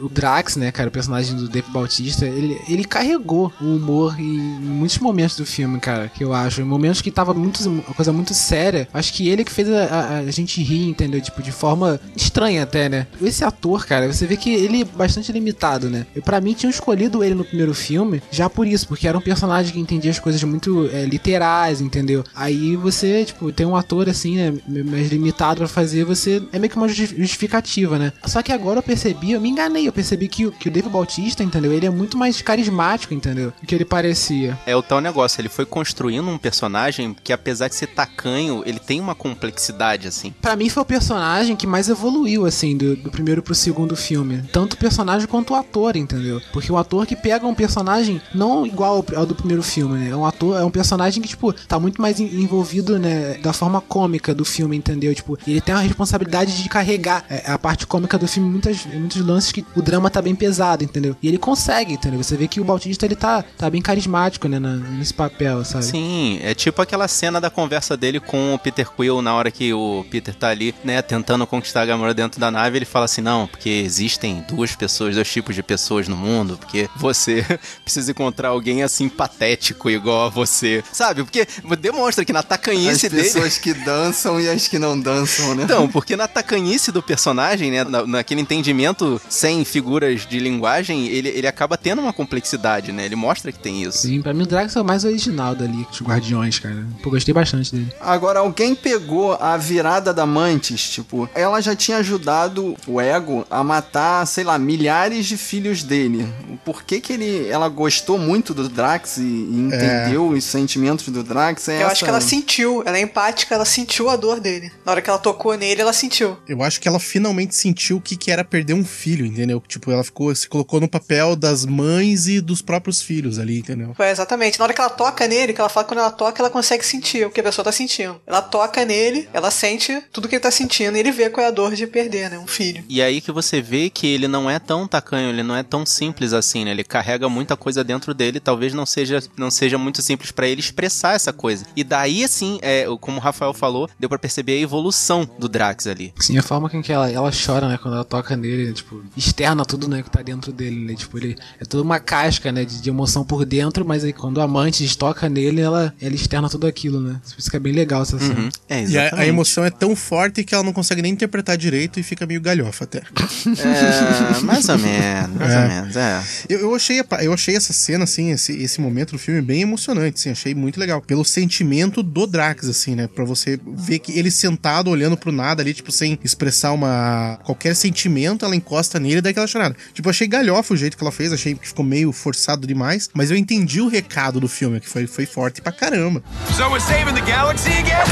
O 0.00 0.08
Drax, 0.08 0.56
né, 0.56 0.70
cara, 0.72 0.88
o 0.88 0.92
personagem 0.92 1.36
do 1.36 1.48
Dave 1.48 1.70
Bautista, 1.70 2.26
ele, 2.26 2.60
ele 2.68 2.84
carregou 2.84 3.52
o 3.60 3.64
humor 3.76 4.18
em, 4.18 4.38
muitos 4.38 4.98
momentos 4.98 5.36
do 5.36 5.44
filme, 5.46 5.78
cara, 5.80 6.08
que 6.08 6.22
eu 6.24 6.32
acho. 6.32 6.60
Em 6.60 6.64
momentos 6.64 7.00
que 7.02 7.10
tava 7.10 7.32
muito, 7.34 7.66
uma 7.68 7.82
coisa 7.94 8.12
muito 8.12 8.34
séria, 8.34 8.88
acho 8.92 9.12
que 9.12 9.28
ele 9.28 9.44
que 9.44 9.52
fez 9.52 9.68
a, 9.70 9.84
a- 9.84 10.18
a 10.18 10.30
gente 10.30 10.62
rir, 10.62 10.88
entendeu? 10.88 11.20
Tipo, 11.20 11.42
de 11.42 11.52
forma 11.52 12.00
estranha 12.16 12.62
até, 12.62 12.88
né? 12.88 13.06
Esse 13.20 13.44
ator, 13.44 13.86
cara, 13.86 14.10
você 14.12 14.26
vê 14.26 14.36
que 14.36 14.50
ele 14.54 14.82
é 14.82 14.84
bastante 14.84 15.30
limitado, 15.32 15.88
né? 15.90 16.06
Eu, 16.14 16.22
pra 16.22 16.40
mim, 16.40 16.52
tinham 16.54 16.70
escolhido 16.70 17.22
ele 17.24 17.34
no 17.34 17.44
primeiro 17.44 17.74
filme 17.74 18.22
já 18.30 18.48
por 18.48 18.66
isso, 18.66 18.86
porque 18.88 19.06
era 19.08 19.16
um 19.16 19.20
personagem 19.20 19.72
que 19.72 19.80
entendia 19.80 20.10
as 20.10 20.18
coisas 20.18 20.42
muito 20.44 20.88
é, 20.92 21.04
literais, 21.04 21.80
entendeu? 21.80 22.24
Aí 22.34 22.76
você, 22.76 23.24
tipo, 23.24 23.50
tem 23.52 23.66
um 23.66 23.76
ator 23.76 24.08
assim, 24.08 24.36
né, 24.36 24.54
mais 24.84 25.08
limitado 25.10 25.58
pra 25.58 25.68
fazer, 25.68 26.04
você 26.04 26.42
é 26.52 26.58
meio 26.58 26.70
que 26.70 26.76
uma 26.76 26.88
justi- 26.88 27.16
justificativa, 27.16 27.98
né? 27.98 28.12
Só 28.26 28.42
que 28.42 28.52
agora 28.52 28.78
eu 28.78 28.82
percebi, 28.82 29.32
eu 29.32 29.40
me 29.40 29.48
enganei, 29.48 29.87
eu 29.88 29.92
percebi 29.92 30.28
que, 30.28 30.46
o- 30.46 30.52
que 30.52 30.68
o 30.68 30.70
Dave 30.72 30.88
Bautista, 30.88 31.42
entendeu? 31.42 31.72
Ele 31.72 31.86
é 31.86 31.90
muito 31.90 32.16
mais 32.16 32.40
carismático, 32.42 33.14
entendeu? 33.14 33.52
Do 33.60 33.66
que 33.66 33.74
ele 33.74 33.84
parecia. 33.84 34.58
É 34.66 34.74
o 34.76 34.82
tal 34.82 35.00
negócio, 35.00 35.40
ele 35.40 35.48
foi 35.48 35.64
construindo 35.66 36.28
um 36.28 36.38
personagem 36.38 37.14
que 37.22 37.32
apesar 37.32 37.68
de 37.68 37.74
ser 37.74 37.88
tacanho, 37.88 38.62
ele 38.66 38.78
tem 38.78 39.00
uma 39.00 39.14
complexidade, 39.14 40.06
assim. 40.08 40.32
Pra 40.40 40.56
mim 40.56 40.68
foi 40.68 40.82
o 40.82 40.86
personagem 40.86 41.56
que 41.56 41.66
mais 41.66 41.88
evoluiu, 41.88 42.44
assim, 42.46 42.76
do, 42.76 42.96
do 42.96 43.10
primeiro 43.10 43.42
pro 43.42 43.54
segundo 43.54 43.96
filme. 43.96 44.42
Tanto 44.52 44.74
o 44.74 44.76
personagem 44.76 45.26
quanto 45.26 45.52
o 45.52 45.56
ator, 45.56 45.96
entendeu? 45.96 46.40
Porque 46.52 46.70
o 46.70 46.76
ator 46.76 47.06
que 47.06 47.16
pega 47.16 47.46
um 47.46 47.54
personagem 47.54 48.20
não 48.34 48.66
igual 48.66 48.96
ao, 48.96 49.18
ao 49.20 49.26
do 49.26 49.34
primeiro 49.34 49.62
filme, 49.62 49.98
né? 49.98 50.10
É 50.10 50.16
um 50.16 50.24
ator, 50.26 50.58
é 50.60 50.64
um 50.64 50.70
personagem 50.70 51.22
que, 51.22 51.28
tipo, 51.28 51.52
tá 51.52 51.78
muito 51.78 52.00
mais 52.00 52.20
en- 52.20 52.40
envolvido, 52.42 52.98
né, 52.98 53.38
da 53.42 53.52
forma 53.52 53.80
cômica 53.80 54.34
do 54.34 54.44
filme, 54.44 54.76
entendeu? 54.76 55.14
Tipo, 55.14 55.38
ele 55.46 55.60
tem 55.60 55.74
a 55.74 55.78
responsabilidade 55.78 56.62
de 56.62 56.68
carregar 56.68 57.24
é, 57.28 57.50
a 57.50 57.58
parte 57.58 57.86
cômica 57.86 58.18
do 58.18 58.26
filme 58.26 58.48
muitas, 58.48 58.84
muitos 58.86 59.24
lances 59.24 59.52
que 59.52 59.62
o 59.78 59.82
drama 59.82 60.10
tá 60.10 60.20
bem 60.20 60.34
pesado, 60.34 60.82
entendeu? 60.84 61.16
E 61.22 61.28
ele 61.28 61.38
consegue, 61.38 61.94
entendeu? 61.94 62.22
Você 62.22 62.36
vê 62.36 62.48
que 62.48 62.60
o 62.60 62.64
Bautista, 62.64 63.04
ele 63.06 63.14
tá, 63.16 63.42
tá 63.56 63.70
bem 63.70 63.80
carismático, 63.80 64.48
né, 64.48 64.58
na- 64.58 64.76
nesse 64.76 65.14
papel, 65.14 65.64
sabe? 65.64 65.84
Sim, 65.84 66.38
é 66.42 66.54
tipo 66.54 66.82
aquela 66.82 67.06
cena 67.08 67.40
da 67.40 67.50
conversa 67.50 67.96
dele 67.96 68.20
com 68.20 68.54
o 68.54 68.58
Peter 68.58 68.88
Quill 68.90 69.22
na 69.22 69.34
hora 69.34 69.50
que 69.50 69.72
o 69.72 70.04
Peter 70.10 70.34
tá 70.34 70.48
ali, 70.48 70.74
né, 70.84 71.00
tentando 71.02 71.46
conquistar 71.46 71.82
a 71.82 71.86
Gamora 71.86 72.12
dentro 72.14 72.40
da 72.40 72.50
nave, 72.50 72.78
ele 72.78 72.84
fala 72.84 73.04
assim, 73.04 73.20
não, 73.20 73.46
porque 73.46 73.68
existem 73.70 74.44
duas 74.48 74.74
pessoas, 74.74 75.14
dois 75.14 75.30
tipos 75.30 75.54
de 75.54 75.62
pessoas 75.62 76.08
no 76.08 76.16
mundo, 76.16 76.56
porque 76.58 76.88
você 76.96 77.44
precisa 77.84 78.10
encontrar 78.10 78.48
alguém 78.48 78.82
assim 78.82 79.08
patético 79.08 79.88
igual 79.90 80.26
a 80.26 80.28
você, 80.28 80.82
sabe? 80.92 81.22
Porque 81.22 81.46
demonstra 81.78 82.24
que 82.24 82.32
na 82.32 82.40
As 82.40 82.44
tacanhice 82.46 83.08
dele... 83.08 83.22
pessoas 83.22 83.58
que 83.58 83.72
dançam 83.74 84.40
e 84.40 84.48
as 84.48 84.66
que 84.68 84.78
não 84.78 84.98
dançam, 84.98 85.54
né? 85.54 85.64
Então, 85.64 85.88
porque 85.88 86.16
na 86.16 86.26
tacanhice 86.26 86.90
do 86.90 87.02
personagem, 87.02 87.70
né, 87.70 87.84
na- 87.84 88.06
naquele 88.06 88.40
entendimento 88.40 89.20
sem 89.28 89.64
figuras 89.68 90.26
de 90.26 90.38
linguagem, 90.38 91.06
ele, 91.08 91.28
ele 91.28 91.46
acaba 91.46 91.76
tendo 91.76 92.00
uma 92.02 92.12
complexidade, 92.12 92.92
né? 92.92 93.04
Ele 93.04 93.16
mostra 93.16 93.52
que 93.52 93.58
tem 93.58 93.82
isso. 93.82 93.98
Sim, 93.98 94.22
pra 94.22 94.32
mim 94.34 94.42
o 94.42 94.46
Drax 94.46 94.74
é 94.76 94.80
o 94.80 94.84
mais 94.84 95.04
original 95.04 95.54
dali, 95.54 95.84
dos 95.90 96.00
Guardiões, 96.02 96.58
cara. 96.58 96.86
Pô, 97.02 97.10
gostei 97.10 97.32
bastante 97.34 97.72
dele. 97.74 97.92
Agora, 98.00 98.40
alguém 98.40 98.74
pegou 98.74 99.34
a 99.34 99.56
virada 99.56 100.12
da 100.12 100.24
Mantis, 100.26 100.88
tipo, 100.90 101.28
ela 101.34 101.60
já 101.60 101.74
tinha 101.76 101.98
ajudado 101.98 102.76
o 102.86 103.00
Ego 103.00 103.46
a 103.50 103.62
matar, 103.62 104.26
sei 104.26 104.44
lá, 104.44 104.58
milhares 104.58 105.26
de 105.26 105.36
filhos 105.36 105.82
dele. 105.82 106.26
Por 106.64 106.82
que 106.82 107.00
que 107.00 107.12
ele, 107.12 107.48
ela 107.48 107.68
gostou 107.68 108.18
muito 108.18 108.52
do 108.54 108.68
Drax 108.68 109.18
e, 109.18 109.22
e 109.22 109.60
entendeu 109.60 110.28
os 110.28 110.44
sentimentos 110.44 111.08
do 111.08 111.22
Drax? 111.22 111.68
É 111.68 111.76
Eu 111.76 111.80
essa- 111.82 111.92
acho 111.92 112.04
que 112.04 112.10
ela 112.10 112.20
sentiu, 112.20 112.82
ela 112.86 112.98
é 112.98 113.00
empática, 113.02 113.54
ela 113.54 113.64
sentiu 113.64 114.08
a 114.08 114.16
dor 114.16 114.40
dele. 114.40 114.70
Na 114.84 114.92
hora 114.92 115.02
que 115.02 115.08
ela 115.10 115.18
tocou 115.18 115.56
nele, 115.56 115.80
ela 115.80 115.92
sentiu. 115.92 116.36
Eu 116.48 116.62
acho 116.62 116.80
que 116.80 116.88
ela 116.88 116.98
finalmente 117.00 117.54
sentiu 117.54 117.96
o 117.96 118.00
que, 118.00 118.16
que 118.16 118.30
era 118.30 118.44
perder 118.44 118.74
um 118.74 118.84
filho, 118.84 119.24
entendeu? 119.26 119.57
Tipo, 119.66 119.90
ela 119.90 120.04
ficou, 120.04 120.34
se 120.34 120.48
colocou 120.48 120.80
no 120.80 120.88
papel 120.88 121.36
das 121.36 121.64
mães 121.64 122.26
e 122.28 122.40
dos 122.40 122.62
próprios 122.62 123.02
filhos 123.02 123.38
ali, 123.38 123.58
entendeu? 123.58 123.94
Foi 123.94 124.10
exatamente. 124.10 124.58
Na 124.58 124.64
hora 124.64 124.74
que 124.74 124.80
ela 124.80 124.90
toca 124.90 125.26
nele, 125.26 125.52
que 125.52 125.60
ela 125.60 125.68
fala 125.68 125.84
que 125.84 125.88
quando 125.88 126.00
ela 126.00 126.10
toca, 126.10 126.40
ela 126.40 126.50
consegue 126.50 126.84
sentir 126.84 127.26
o 127.26 127.30
que 127.30 127.40
a 127.40 127.42
pessoa 127.42 127.64
tá 127.64 127.72
sentindo. 127.72 128.20
Ela 128.26 128.42
toca 128.42 128.84
nele, 128.84 129.28
ela 129.32 129.50
sente 129.50 130.02
tudo 130.12 130.28
que 130.28 130.34
ele 130.34 130.42
tá 130.42 130.50
sentindo 130.50 130.96
e 130.96 131.00
ele 131.00 131.12
vê 131.12 131.30
qual 131.30 131.44
é 131.44 131.48
a 131.48 131.52
dor 131.52 131.74
de 131.74 131.86
perder, 131.86 132.30
né? 132.30 132.38
Um 132.38 132.46
filho. 132.46 132.84
E 132.88 133.02
aí 133.02 133.20
que 133.20 133.32
você 133.32 133.60
vê 133.60 133.90
que 133.90 134.06
ele 134.06 134.28
não 134.28 134.50
é 134.50 134.58
tão 134.58 134.86
tacanho, 134.86 135.30
ele 135.30 135.42
não 135.42 135.56
é 135.56 135.62
tão 135.62 135.84
simples 135.86 136.32
assim, 136.32 136.64
né? 136.64 136.70
Ele 136.70 136.84
carrega 136.84 137.28
muita 137.28 137.56
coisa 137.56 137.82
dentro 137.82 138.14
dele, 138.14 138.40
talvez 138.40 138.74
não 138.74 138.86
seja, 138.86 139.22
não 139.36 139.50
seja 139.50 139.78
muito 139.78 140.02
simples 140.02 140.30
pra 140.30 140.46
ele 140.46 140.60
expressar 140.60 141.14
essa 141.14 141.32
coisa. 141.32 141.66
E 141.76 141.82
daí, 141.82 142.24
assim, 142.24 142.58
é, 142.62 142.86
como 143.00 143.18
o 143.18 143.20
Rafael 143.20 143.54
falou, 143.54 143.88
deu 143.98 144.08
pra 144.08 144.18
perceber 144.18 144.58
a 144.58 144.60
evolução 144.60 145.28
do 145.38 145.48
Drax 145.48 145.86
ali. 145.86 146.12
Sim, 146.18 146.38
a 146.38 146.42
forma 146.42 146.68
com 146.68 146.82
que 146.82 146.92
ela, 146.92 147.10
ela 147.10 147.30
chora, 147.30 147.68
né, 147.68 147.78
quando 147.80 147.94
ela 147.94 148.04
toca 148.04 148.36
nele, 148.36 148.72
tipo, 148.72 149.02
externa 149.16 149.47
tudo, 149.64 149.88
né, 149.88 150.02
que 150.02 150.10
tá 150.10 150.22
dentro 150.22 150.52
dele, 150.52 150.76
né, 150.84 150.94
tipo, 150.94 151.16
ele 151.18 151.36
é 151.60 151.64
toda 151.64 151.82
uma 151.82 151.98
casca, 152.00 152.50
né, 152.52 152.64
de, 152.64 152.80
de 152.80 152.88
emoção 152.88 153.24
por 153.24 153.44
dentro, 153.44 153.84
mas 153.84 154.04
aí 154.04 154.12
quando 154.12 154.40
a 154.40 154.44
amante 154.44 154.96
toca 154.96 155.28
nele, 155.28 155.60
ela, 155.60 155.94
ela 156.00 156.14
externa 156.14 156.48
tudo 156.48 156.66
aquilo, 156.66 157.00
né, 157.00 157.20
por 157.30 157.38
isso 157.38 157.50
que 157.50 157.56
é 157.56 157.60
bem 157.60 157.72
legal 157.72 158.02
essa 158.02 158.18
cena. 158.18 158.48
É, 158.68 158.84
E 158.84 158.98
a, 158.98 159.10
a 159.14 159.26
emoção 159.26 159.64
é 159.64 159.70
tão 159.70 159.94
forte 159.96 160.42
que 160.44 160.54
ela 160.54 160.64
não 160.64 160.72
consegue 160.72 161.02
nem 161.02 161.12
interpretar 161.12 161.56
direito 161.56 161.98
e 162.00 162.02
fica 162.02 162.26
meio 162.26 162.40
galhofa 162.40 162.84
até. 162.84 162.98
É, 162.98 164.40
mais 164.42 164.68
ou 164.68 164.78
menos, 164.78 165.36
mais 165.36 165.52
É. 165.52 165.62
ou 165.62 165.68
menos, 165.68 165.96
é. 165.96 166.22
Eu, 166.48 166.60
eu, 166.60 166.74
achei, 166.74 167.02
eu 167.22 167.32
achei 167.32 167.56
essa 167.56 167.72
cena, 167.72 168.04
assim, 168.04 168.30
esse, 168.30 168.52
esse 168.62 168.80
momento 168.80 169.12
do 169.12 169.18
filme 169.18 169.40
bem 169.40 169.62
emocionante, 169.62 170.18
assim, 170.18 170.30
achei 170.30 170.54
muito 170.54 170.78
legal. 170.78 171.00
Pelo 171.00 171.24
sentimento 171.24 172.02
do 172.02 172.26
Drax, 172.26 172.68
assim, 172.68 172.94
né? 172.94 173.06
Pra 173.06 173.24
você 173.24 173.58
ver 173.66 173.98
que 173.98 174.18
ele 174.18 174.30
sentado, 174.30 174.90
olhando 174.90 175.16
pro 175.16 175.32
nada 175.32 175.62
ali, 175.62 175.74
tipo, 175.74 175.90
sem 175.92 176.18
expressar 176.22 176.72
uma 176.72 177.38
qualquer 177.44 177.74
sentimento, 177.74 178.44
ela 178.44 178.54
encosta 178.56 178.98
nele 178.98 179.18
e 179.18 179.22
chorada. 179.46 179.76
Tipo, 179.94 180.10
achei 180.10 180.26
galhofa 180.26 180.74
o 180.74 180.76
jeito 180.76 180.96
que 180.96 181.02
ela 181.02 181.12
fez, 181.12 181.32
achei 181.32 181.54
que 181.54 181.68
ficou 181.68 181.84
meio 181.84 182.12
forçado 182.12 182.66
demais, 182.66 183.08
mas 183.14 183.30
eu 183.30 183.36
entendi 183.36 183.80
o 183.80 183.88
recado 183.88 184.40
do 184.40 184.48
filme, 184.48 184.80
que 184.80 184.88
foi, 184.88 185.06
foi 185.06 185.26
forte 185.26 185.60
pra 185.60 185.72
caramba. 185.72 186.22
So 186.56 186.68
we're 186.70 186.80
saving 186.80 187.14
the 187.14 187.30
galaxy 187.30 187.70
again? 187.72 188.06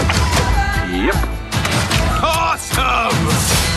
Yep. 1.07 1.17
Awesome! 2.23 3.17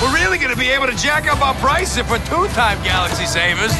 We're 0.01 0.13
really 0.13 0.38
gonna 0.38 0.55
be 0.55 0.69
able 0.69 0.88
to 0.88 0.95
jack 0.95 1.27
up 1.27 1.41
our 1.41 1.55
price 1.55 1.97
if 1.97 2.09
we're 2.09 2.23
two-time 2.25 2.81
galaxy 2.83 3.25
savers. 3.25 3.73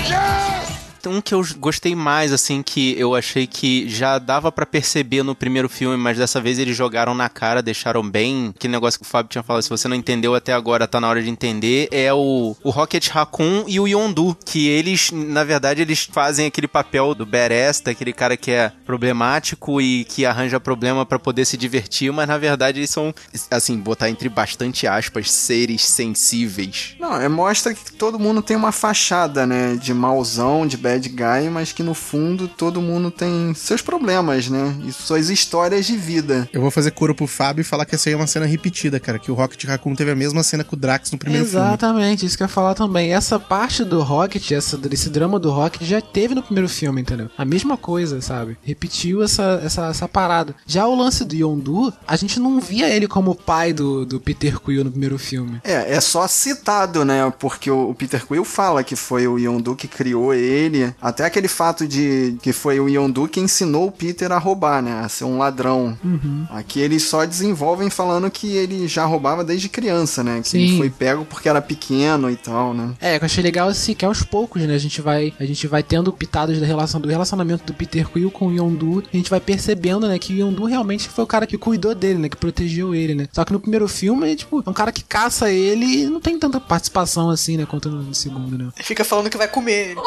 Um 1.08 1.22
que 1.22 1.34
eu 1.34 1.44
gostei 1.58 1.96
mais, 1.96 2.34
assim, 2.34 2.62
que 2.62 2.98
eu 2.98 3.16
achei 3.16 3.48
que 3.48 3.88
já 3.90 4.18
dava 4.20 4.52
pra 4.52 4.66
perceber 4.66 5.24
no 5.24 5.36
primeiro 5.36 5.70
filme, 5.70 5.98
mas 5.98 6.18
dessa 6.18 6.42
vez 6.42 6.60
eles 6.60 6.76
jogaram 6.76 7.14
na 7.14 7.30
cara, 7.30 7.62
deixaram 7.62 8.08
bem. 8.08 8.54
Aquele 8.56 8.72
negócio 8.72 9.00
que 9.00 9.06
o 9.06 9.10
Fábio 9.10 9.30
tinha 9.30 9.44
falado, 9.44 9.62
se 9.62 9.70
você 9.70 9.88
não 9.88 9.96
entendeu 9.96 10.36
até 10.36 10.54
agora, 10.54 10.88
tá 10.88 11.00
na 11.00 11.10
hora 11.10 11.22
de 11.22 11.30
entender. 11.30 11.88
É 11.92 12.14
o, 12.14 12.56
o 12.64 12.70
Rocket 12.70 13.08
Raccoon 13.10 13.66
e 13.68 13.80
o 13.80 13.88
Yondu, 13.88 14.38
que 14.46 14.68
eles, 14.68 15.12
na 15.12 15.44
verdade, 15.44 15.82
eles 15.82 16.08
fazem 16.12 16.48
aquele 16.48 16.68
papel 16.68 17.14
do 17.16 17.26
badass, 17.26 17.82
daquele 17.82 18.14
cara 18.14 18.36
que 18.36 18.52
é 18.52 18.72
problemático 18.86 19.82
e 19.82 20.06
que 20.06 20.26
arranja 20.26 20.60
problema 20.60 21.06
pra 21.06 21.20
poder 21.20 21.46
se 21.46 21.58
divertir, 21.58 22.12
mas 22.12 22.28
na 22.28 22.38
verdade 22.38 22.80
eles 22.80 22.90
são, 22.90 23.14
assim, 23.52 23.78
botar 23.78 24.10
entre 24.10 24.30
bastante 24.30 24.88
aspas, 24.88 25.32
seres 25.32 25.86
sensíveis. 25.86 26.96
Não, 27.00 27.20
é, 27.20 27.28
mostra 27.28 27.74
que 27.74 27.92
todo 27.94 28.20
mundo 28.20 28.42
tem 28.42 28.58
uma 28.58 28.72
fachada, 28.72 29.46
né? 29.46 29.76
De 29.76 29.94
mauzão, 29.94 30.66
de 30.66 30.78
bad 30.90 31.10
guy, 31.10 31.50
mas 31.52 31.72
que 31.72 31.84
no 31.84 31.94
fundo 31.94 32.48
todo 32.48 32.82
mundo 32.82 33.12
tem 33.12 33.54
seus 33.54 33.82
problemas, 33.82 34.48
né? 34.50 34.76
E 34.86 34.92
suas 34.92 35.30
histórias 35.30 35.86
de 35.86 35.98
vida. 35.98 36.48
Eu 36.54 36.62
vou 36.62 36.72
fazer 36.72 36.92
coro 36.92 37.14
pro 37.16 37.28
Fábio 37.28 37.62
e 37.62 37.66
falar 37.66 37.86
que 37.86 37.96
essa 37.96 38.10
aí 38.10 38.14
é 38.14 38.16
uma 38.16 38.28
cena 38.28 38.46
repetida, 38.46 39.00
cara, 39.00 39.20
que 39.20 39.32
o 39.32 39.34
Rocket 39.34 39.64
Raccoon 39.66 39.96
teve 39.96 40.12
a 40.12 40.16
mesma 40.16 40.44
cena 40.44 40.64
com 40.64 40.76
o 40.76 40.80
Drax 40.80 41.12
no 41.12 41.18
primeiro 41.18 41.46
filme. 41.46 41.66
Exatamente, 41.66 42.26
isso 42.26 42.38
que 42.38 42.44
eu 42.44 42.46
ia 42.46 42.50
falar 42.50 42.74
também. 42.74 43.14
Essa 43.14 43.40
parte 43.40 43.84
do 43.84 44.02
Rocket, 44.02 44.52
essa, 44.52 44.78
desse 44.78 45.10
drama 45.10 45.40
do 45.40 45.52
Rocket 45.52 45.84
já 45.84 46.02
teve 46.02 46.36
no 46.36 46.44
primeiro 46.44 46.70
filme, 46.70 47.02
entendeu? 47.02 47.30
A 47.38 47.46
mesma 47.46 47.78
coisa, 47.78 48.22
sabe? 48.22 48.58
Repetiu 48.64 49.24
essa, 49.24 49.62
essa, 49.64 49.88
essa 49.88 50.08
parada. 50.08 50.56
Já 50.66 50.88
o 50.88 50.96
lance 50.96 51.26
do 51.26 51.36
Yondu, 51.36 51.94
a 52.08 52.16
gente 52.16 52.40
não 52.40 52.60
via 52.60 52.90
ele 52.90 53.08
como 53.08 53.36
pai 53.36 53.74
do, 53.74 54.06
do 54.06 54.20
Peter 54.20 54.60
Quill 54.60 54.84
no 54.84 54.92
primeiro 54.92 55.18
filme. 55.18 55.60
É, 55.64 55.96
é 55.96 56.02
só 56.02 56.28
citado, 56.28 57.04
né? 57.04 57.32
Porque 57.40 57.70
o 57.70 57.90
o 57.90 57.96
Peter 57.96 58.26
Quill 58.26 58.46
fala 58.46 58.84
que 58.84 58.96
foi 58.96 59.28
o 59.28 59.40
Yondu 59.40 59.76
que 59.76 59.88
criou 59.88 60.34
ele 60.34 60.79
até 61.02 61.26
aquele 61.26 61.48
fato 61.48 61.88
de 61.88 62.38
que 62.42 62.52
foi 62.52 62.80
o 62.80 62.90
Yondu 62.90 63.28
que 63.28 63.40
ensinou 63.40 63.88
o 63.88 63.92
Peter 63.92 64.32
a 64.32 64.38
roubar, 64.38 64.82
né? 64.82 65.02
A 65.04 65.10
ser 65.10 65.24
um 65.24 65.38
ladrão. 65.38 65.98
Uhum. 66.04 66.46
Aqui 66.50 66.80
eles 66.80 67.04
só 67.04 67.26
desenvolvem 67.26 67.90
falando 67.90 68.30
que 68.30 68.56
ele 68.56 68.88
já 68.88 69.06
roubava 69.06 69.44
desde 69.44 69.70
criança, 69.70 70.24
né? 70.24 70.42
Que 70.42 70.50
Sim. 70.50 70.60
ele 70.60 70.78
foi 70.78 70.90
pego 70.90 71.26
porque 71.26 71.50
era 71.50 71.62
pequeno 71.62 72.30
e 72.30 72.36
tal, 72.36 72.74
né? 72.74 72.94
É, 73.00 73.18
eu 73.18 73.22
achei 73.22 73.44
legal 73.44 73.68
assim, 73.68 73.94
que 73.94 74.06
aos 74.06 74.24
poucos, 74.24 74.62
né, 74.64 74.74
a 74.74 74.80
gente 74.80 75.02
vai, 75.02 75.34
a 75.40 75.46
gente 75.46 75.68
vai 75.68 75.84
tendo 75.84 76.12
pitadas 76.12 76.60
da 76.60 76.66
relação 76.66 77.00
do 77.00 77.08
relacionamento 77.08 77.64
do 77.66 77.74
Peter 77.74 78.08
Quill 78.08 78.32
com 78.32 78.48
o 78.48 78.52
Yondu, 78.52 79.04
e 79.12 79.16
a 79.16 79.18
gente 79.18 79.30
vai 79.30 79.40
percebendo, 79.40 80.08
né, 80.08 80.18
que 80.20 80.34
o 80.34 80.38
Yondu 80.38 80.66
realmente 80.66 81.08
foi 81.10 81.24
o 81.24 81.28
cara 81.28 81.48
que 81.48 81.58
cuidou 81.58 81.96
dele, 81.96 82.20
né, 82.20 82.30
que 82.30 82.38
protegeu 82.38 82.94
ele, 82.94 83.16
né. 83.16 83.28
Só 83.32 83.46
que 83.46 83.54
no 83.54 83.60
primeiro 83.60 83.88
filme, 83.88 84.28
ele, 84.28 84.36
tipo, 84.36 84.64
é 84.66 84.70
um 84.70 84.74
cara 84.74 84.92
que 84.92 85.04
caça 85.04 85.50
ele 85.50 85.86
e 85.86 86.06
não 86.06 86.20
tem 86.20 86.38
tanta 86.38 86.60
participação 86.60 87.30
assim, 87.30 87.58
né, 87.58 87.66
quanto 87.66 87.90
no 87.90 88.14
segundo, 88.14 88.58
né. 88.58 88.70
Fica 88.78 89.04
falando 89.04 89.30
que 89.30 89.38
vai 89.38 89.48
comer 89.48 89.92
ele. 89.92 90.02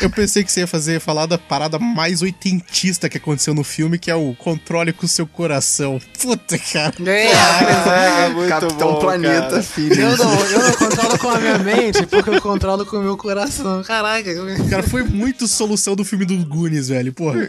Eu 0.00 0.10
pensei 0.10 0.42
que 0.42 0.50
você 0.50 0.60
ia 0.60 0.66
fazer 0.66 1.00
falar 1.00 1.26
da 1.26 1.38
parada 1.38 1.78
mais 1.78 2.22
oitentista 2.22 3.08
que 3.08 3.16
aconteceu 3.16 3.54
no 3.54 3.62
filme, 3.62 3.98
que 3.98 4.10
é 4.10 4.14
o 4.14 4.34
controle 4.34 4.92
com 4.92 5.06
o 5.06 5.08
seu 5.08 5.26
coração. 5.26 6.00
Puta, 6.20 6.58
cara. 6.58 6.94
Ah, 7.34 8.30
muito 8.30 8.48
Capitão 8.48 8.94
bom, 8.94 9.00
Planeta, 9.00 9.48
cara. 9.50 9.62
filho. 9.62 10.00
Eu 10.00 10.16
não, 10.16 10.44
eu 10.46 10.58
não 10.58 10.72
controlo 10.72 11.18
com 11.18 11.28
a 11.28 11.38
minha 11.38 11.58
mente, 11.58 12.06
porque 12.06 12.30
eu 12.30 12.40
controlo 12.40 12.84
com 12.84 12.96
o 12.96 13.02
meu 13.02 13.16
coração. 13.16 13.82
Caraca. 13.84 14.30
Cara, 14.68 14.82
foi 14.82 15.02
muito 15.04 15.46
solução 15.46 15.94
do 15.94 16.04
filme 16.04 16.24
do 16.24 16.36
Goonies, 16.44 16.88
velho. 16.88 17.12
Porra. 17.12 17.48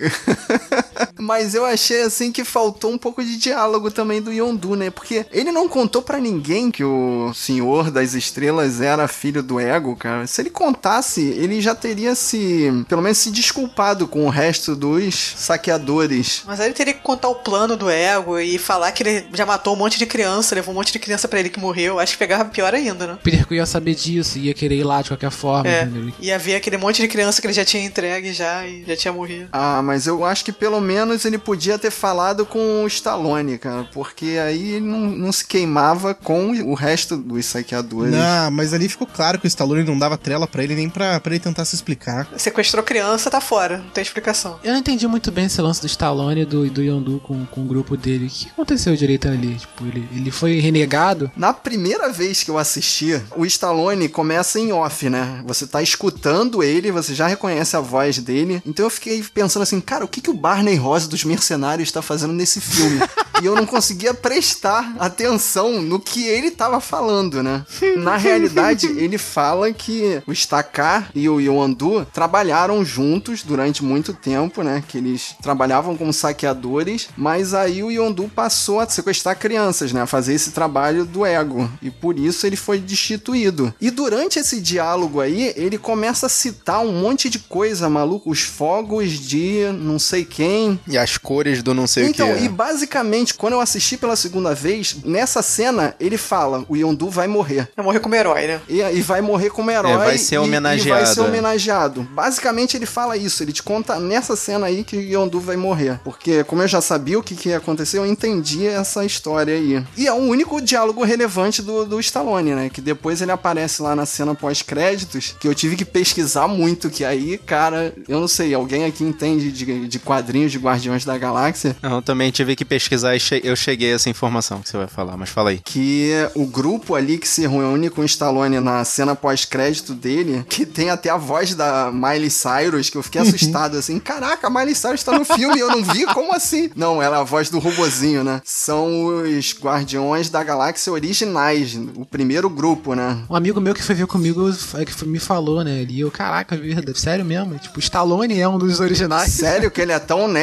Mas 1.20 1.54
eu 1.56 1.66
achei 1.66 2.02
assim 2.04 2.32
que 2.32 2.44
faltou 2.44 2.92
um 2.92 2.98
pouco 2.98 3.24
de 3.24 3.38
diálogo 3.38 3.90
também 3.92 4.22
do 4.22 4.32
Yondu, 4.32 4.76
né? 4.76 4.90
Porque 4.90 5.26
ele 5.32 5.52
não 5.52 5.68
contou 5.70 6.02
pra 6.02 6.20
ninguém 6.20 6.70
que 6.72 6.84
o 6.84 7.32
Senhor 7.34 7.90
das 7.92 8.14
Estrelas 8.14 8.82
era 8.82 9.08
filho 9.08 9.42
do 9.44 9.60
Ego, 9.60 9.96
cara. 9.96 10.26
Se 10.28 10.42
ele 10.42 10.50
contasse, 10.50 11.22
ele 11.22 11.62
já 11.62 11.74
teria 11.76 12.16
se, 12.16 12.70
pelo 12.88 13.02
menos 13.02 13.18
se 13.18 13.32
desculpado 13.32 14.08
com 14.08 14.26
o 14.26 14.30
resto 14.30 14.76
dos 14.76 15.34
saqueadores. 15.38 16.44
Mas 16.46 16.60
aí 16.60 16.68
ele 16.68 16.74
teria 16.74 16.94
que 16.94 17.02
contar 17.02 17.30
o 17.30 17.36
plano 17.36 17.76
do 17.76 17.90
ego 17.90 18.40
e 18.40 18.58
falar 18.58 18.92
que 18.92 19.04
ele 19.04 19.26
já 19.34 19.46
matou 19.46 19.74
um 19.74 19.78
monte 19.78 19.98
de 19.98 20.06
criança, 20.06 20.56
levou 20.56 20.74
um 20.74 20.78
monte 20.78 20.92
de 20.92 21.00
criança 21.00 21.28
pra 21.28 21.40
ele 21.40 21.50
que 21.50 21.60
morreu. 21.60 22.00
Acho 22.00 22.14
que 22.14 22.20
pegava 22.20 22.46
pior 22.46 22.74
ainda, 22.74 23.08
né? 23.08 23.14
O 23.14 23.18
Peter 23.18 23.46
ia 23.52 23.66
saber 23.66 23.96
disso, 23.96 24.38
ia 24.38 24.54
querer 24.54 24.76
ir 24.76 24.84
lá 24.84 25.02
de 25.02 25.10
qualquer 25.10 25.32
forma, 25.32 25.70
É, 25.70 25.84
entendeu? 25.84 26.14
ia 26.20 26.38
ver 26.40 26.56
aquele 26.56 26.78
monte 26.78 27.02
de 27.02 27.08
criança 27.08 27.42
que 27.42 27.48
ele 27.48 27.54
já 27.54 27.66
tinha 27.66 27.84
entregue 27.84 28.34
já 28.34 28.66
e 28.68 28.84
já 28.86 28.96
tinha 28.96 29.14
morrido. 29.14 29.50
Ah, 29.52 29.82
mas 29.82 30.08
eu 30.08 30.24
acho 30.26 30.44
que 30.46 30.52
pelo 30.52 30.80
menos 30.82 30.93
ele 31.26 31.38
podia 31.38 31.78
ter 31.78 31.92
falado 31.92 32.46
com 32.46 32.84
o 32.84 32.88
Stallone, 32.88 33.58
cara. 33.58 33.88
Porque 33.94 34.38
aí 34.44 34.74
ele 34.74 34.86
não, 34.86 35.00
não 35.00 35.32
se 35.32 35.46
queimava 35.46 36.14
com 36.14 36.52
o 36.52 36.74
resto 36.74 37.18
dos 37.18 37.46
saqueadores. 37.46 38.14
Não, 38.14 38.52
mas 38.52 38.74
ali 38.74 38.90
ficou 38.90 39.08
claro 39.08 39.40
que 39.40 39.46
o 39.46 39.48
Stallone 39.48 39.84
não 39.84 39.98
dava 39.98 40.18
trela 40.18 40.48
pra 40.48 40.64
ele 40.64 40.76
nem 40.76 40.90
pra, 40.90 41.20
pra 41.20 41.34
ele 41.34 41.44
tentar 41.44 41.66
se 41.66 41.76
explicar. 41.76 42.28
Sequestrou 42.38 42.84
criança, 42.84 43.30
tá 43.30 43.42
fora, 43.42 43.78
não 43.78 43.90
tem 43.90 44.02
explicação. 44.02 44.60
Eu 44.64 44.74
não 44.74 44.80
entendi 44.80 45.08
muito 45.08 45.32
bem 45.32 45.46
esse 45.46 45.62
lance 45.62 45.82
do 45.82 45.88
Stallone 45.88 46.42
e 46.42 46.46
do, 46.46 46.70
do 46.70 46.82
Yondu 46.82 47.20
com, 47.20 47.46
com 47.46 47.62
o 47.62 47.66
grupo 47.66 47.96
dele. 47.98 48.26
O 48.26 48.30
que 48.30 48.50
aconteceu 48.50 48.96
direito 48.96 49.28
ali? 49.28 49.56
Tipo, 49.56 49.86
ele, 49.86 50.08
ele 50.12 50.32
foi 50.32 50.60
renegado? 50.60 51.32
Na 51.36 51.54
primeira 51.54 52.12
vez 52.12 52.44
que 52.44 52.52
eu 52.52 52.58
assisti, 52.58 53.22
o 53.36 53.46
Stallone 53.46 54.10
começa 54.10 54.60
em 54.60 54.72
off, 54.72 55.10
né? 55.10 55.44
Você 55.46 55.68
tá 55.68 55.82
escutando 55.82 56.64
ele, 56.64 56.92
você 56.92 57.14
já 57.14 57.28
reconhece 57.28 57.76
a 57.76 57.80
voz 57.80 58.18
dele. 58.20 58.62
Então 58.66 58.86
eu 58.86 58.90
fiquei 58.90 59.24
pensando 59.34 59.64
assim, 59.64 59.80
cara, 59.80 60.06
o 60.06 60.08
que, 60.08 60.22
que 60.22 60.30
o 60.30 60.34
Barney 60.34 60.73
Rosa 60.76 61.08
dos 61.08 61.24
Mercenários 61.24 61.92
tá 61.92 62.02
fazendo 62.02 62.34
nesse 62.34 62.60
filme? 62.62 63.02
e 63.42 63.46
eu 63.46 63.56
não 63.56 63.66
conseguia 63.66 64.14
prestar 64.14 64.96
atenção 65.00 65.82
no 65.82 66.00
que 66.00 66.26
ele 66.26 66.52
tava 66.52 66.80
falando, 66.80 67.42
né? 67.42 67.66
Na 67.98 68.16
realidade, 68.16 68.88
ele 68.98 69.18
fala 69.18 69.72
que 69.74 70.22
o 70.28 70.34
Stakar 70.34 71.10
e 71.16 71.28
o 71.28 71.40
Yondu 71.40 72.06
trabalharam 72.14 72.84
juntos 72.86 73.44
durante 73.44 73.84
muito 73.84 74.14
tempo, 74.14 74.64
né? 74.64 74.84
Que 74.88 74.98
eles 74.98 75.36
trabalhavam 75.42 75.98
como 75.98 76.14
saqueadores, 76.14 77.10
mas 77.18 77.54
aí 77.54 77.84
o 77.84 77.92
Yondu 77.92 78.30
passou 78.34 78.80
a 78.80 78.88
sequestrar 78.88 79.38
crianças, 79.38 79.92
né? 79.92 80.02
A 80.02 80.08
fazer 80.08 80.34
esse 80.34 80.52
trabalho 80.52 81.06
do 81.06 81.26
ego. 81.26 81.70
E 81.82 81.90
por 81.90 82.18
isso 82.18 82.46
ele 82.46 82.56
foi 82.56 82.80
destituído. 82.80 83.74
E 83.82 83.90
durante 83.90 84.40
esse 84.40 84.62
diálogo 84.62 85.20
aí, 85.20 85.54
ele 85.56 85.78
começa 85.78 86.28
a 86.28 86.30
citar 86.30 86.80
um 86.80 86.92
monte 86.94 87.30
de 87.30 87.40
coisa, 87.40 87.90
maluco. 87.90 88.30
Os 88.30 88.42
fogos 88.42 89.12
de 89.12 89.70
não 89.74 90.00
sei 90.00 90.24
quem. 90.24 90.63
E 90.88 90.98
as 90.98 91.18
cores 91.18 91.62
do 91.64 91.74
não 91.74 91.88
sei 91.88 92.06
Então, 92.08 92.32
o 92.32 92.38
que. 92.38 92.44
e 92.46 92.50
basicamente, 92.50 93.34
quando 93.34 93.54
eu 93.54 93.60
assisti 93.62 93.98
pela 93.98 94.16
segunda 94.16 94.54
vez, 94.54 94.96
nessa 95.04 95.42
cena, 95.42 95.96
ele 96.00 96.18
fala: 96.18 96.66
o 96.68 96.76
Yondu 96.76 97.10
vai 97.10 97.28
morrer. 97.28 97.70
Vai 97.76 97.86
morrer 97.86 98.00
como 98.00 98.16
herói, 98.16 98.48
né? 98.48 98.62
E, 98.68 98.82
e 98.82 99.02
vai 99.02 99.22
morrer 99.22 99.50
como 99.50 99.70
herói. 99.72 99.92
É, 99.92 99.98
vai 99.98 100.18
ser 100.18 100.36
e- 100.36 100.38
E, 100.38 100.40
vai 100.40 100.48
homenageado, 100.48 101.08
ser 101.14 101.20
é. 101.20 101.24
homenageado. 101.24 102.02
Basicamente, 102.14 102.76
ele 102.78 102.86
fala 102.86 103.16
isso. 103.18 103.44
Ele 103.44 103.52
te 103.54 103.64
conta 103.64 104.00
nessa 104.00 104.36
cena 104.36 104.68
aí 104.68 104.84
que 104.84 104.96
o 104.98 105.02
Yondu 105.02 105.40
vai 105.40 105.56
morrer. 105.56 106.00
Porque, 106.04 106.44
como 106.44 106.62
eu 106.62 106.68
já 106.68 106.82
sabia 106.82 107.18
o 107.20 107.24
que, 107.24 107.36
que 107.36 107.50
ia 107.50 107.58
acontecer, 107.58 107.98
eu 107.98 108.06
entendi 108.06 108.66
essa 108.66 109.06
história 109.06 109.54
aí. 109.56 109.84
E 109.98 110.08
é 110.08 110.12
o 110.14 110.18
único 110.18 110.62
diálogo 110.62 111.04
relevante 111.04 111.62
do, 111.62 111.86
do 111.86 112.00
Stallone, 112.00 112.54
né? 112.56 112.70
Que 112.70 112.82
depois 112.82 113.22
ele 113.22 113.32
aparece 113.32 113.82
lá 113.82 113.96
na 113.96 114.06
cena 114.06 114.34
pós-créditos, 114.36 115.36
que 115.40 115.48
eu 115.48 115.54
tive 115.56 115.76
que 115.76 115.86
pesquisar 115.86 116.48
muito. 116.48 116.90
Que 116.90 117.04
aí, 117.06 117.38
cara, 117.38 117.94
eu 118.08 118.20
não 118.20 118.28
sei, 118.28 118.54
alguém 118.54 118.86
aqui 118.86 119.04
entende 119.04 119.52
de, 119.52 119.88
de 119.88 120.00
quadrinhos 120.00 120.53
de 120.54 120.60
Guardiões 120.60 121.04
da 121.06 121.18
Galáxia? 121.18 121.76
Não, 121.82 121.96
eu 121.98 122.02
também 122.02 122.32
tive 122.32 122.56
que 122.56 122.64
pesquisar 122.66 123.16
e 123.16 123.20
che- 123.20 123.42
eu 123.44 123.56
cheguei 123.56 123.92
a 123.92 123.96
essa 123.96 124.10
informação 124.10 124.62
que 124.62 124.70
você 124.70 124.78
vai 124.78 124.88
falar, 124.88 125.18
mas 125.18 125.30
fala 125.30 125.50
aí. 125.52 125.60
que 125.64 126.12
o 126.36 126.46
grupo 126.46 126.96
ali 126.96 127.18
que 127.18 127.28
se 127.28 127.42
reúne 127.48 127.90
com 127.90 128.02
o 128.02 128.06
Stallone 128.06 128.60
na 128.60 128.84
cena 128.86 129.16
pós-crédito 129.16 129.94
dele, 129.94 130.46
que 130.50 130.66
tem 130.66 130.90
até 130.90 131.10
a 131.10 131.18
voz 131.18 131.54
da 131.56 131.92
Miley 131.92 132.30
Cyrus, 132.30 132.90
que 132.90 132.98
eu 132.98 133.04
fiquei 133.04 133.22
assustado 133.24 133.78
assim, 133.78 134.00
caraca, 134.00 134.48
a 134.48 134.50
Miley 134.50 134.76
Cyrus 134.76 135.04
tá 135.04 135.18
no 135.18 135.26
filme 135.26 135.58
e 135.58 135.60
eu 135.60 135.70
não 135.70 135.84
vi, 135.84 136.06
como 136.08 136.34
assim? 136.34 136.70
Não, 136.76 137.02
ela 137.02 137.18
é 137.18 137.20
a 137.20 137.24
voz 137.24 137.50
do 137.50 137.60
robozinho, 137.60 138.24
né? 138.24 138.42
São 138.46 139.06
os 139.06 139.56
Guardiões 139.60 140.30
da 140.30 140.44
Galáxia 140.44 140.92
originais, 140.94 141.76
o 141.96 142.06
primeiro 142.06 142.50
grupo, 142.50 142.94
né? 142.96 143.18
Um 143.30 143.36
amigo 143.36 143.60
meu 143.62 143.74
que 143.74 143.82
foi 143.84 143.96
ver 143.96 144.08
comigo 144.08 144.50
é, 144.76 144.86
que 144.86 145.06
me 145.06 145.20
falou, 145.20 145.64
né? 145.64 145.86
E 145.90 146.00
eu, 146.00 146.12
caraca, 146.12 146.56
verdade, 146.56 147.00
sério 147.00 147.24
mesmo? 147.26 147.58
Tipo, 147.58 147.78
o 147.78 147.80
Stallone 147.80 148.40
é 148.40 148.48
um 148.48 148.58
dos 148.58 148.80
originais. 148.80 149.32
Sério 149.32 149.72
que 149.72 149.82
ele 149.82 149.92
é 149.92 150.00
tão 150.00 150.28
nerd 150.28 150.43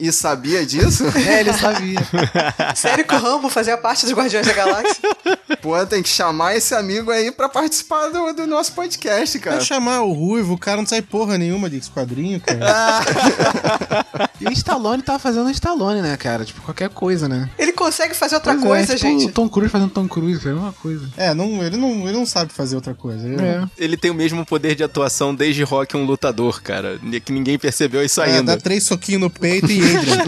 e 0.00 0.12
sabia 0.12 0.64
disso? 0.66 1.04
É, 1.28 1.40
ele 1.40 1.52
sabia. 1.52 1.98
Sério 2.74 3.04
que 3.04 3.14
o 3.14 3.18
Rambo 3.18 3.48
fazia 3.48 3.76
parte 3.76 4.04
dos 4.04 4.14
Guardiões 4.14 4.46
da 4.46 4.52
Galáxia? 4.52 4.96
Pô, 5.60 5.84
tem 5.86 6.02
que 6.02 6.08
chamar 6.08 6.54
esse 6.56 6.74
amigo 6.74 7.10
aí 7.10 7.30
pra 7.32 7.48
participar 7.48 8.08
do, 8.08 8.32
do 8.32 8.46
nosso 8.46 8.72
podcast, 8.72 9.38
cara. 9.38 9.56
Vai 9.56 9.64
chamar 9.64 10.02
o 10.02 10.12
Ruivo, 10.12 10.54
o 10.54 10.58
cara 10.58 10.76
não 10.78 10.86
sai 10.86 11.02
porra 11.02 11.36
nenhuma 11.38 11.68
de 11.68 11.80
quadrinho, 11.90 12.40
cara. 12.40 13.02
E 14.40 14.46
o 14.46 14.52
Stallone 14.52 15.02
tava 15.02 15.18
fazendo 15.18 15.46
o 15.46 15.50
Stallone, 15.50 16.00
né, 16.02 16.16
cara? 16.16 16.44
Tipo, 16.44 16.60
qualquer 16.62 16.88
coisa, 16.90 17.28
né? 17.28 17.48
Ele 17.58 17.72
consegue 17.72 18.14
fazer 18.14 18.36
outra 18.36 18.52
Pois 18.52 18.64
é, 18.64 18.68
coisa, 18.68 18.94
tipo, 18.96 19.06
gente. 19.08 19.26
O 19.26 19.32
Tom 19.32 19.48
Cruise 19.48 19.70
fazendo 19.70 19.90
Tom 19.90 20.06
Cruise, 20.08 20.40
foi 20.40 20.52
a 20.52 20.54
mesma 20.54 20.72
coisa. 20.72 21.08
É, 21.16 21.34
não, 21.34 21.62
ele, 21.64 21.76
não, 21.76 22.08
ele 22.08 22.12
não 22.16 22.26
sabe 22.26 22.52
fazer 22.52 22.76
outra 22.76 22.94
coisa. 22.94 23.26
Ele- 23.26 23.42
É. 23.42 23.64
Ele 23.76 23.96
tem 23.96 24.10
o 24.10 24.14
mesmo 24.14 24.44
poder 24.46 24.74
de 24.74 24.84
atuação 24.84 25.34
desde 25.34 25.62
Rock 25.62 25.96
um 25.96 26.04
lutador, 26.04 26.62
cara. 26.62 26.98
Que 27.24 27.32
ninguém 27.32 27.58
percebeu 27.58 28.04
isso 28.04 28.20
É, 28.20 28.26
ainda. 28.36 28.56
dá 28.56 28.62
três 28.62 28.84
soquinhos 28.84 29.20
no 29.22 29.30
peito 29.38 29.70
e 29.70 29.80
entra. 29.80 30.24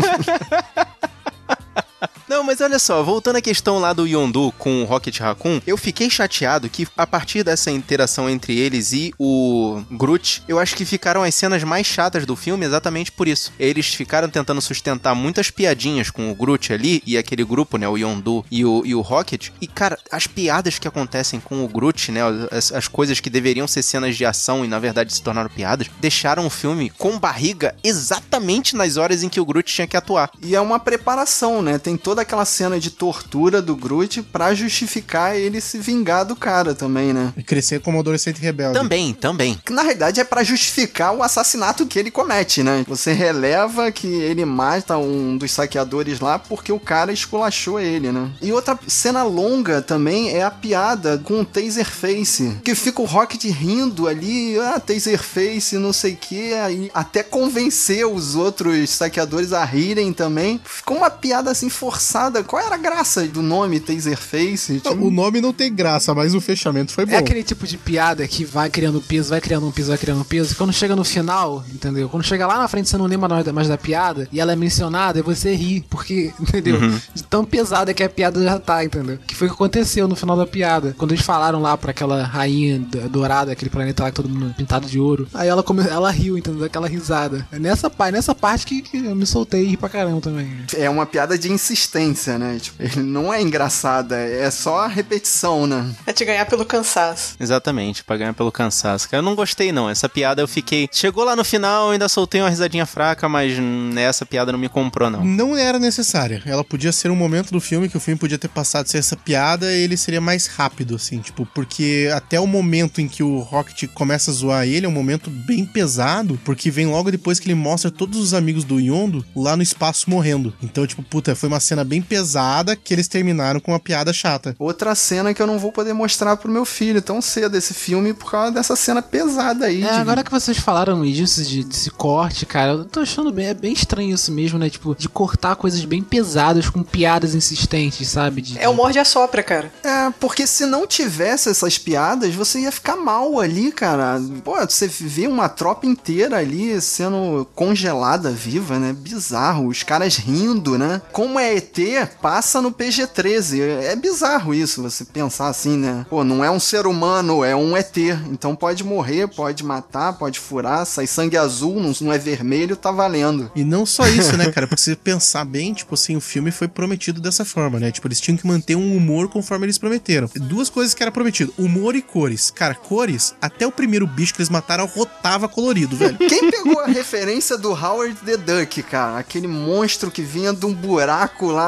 Não, 2.30 2.44
mas 2.44 2.60
olha 2.60 2.78
só, 2.78 3.02
voltando 3.02 3.34
à 3.34 3.40
questão 3.40 3.80
lá 3.80 3.92
do 3.92 4.06
Yondu 4.06 4.54
com 4.56 4.82
o 4.82 4.84
Rocket 4.84 5.18
Raccoon, 5.18 5.60
eu 5.66 5.76
fiquei 5.76 6.08
chateado 6.08 6.70
que 6.70 6.86
a 6.96 7.04
partir 7.04 7.42
dessa 7.42 7.72
interação 7.72 8.30
entre 8.30 8.56
eles 8.56 8.92
e 8.92 9.12
o 9.18 9.82
Groot, 9.90 10.44
eu 10.46 10.56
acho 10.56 10.76
que 10.76 10.84
ficaram 10.84 11.24
as 11.24 11.34
cenas 11.34 11.64
mais 11.64 11.88
chatas 11.88 12.24
do 12.24 12.36
filme 12.36 12.64
exatamente 12.64 13.10
por 13.10 13.26
isso. 13.26 13.52
Eles 13.58 13.92
ficaram 13.92 14.28
tentando 14.28 14.60
sustentar 14.60 15.12
muitas 15.12 15.50
piadinhas 15.50 16.08
com 16.08 16.30
o 16.30 16.34
Groot 16.36 16.72
ali 16.72 17.02
e 17.04 17.18
aquele 17.18 17.42
grupo, 17.42 17.76
né, 17.76 17.88
o 17.88 17.96
Yondu 17.96 18.44
e 18.48 18.64
o, 18.64 18.82
e 18.86 18.94
o 18.94 19.00
Rocket. 19.00 19.48
E 19.60 19.66
cara, 19.66 19.98
as 20.08 20.28
piadas 20.28 20.78
que 20.78 20.86
acontecem 20.86 21.40
com 21.40 21.64
o 21.64 21.68
Groot, 21.68 22.12
né, 22.12 22.20
as, 22.52 22.70
as 22.70 22.86
coisas 22.86 23.18
que 23.18 23.28
deveriam 23.28 23.66
ser 23.66 23.82
cenas 23.82 24.16
de 24.16 24.24
ação 24.24 24.64
e 24.64 24.68
na 24.68 24.78
verdade 24.78 25.12
se 25.12 25.20
tornaram 25.20 25.50
piadas, 25.50 25.88
deixaram 25.98 26.46
o 26.46 26.50
filme 26.50 26.90
com 26.90 27.18
barriga 27.18 27.74
exatamente 27.82 28.76
nas 28.76 28.96
horas 28.96 29.24
em 29.24 29.28
que 29.28 29.40
o 29.40 29.44
Groot 29.44 29.74
tinha 29.74 29.88
que 29.88 29.96
atuar. 29.96 30.30
E 30.40 30.54
é 30.54 30.60
uma 30.60 30.78
preparação, 30.78 31.60
né? 31.60 31.76
Tem 31.76 31.96
toda 31.96 32.19
aquela 32.20 32.44
cena 32.44 32.78
de 32.78 32.90
tortura 32.90 33.62
do 33.62 33.76
Groot 33.76 34.22
pra 34.22 34.54
justificar 34.54 35.36
ele 35.36 35.60
se 35.60 35.78
vingar 35.78 36.24
do 36.24 36.36
cara 36.36 36.74
também, 36.74 37.12
né? 37.12 37.32
E 37.36 37.42
crescer 37.42 37.80
como 37.80 37.98
adolescente 37.98 38.40
rebelde. 38.40 38.78
Também, 38.78 39.12
também. 39.12 39.60
Que 39.64 39.72
na 39.72 39.82
realidade 39.82 40.20
é 40.20 40.24
pra 40.24 40.44
justificar 40.44 41.14
o 41.14 41.22
assassinato 41.22 41.86
que 41.86 41.98
ele 41.98 42.10
comete, 42.10 42.62
né? 42.62 42.84
Você 42.86 43.12
releva 43.12 43.90
que 43.90 44.06
ele 44.06 44.44
mata 44.44 44.96
um 44.98 45.36
dos 45.36 45.50
saqueadores 45.52 46.20
lá 46.20 46.38
porque 46.38 46.72
o 46.72 46.80
cara 46.80 47.12
esculachou 47.12 47.80
ele, 47.80 48.12
né? 48.12 48.30
E 48.42 48.52
outra 48.52 48.78
cena 48.86 49.22
longa 49.22 49.82
também 49.82 50.30
é 50.30 50.42
a 50.42 50.50
piada 50.50 51.18
com 51.18 51.40
o 51.40 51.44
Taserface, 51.44 52.58
que 52.62 52.74
fica 52.74 53.02
o 53.02 53.06
Rocket 53.06 53.44
rindo 53.44 54.06
ali, 54.06 54.58
ah, 54.58 54.78
Taserface, 54.80 55.76
não 55.78 55.92
sei 55.92 56.14
o 56.14 56.16
que, 56.16 56.52
aí 56.54 56.90
até 56.94 57.22
convencer 57.22 58.06
os 58.06 58.34
outros 58.34 58.90
saqueadores 58.90 59.52
a 59.52 59.64
rirem 59.64 60.12
também. 60.12 60.60
Ficou 60.64 60.96
uma 60.96 61.10
piada 61.10 61.50
assim 61.50 61.68
forçada 61.68 62.09
engraçada. 62.10 62.42
Qual 62.44 62.60
era 62.62 62.74
a 62.74 62.78
graça 62.78 63.26
do 63.26 63.42
nome 63.42 63.78
Taserface? 63.80 64.82
Não, 64.84 64.92
o 65.06 65.10
nome 65.10 65.40
não 65.40 65.52
tem 65.52 65.72
graça, 65.72 66.14
mas 66.14 66.34
o 66.34 66.40
fechamento 66.40 66.92
foi 66.92 67.06
bom. 67.06 67.12
É 67.12 67.16
aquele 67.18 67.42
tipo 67.42 67.66
de 67.66 67.76
piada 67.76 68.26
que 68.26 68.44
vai 68.44 68.68
criando 68.68 69.00
peso, 69.00 69.30
vai 69.30 69.40
criando 69.40 69.66
um 69.66 69.70
peso, 69.70 69.88
vai 69.88 69.98
criando 69.98 70.20
um 70.20 70.24
peso. 70.24 70.56
Quando 70.56 70.72
chega 70.72 70.96
no 70.96 71.04
final, 71.04 71.64
entendeu? 71.72 72.08
Quando 72.08 72.24
chega 72.24 72.46
lá 72.46 72.58
na 72.58 72.68
frente 72.68 72.88
você 72.88 72.96
não 72.98 73.06
lembra 73.06 73.28
mais 73.28 73.44
da- 73.44 73.52
mais 73.52 73.68
da 73.68 73.78
piada 73.78 74.28
e 74.32 74.40
ela 74.40 74.52
é 74.52 74.56
mencionada 74.56 75.18
e 75.18 75.22
você 75.22 75.54
ri, 75.54 75.84
porque, 75.88 76.32
entendeu? 76.40 76.78
De 77.14 77.22
tão 77.22 77.44
pesada 77.44 77.92
que 77.94 78.02
a 78.02 78.08
piada 78.08 78.42
já 78.42 78.58
tá, 78.58 78.84
entendeu? 78.84 79.18
Que 79.26 79.34
foi 79.34 79.46
o 79.46 79.50
que 79.50 79.54
aconteceu 79.54 80.08
no 80.08 80.16
final 80.16 80.36
da 80.36 80.46
piada. 80.46 80.94
Quando 80.98 81.12
eles 81.12 81.24
falaram 81.24 81.60
lá 81.60 81.76
pra 81.76 81.90
aquela 81.90 82.24
rainha 82.24 82.78
dourada, 83.10 83.52
aquele 83.52 83.70
planeta 83.70 84.02
lá 84.02 84.10
que 84.10 84.16
todo 84.16 84.28
mundo 84.28 84.54
pintado 84.56 84.86
de 84.86 84.98
ouro. 84.98 85.28
Aí 85.34 85.48
ela, 85.48 85.62
come... 85.62 85.82
ela 85.86 86.10
riu, 86.10 86.36
entendeu? 86.36 86.64
Aquela 86.64 86.88
risada. 86.88 87.46
É 87.52 87.58
nessa, 87.58 87.88
pa- 87.90 88.10
nessa 88.10 88.34
parte 88.34 88.66
que, 88.66 88.82
que 88.82 88.96
eu 89.04 89.14
me 89.14 89.26
soltei 89.26 89.62
e 89.64 89.66
ri 89.70 89.76
pra 89.76 89.88
caramba 89.88 90.20
também. 90.20 90.48
É 90.76 90.88
uma 90.88 91.06
piada 91.06 91.38
de 91.38 91.50
insistência, 91.52 91.99
né? 92.38 92.58
Tipo, 92.60 92.82
ele 92.82 93.02
não 93.02 93.32
é 93.32 93.40
engraçada, 93.40 94.16
é 94.16 94.50
só 94.50 94.80
a 94.80 94.86
repetição, 94.88 95.66
né? 95.66 95.90
É 96.06 96.12
te 96.12 96.24
ganhar 96.24 96.46
pelo 96.46 96.64
cansaço. 96.64 97.34
Exatamente, 97.38 98.02
pra 98.04 98.16
ganhar 98.16 98.34
pelo 98.34 98.52
cansaço. 98.52 99.08
Cara, 99.08 99.20
eu 99.20 99.24
não 99.24 99.34
gostei, 99.34 99.72
não. 99.72 99.88
Essa 99.88 100.08
piada 100.08 100.42
eu 100.42 100.48
fiquei. 100.48 100.88
Chegou 100.92 101.24
lá 101.24 101.36
no 101.36 101.44
final, 101.44 101.86
eu 101.86 101.92
ainda 101.92 102.08
soltei 102.08 102.40
uma 102.40 102.50
risadinha 102.50 102.86
fraca, 102.86 103.28
mas 103.28 103.58
hum, 103.58 103.92
essa 103.96 104.24
piada 104.24 104.52
não 104.52 104.58
me 104.58 104.68
comprou, 104.68 105.10
não. 105.10 105.24
Não 105.24 105.56
era 105.56 105.78
necessária. 105.78 106.42
Ela 106.46 106.64
podia 106.64 106.92
ser 106.92 107.10
um 107.10 107.16
momento 107.16 107.50
do 107.50 107.60
filme 107.60 107.88
que 107.88 107.96
o 107.96 108.00
filme 108.00 108.18
podia 108.18 108.38
ter 108.38 108.48
passado 108.48 108.86
sem 108.86 108.98
essa 108.98 109.16
piada 109.16 109.70
e 109.72 109.82
ele 109.82 109.96
seria 109.96 110.20
mais 110.20 110.46
rápido, 110.46 110.94
assim, 110.94 111.18
tipo, 111.18 111.46
porque 111.54 112.10
até 112.14 112.40
o 112.40 112.46
momento 112.46 113.00
em 113.00 113.08
que 113.08 113.22
o 113.22 113.40
Rocket 113.40 113.88
começa 113.92 114.30
a 114.30 114.34
zoar 114.34 114.66
ele 114.66 114.86
é 114.86 114.88
um 114.88 114.92
momento 114.92 115.30
bem 115.30 115.64
pesado, 115.64 116.38
porque 116.44 116.70
vem 116.70 116.86
logo 116.86 117.10
depois 117.10 117.38
que 117.38 117.46
ele 117.46 117.54
mostra 117.54 117.90
todos 117.90 118.18
os 118.18 118.34
amigos 118.34 118.64
do 118.64 118.78
Yondo 118.78 119.24
lá 119.34 119.56
no 119.56 119.62
espaço 119.62 120.08
morrendo. 120.08 120.52
Então, 120.62 120.86
tipo, 120.86 121.02
puta, 121.02 121.34
foi 121.34 121.48
uma 121.48 121.60
cena 121.60 121.79
bem 121.84 122.00
pesada 122.02 122.76
que 122.76 122.92
eles 122.94 123.08
terminaram 123.08 123.60
com 123.60 123.72
uma 123.72 123.80
piada 123.80 124.12
chata. 124.12 124.54
Outra 124.58 124.94
cena 124.94 125.32
que 125.34 125.40
eu 125.42 125.46
não 125.46 125.58
vou 125.58 125.72
poder 125.72 125.92
mostrar 125.92 126.36
pro 126.36 126.50
meu 126.50 126.64
filho 126.64 127.00
tão 127.02 127.20
cedo 127.20 127.56
esse 127.56 127.74
filme 127.74 128.12
por 128.14 128.30
causa 128.30 128.52
dessa 128.52 128.76
cena 128.76 129.02
pesada 129.02 129.66
aí. 129.66 129.82
É, 129.82 129.86
de- 129.86 130.00
agora 130.00 130.22
que 130.24 130.30
vocês 130.30 130.58
falaram 130.58 131.02
disso, 131.02 131.42
de, 131.44 131.64
desse 131.64 131.90
corte, 131.90 132.44
cara, 132.46 132.72
eu 132.72 132.84
tô 132.84 133.00
achando 133.00 133.32
bem, 133.32 133.46
é 133.46 133.54
bem 133.54 133.72
estranho 133.72 134.14
isso 134.14 134.32
mesmo, 134.32 134.58
né? 134.58 134.68
Tipo, 134.70 134.94
de 134.94 135.08
cortar 135.08 135.56
coisas 135.56 135.84
bem 135.84 136.02
pesadas 136.02 136.68
com 136.68 136.82
piadas 136.82 137.34
insistentes, 137.34 138.08
sabe? 138.08 138.42
De, 138.42 138.58
É 138.58 138.68
o 138.68 138.74
morde 138.74 138.98
a 138.98 139.04
sopra, 139.04 139.42
cara. 139.42 139.72
É, 139.84 140.10
porque 140.18 140.46
se 140.46 140.66
não 140.66 140.86
tivesse 140.86 141.48
essas 141.48 141.78
piadas, 141.78 142.34
você 142.34 142.60
ia 142.60 142.72
ficar 142.72 142.96
mal 142.96 143.38
ali, 143.40 143.72
cara. 143.72 144.20
Pô, 144.44 144.56
você 144.60 144.86
vê 144.88 145.26
uma 145.26 145.48
tropa 145.48 145.86
inteira 145.86 146.36
ali 146.38 146.80
sendo 146.80 147.46
congelada 147.54 148.30
viva, 148.30 148.78
né? 148.78 148.92
Bizarro. 148.92 149.68
Os 149.68 149.82
caras 149.82 150.16
rindo, 150.16 150.76
né? 150.78 151.00
Como 151.12 151.38
é 151.38 151.54
ET, 151.70 152.08
passa 152.20 152.60
no 152.60 152.72
PG-13. 152.72 153.60
É 153.60 153.94
bizarro 153.94 154.52
isso, 154.52 154.82
você 154.82 155.04
pensar 155.04 155.48
assim, 155.48 155.76
né? 155.76 156.04
Pô, 156.10 156.24
não 156.24 156.44
é 156.44 156.50
um 156.50 156.58
ser 156.58 156.86
humano, 156.86 157.44
é 157.44 157.54
um 157.54 157.76
ET. 157.76 157.96
Então 158.30 158.56
pode 158.56 158.82
morrer, 158.82 159.28
pode 159.28 159.64
matar, 159.64 160.14
pode 160.14 160.40
furar, 160.40 160.84
sai 160.84 161.06
sangue 161.06 161.36
azul, 161.36 161.80
não, 161.80 162.12
é 162.12 162.18
vermelho, 162.18 162.76
tá 162.76 162.90
valendo. 162.90 163.50
E 163.54 163.62
não 163.64 163.86
só 163.86 164.06
isso, 164.08 164.36
né, 164.36 164.50
cara? 164.50 164.66
Porque 164.66 164.82
se 164.82 164.90
você 164.90 164.96
pensar 164.96 165.44
bem, 165.44 165.72
tipo 165.72 165.94
assim, 165.94 166.16
o 166.16 166.20
filme 166.20 166.50
foi 166.50 166.66
prometido 166.66 167.20
dessa 167.20 167.44
forma, 167.44 167.78
né? 167.78 167.90
Tipo, 167.92 168.08
eles 168.08 168.20
tinham 168.20 168.36
que 168.36 168.46
manter 168.46 168.74
um 168.74 168.96
humor 168.96 169.28
conforme 169.28 169.66
eles 169.66 169.78
prometeram. 169.78 170.28
Duas 170.34 170.68
coisas 170.68 170.94
que 170.94 171.02
era 171.02 171.12
prometido: 171.12 171.54
humor 171.56 171.94
e 171.94 172.02
cores. 172.02 172.50
Cara, 172.50 172.74
cores, 172.74 173.34
até 173.40 173.66
o 173.66 173.72
primeiro 173.72 174.06
bicho 174.06 174.34
que 174.34 174.40
eles 174.40 174.50
mataram 174.50 174.86
rotava 174.86 175.48
colorido, 175.48 175.96
velho. 175.96 176.18
Quem 176.18 176.50
pegou 176.50 176.80
a 176.80 176.86
referência 176.86 177.56
do 177.56 177.70
Howard 177.70 178.16
the 178.24 178.36
Duck, 178.36 178.82
cara? 178.82 179.18
Aquele 179.18 179.46
monstro 179.46 180.10
que 180.10 180.22
vinha 180.22 180.52
de 180.52 180.66
um 180.66 180.74
buraco 180.74 181.46
lá. 181.46 181.59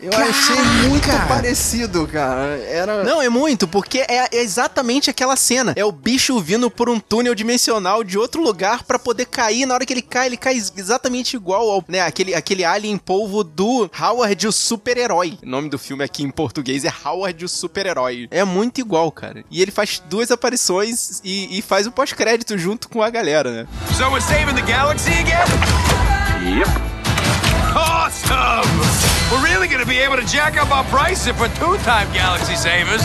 Eu 0.00 0.12
achei 0.12 0.56
muito 0.88 1.08
parecido, 1.28 2.06
cara. 2.06 2.58
Era. 2.68 3.04
Não, 3.04 3.20
é 3.22 3.28
muito, 3.28 3.66
porque 3.68 3.98
é, 4.00 4.28
é 4.32 4.42
exatamente 4.42 5.08
aquela 5.10 5.36
cena. 5.36 5.72
É 5.76 5.84
o 5.84 5.92
bicho 5.92 6.38
vindo 6.40 6.70
por 6.70 6.88
um 6.88 6.98
túnel 7.00 7.34
dimensional 7.34 8.02
de 8.04 8.18
outro 8.18 8.42
lugar 8.42 8.82
pra 8.84 8.98
poder 8.98 9.26
cair. 9.26 9.66
Na 9.66 9.74
hora 9.74 9.84
que 9.86 9.92
ele 9.92 10.02
cai, 10.02 10.26
ele 10.26 10.36
cai 10.36 10.54
ex- 10.54 10.72
exatamente 10.76 11.34
igual 11.36 11.70
ao, 11.70 11.84
né, 11.88 12.00
aquele, 12.00 12.34
aquele 12.34 12.64
alien 12.64 12.96
polvo 12.98 13.42
do 13.44 13.90
Howard 13.98 14.46
o 14.46 14.52
Super-Herói. 14.52 15.38
O 15.42 15.46
nome 15.48 15.68
do 15.68 15.78
filme 15.78 16.04
aqui 16.04 16.22
em 16.22 16.30
português 16.30 16.84
é 16.84 16.92
Howard 17.04 17.44
o 17.44 17.48
Super-Herói. 17.48 18.28
É 18.30 18.44
muito 18.44 18.80
igual, 18.80 19.10
cara. 19.10 19.44
E 19.50 19.60
ele 19.62 19.70
faz 19.70 20.02
duas 20.08 20.30
aparições 20.30 21.20
e, 21.24 21.58
e 21.58 21.62
faz 21.62 21.86
o 21.86 21.92
pós-crédito 21.92 22.56
junto 22.58 22.88
com 22.88 23.02
a 23.02 23.10
galera, 23.10 23.50
né? 23.52 23.66
So 23.96 24.04
we're 24.10 24.20
saving 24.22 24.54
the 24.54 24.62
galaxy 24.62 25.10
again? 25.10 26.58
Yep. 26.58 26.97
We're 29.30 29.44
really 29.44 29.68
gonna 29.68 29.84
be 29.84 29.98
able 29.98 30.16
to 30.16 30.24
jack 30.24 30.56
up 30.56 30.70
our 30.70 30.84
prices 30.84 31.36
for 31.36 31.48
two-time 31.60 32.10
galaxy 32.14 32.56
savers. 32.56 33.02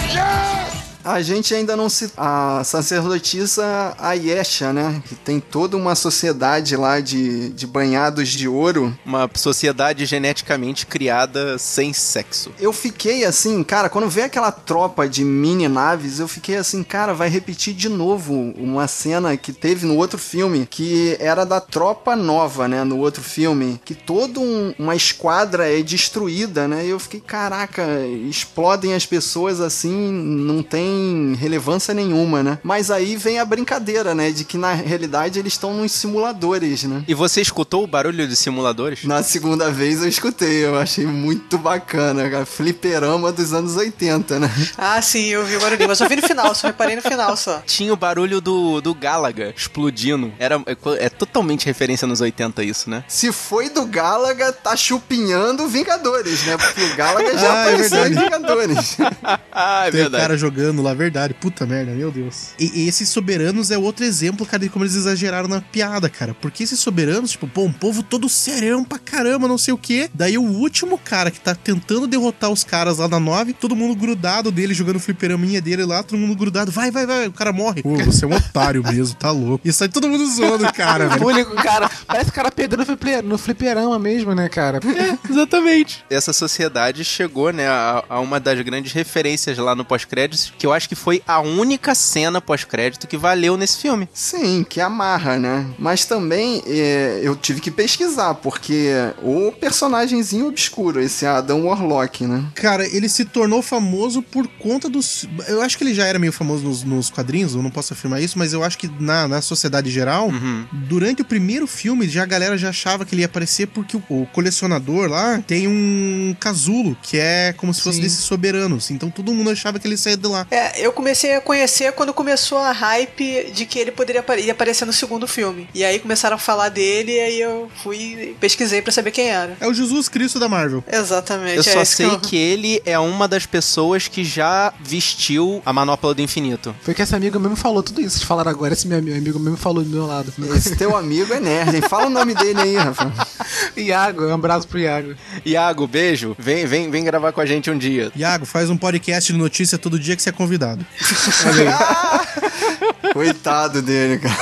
A 1.04 1.22
gente 1.22 1.54
ainda 1.54 1.76
não 1.76 1.90
se. 1.90 2.12
A 2.16 2.62
sacerdotisa 2.64 3.96
Ayesha, 4.00 4.72
né? 4.72 5.02
Que 5.08 5.16
tem 5.16 5.40
toda 5.40 5.76
uma 5.76 5.96
sociedade 5.96 6.76
lá 6.78 7.00
de, 7.00 7.50
de 7.50 7.68
banhados 7.68 8.30
de 8.30 8.48
ouro. 8.48 8.98
Uma 9.06 9.30
sociedade 9.34 10.06
geneticamente 10.06 10.86
criada 10.86 11.58
sem 11.58 11.92
sexo. 11.94 12.52
Eu 12.60 12.72
fiquei 12.72 13.26
assim, 13.26 13.64
cara, 13.64 13.90
quando 13.90 14.10
vê 14.10 14.22
aquela 14.24 14.52
tropa 14.52 15.08
de 15.08 15.24
mini 15.24 15.68
naves, 15.68 16.20
eu 16.20 16.28
fiquei 16.28 16.56
assim, 16.56 16.84
cara, 16.84 17.14
vai 17.14 17.28
repetir 17.30 17.74
de 17.74 17.90
novo 17.90 18.34
uma 18.58 18.88
cena 18.88 19.36
que 19.36 19.52
teve 19.52 19.86
no 19.86 19.98
outro 19.98 20.18
filme, 20.18 20.66
que 20.70 21.18
era 21.20 21.46
da 21.46 21.60
tropa 21.60 22.16
nova, 22.16 22.68
né? 22.68 22.84
No 22.84 22.98
outro 23.00 23.22
filme, 23.22 23.80
que 23.84 23.94
toda 23.96 24.40
um- 24.40 24.74
uma 24.80 24.96
esquadra 24.96 25.68
é 25.70 25.82
destruída, 25.82 26.68
né? 26.68 26.86
E 26.86 26.90
eu 26.90 27.00
fiquei, 27.00 27.20
caraca, 27.20 27.84
explodem 28.30 28.94
as 28.94 29.06
pessoas 29.06 29.60
assim, 29.60 29.92
não 30.12 30.62
tem 30.64 30.93
relevância 31.40 31.94
nenhuma, 31.94 32.44
né? 32.44 32.60
Mas 32.64 32.90
aí 32.92 33.16
vem 33.16 33.40
a 33.40 33.46
brincadeira, 33.46 34.14
né? 34.16 34.32
De 34.32 34.44
que 34.44 34.58
na 34.58 34.74
realidade 34.74 35.40
eles 35.40 35.54
estão 35.54 35.74
nos 35.74 35.92
simuladores, 35.92 36.84
né? 36.84 37.04
E 37.08 37.14
você 37.14 37.42
escutou 37.42 37.84
o 37.84 37.88
barulho 37.88 38.28
de 38.28 38.36
simuladores? 38.36 39.04
Na 39.04 39.24
segunda 39.24 39.70
vez 39.72 40.02
eu 40.02 40.08
escutei, 40.08 40.66
eu 40.66 40.78
achei 40.78 41.06
muito 41.06 41.58
bacana, 41.58 42.30
cara. 42.30 42.46
Fliperama 42.46 43.32
dos 43.32 43.54
anos 43.54 43.76
80, 43.76 44.40
né? 44.40 44.52
Ah, 44.78 45.02
sim, 45.02 45.26
eu 45.28 45.46
vi 45.46 45.56
o 45.56 45.60
barulhinho, 45.60 45.90
mas 45.90 46.00
eu 46.00 46.10
vi 46.10 46.16
no 46.16 46.22
final, 46.28 46.54
só 46.56 46.68
reparei 46.68 46.96
no 46.96 47.02
final 47.02 47.36
só. 47.38 47.62
Tinha 47.66 47.94
o 47.94 47.98
barulho 47.98 48.40
do, 48.42 48.82
do 48.82 48.94
Galaga 48.94 49.54
explodindo. 49.56 50.32
Era, 50.40 50.56
é, 50.66 51.06
é 51.06 51.10
totalmente 51.10 51.66
referência 51.66 52.08
nos 52.08 52.22
80 52.22 52.64
isso, 52.64 52.90
né? 52.90 53.04
Se 53.08 53.32
foi 53.32 53.70
do 53.70 53.86
Galaga, 53.86 54.52
tá 54.52 54.76
chupinhando 54.76 55.68
Vingadores, 55.68 56.44
né? 56.46 56.58
Porque 56.58 56.82
o 56.84 56.96
Galaga 56.96 57.38
já 57.38 57.54
Ah, 57.54 57.56
é 57.56 57.74
apareceu 57.74 57.98
em 57.98 58.02
verdade. 58.02 58.24
Vingadores. 58.26 58.98
ah, 59.52 59.88
é 59.88 59.92
Tem 59.92 60.00
o 60.00 60.04
verdade. 60.04 60.22
cara 60.22 60.38
jogando 60.38 60.82
lá, 60.84 60.94
verdade. 60.94 61.34
Puta 61.34 61.66
merda, 61.66 61.92
meu 61.92 62.12
Deus. 62.12 62.50
E, 62.60 62.84
e 62.84 62.88
esses 62.88 63.10
soberanos 63.10 63.72
é 63.72 63.78
outro 63.78 64.06
exemplo, 64.06 64.46
cara, 64.46 64.64
de 64.64 64.70
como 64.70 64.86
eles 64.86 64.96
exageraram 64.96 65.48
na 65.48 65.62
piada, 65.62 66.10
cara. 66.10 66.34
Porque 66.34 66.64
esses 66.64 66.80
soberanos, 66.80 67.32
tipo, 67.32 67.48
pô, 67.48 67.64
um 67.64 67.74
povo 67.74 68.04
todo 68.04 68.30
serão 68.30 68.84
pra 68.84 69.00
caramba, 69.00 69.48
não 69.48 69.58
sei 69.58 69.74
o 69.74 69.78
quê. 69.78 70.10
Daí 70.14 70.38
o 70.38 70.44
último 70.44 70.98
cara 70.98 71.32
que 71.32 71.40
tá 71.40 71.56
tentando 71.56 72.08
derrotar 72.08 72.52
os 72.52 72.64
caras 72.64 72.98
lá 72.98 73.08
na 73.08 73.20
nove, 73.20 73.54
todo 73.54 73.76
mundo 73.76 73.96
grudado 73.96 74.52
dele, 74.52 74.74
jogando 74.74 75.00
fliperaminha 75.00 75.62
dele 75.62 75.86
lá, 75.86 76.04
todo 76.04 76.20
mundo 76.20 76.36
grudado. 76.36 76.72
Vai, 76.72 76.92
vai, 76.92 77.06
vai. 77.06 77.28
O 77.28 77.34
cara 77.34 77.54
morre. 77.54 77.82
Pô, 77.82 77.96
você 78.04 78.26
é 78.26 78.28
um 78.28 78.36
otário 78.36 78.84
mesmo, 78.84 79.16
tá 79.16 79.32
louco. 79.32 79.68
E 79.68 79.72
sai 79.72 79.88
todo 79.88 80.08
mundo 80.08 80.26
zoando 80.28 80.72
cara, 80.74 81.08
o 81.18 81.56
cara. 81.56 81.90
Parece 82.08 82.30
o 82.30 82.34
cara 82.34 82.52
perdendo 82.52 82.80
no, 82.80 82.86
fliper, 82.86 83.24
no 83.24 83.38
fliperama 83.38 83.98
mesmo, 84.00 84.34
né, 84.36 84.50
cara? 84.50 84.80
Exatamente. 85.30 86.04
Essa 86.10 86.34
sociedade 86.34 87.04
chegou, 87.06 87.52
né, 87.52 87.68
a, 87.68 88.04
a 88.10 88.20
uma 88.20 88.40
das 88.40 88.60
grandes 88.62 88.92
referências 88.92 89.58
lá 89.58 89.76
no 89.76 89.86
pós-créditos, 89.86 90.54
que 90.58 90.66
eu 90.66 90.73
acho 90.74 90.90
que 90.90 90.96
foi 90.96 91.22
a 91.28 91.40
única 91.40 91.96
cena 91.96 92.42
pós-crédito 92.42 93.08
que 93.08 93.18
valeu 93.18 93.56
nesse 93.58 93.78
filme. 93.78 94.10
Sim, 94.14 94.66
que 94.68 94.82
amarra, 94.82 95.38
né? 95.38 95.66
Mas 95.78 96.06
também 96.06 96.64
é, 96.68 97.20
eu 97.24 97.36
tive 97.36 97.62
que 97.62 97.72
pesquisar, 97.72 98.36
porque 98.36 98.90
o 99.22 99.52
personagemzinho 99.52 100.48
obscuro, 100.48 101.00
esse 101.00 101.26
Adam 101.26 101.66
Warlock, 101.66 102.26
né? 102.26 102.44
Cara, 102.56 102.86
ele 102.88 103.08
se 103.10 103.26
tornou 103.26 103.62
famoso 103.62 104.22
por 104.22 104.48
conta 104.48 104.90
dos. 104.90 105.28
Eu 105.48 105.62
acho 105.62 105.78
que 105.78 105.84
ele 105.84 105.94
já 105.94 106.06
era 106.06 106.20
meio 106.20 106.34
famoso 106.34 106.64
nos, 106.64 106.84
nos 106.84 107.10
quadrinhos, 107.10 107.56
eu 107.56 107.64
não 107.64 107.72
posso 107.72 107.94
afirmar 107.94 108.22
isso, 108.22 108.38
mas 108.38 108.54
eu 108.54 108.64
acho 108.64 108.78
que 108.78 108.90
na, 109.00 109.28
na 109.28 109.42
sociedade 109.42 109.90
geral, 109.90 110.30
durante 110.72 111.22
o 111.22 111.26
primeiro 111.26 111.68
filme, 111.68 112.08
já 112.08 112.24
a 112.24 112.26
galera 112.26 112.58
já 112.58 112.70
achava 112.70 113.06
que 113.06 113.14
ele 113.14 113.22
ia 113.22 113.26
aparecer 113.26 113.68
porque 113.68 113.98
o, 113.98 114.04
o 114.10 114.26
colecionador 114.28 115.10
lá 115.10 115.42
tem 115.46 115.68
um 115.68 116.36
casulo, 116.40 116.98
que 117.02 117.18
é 117.18 117.54
como 117.54 117.74
se 117.74 117.82
fosse 117.82 117.98
Sim. 117.98 118.04
desses 118.04 118.20
soberanos. 118.20 118.92
Então 118.92 119.10
todo 119.10 119.34
mundo 119.34 119.50
achava 119.50 119.80
que 119.80 119.88
ele 119.88 119.98
saía 119.98 120.18
de 120.18 120.28
lá. 120.28 120.48
É, 120.50 120.63
É, 120.64 120.86
eu 120.86 120.92
comecei 120.94 121.36
a 121.36 121.42
conhecer 121.42 121.92
quando 121.94 122.14
começou 122.14 122.58
a 122.58 122.72
hype 122.72 123.52
de 123.54 123.66
que 123.66 123.80
ele 123.80 123.92
poderia 123.92 124.24
ia 124.40 124.52
aparecer 124.52 124.86
no 124.86 124.94
segundo 124.94 125.28
filme. 125.28 125.68
E 125.74 125.84
aí 125.84 126.00
começaram 126.00 126.36
a 126.36 126.40
falar 126.40 126.70
dele, 126.70 127.14
e 127.14 127.20
aí 127.20 127.42
eu 127.42 127.70
fui 127.84 127.98
e 127.98 128.36
pesquisei 128.40 128.82
pra 128.82 128.92
saber 128.92 129.12
quem 129.12 129.30
era. 129.30 129.58
É 129.60 129.68
o 129.68 129.74
Jesus 129.74 130.08
Cristo 130.08 130.40
da 130.40 130.48
Marvel. 130.48 130.84
Exatamente. 130.92 131.58
Eu 131.58 131.60
é 131.62 131.64
só 131.64 131.86
sei 131.86 132.06
eu- 132.08 132.20
que 132.20 132.38
ele 132.38 132.82
é 132.86 132.98
uma 132.98 133.28
das 133.28 133.46
pessoas 133.46 134.08
que 134.08 134.24
já 134.24 134.74
vestiu 134.80 135.62
a 135.66 135.74
manopla 135.74 136.14
do 136.14 136.22
infinito. 136.22 136.76
Foi 136.82 136.94
que 136.94 137.02
esse 137.02 137.16
amigo 137.16 137.40
mesmo 137.40 137.56
falou 137.56 137.82
tudo 137.84 138.00
isso. 138.02 138.12
Vocês 138.18 138.24
falaram 138.24 138.52
agora, 138.52 138.74
esse 138.74 138.88
meu 138.88 138.98
amigo 139.00 139.18
amigo 139.18 139.40
mesmo 139.40 139.58
falou 139.58 139.84
do 139.84 139.90
meu 139.90 140.06
lado. 140.06 140.34
Esse 140.56 140.76
teu 140.76 140.96
amigo 140.96 141.34
é 141.34 141.40
nerd, 141.40 141.76
hein? 141.76 141.82
Fala 141.90 142.08
o 142.08 142.10
nome 142.10 142.34
dele 142.34 142.60
aí, 142.60 142.76
Rafa. 142.76 143.12
Iago, 143.76 144.26
um 144.28 144.34
abraço 144.34 144.68
pro 144.68 144.80
Iago. 144.80 145.16
Iago, 145.46 145.88
beijo. 145.88 146.36
Vem, 146.38 146.66
vem, 146.66 146.90
vem 146.90 147.04
gravar 147.04 147.32
com 147.32 147.42
a 147.42 147.46
gente 147.46 147.70
um 147.70 147.78
dia. 147.78 148.12
Iago, 148.16 148.46
faz 148.46 148.70
um 148.70 148.78
podcast 148.78 149.32
de 149.32 149.38
notícia 149.38 149.78
todo 149.78 150.00
dia 150.00 150.16
que 150.16 150.22
você 150.22 150.30
é 150.30 150.32
convidado. 150.32 150.53
Coitado 153.14 153.82
dele, 153.82 154.20
cara. 154.20 154.34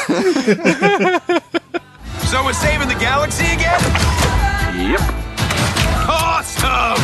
So 2.25 2.43
we're 2.45 2.53
saving 2.53 2.87
the 2.87 2.95
galaxy 2.95 3.45
again? 3.45 3.79
Yep. 4.91 5.01
Awesome! 6.07 7.01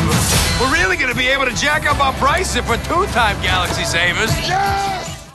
We're 0.60 0.74
really 0.74 0.98
gonna 0.98 1.14
be 1.16 1.28
able 1.28 1.46
to 1.46 1.56
jack 1.56 1.86
up 1.86 2.00
our 2.00 2.14
price 2.14 2.56
if 2.56 2.68
we're 2.68 2.82
two-time 2.84 3.40
galaxy 3.42 3.84
savers. 3.84 4.32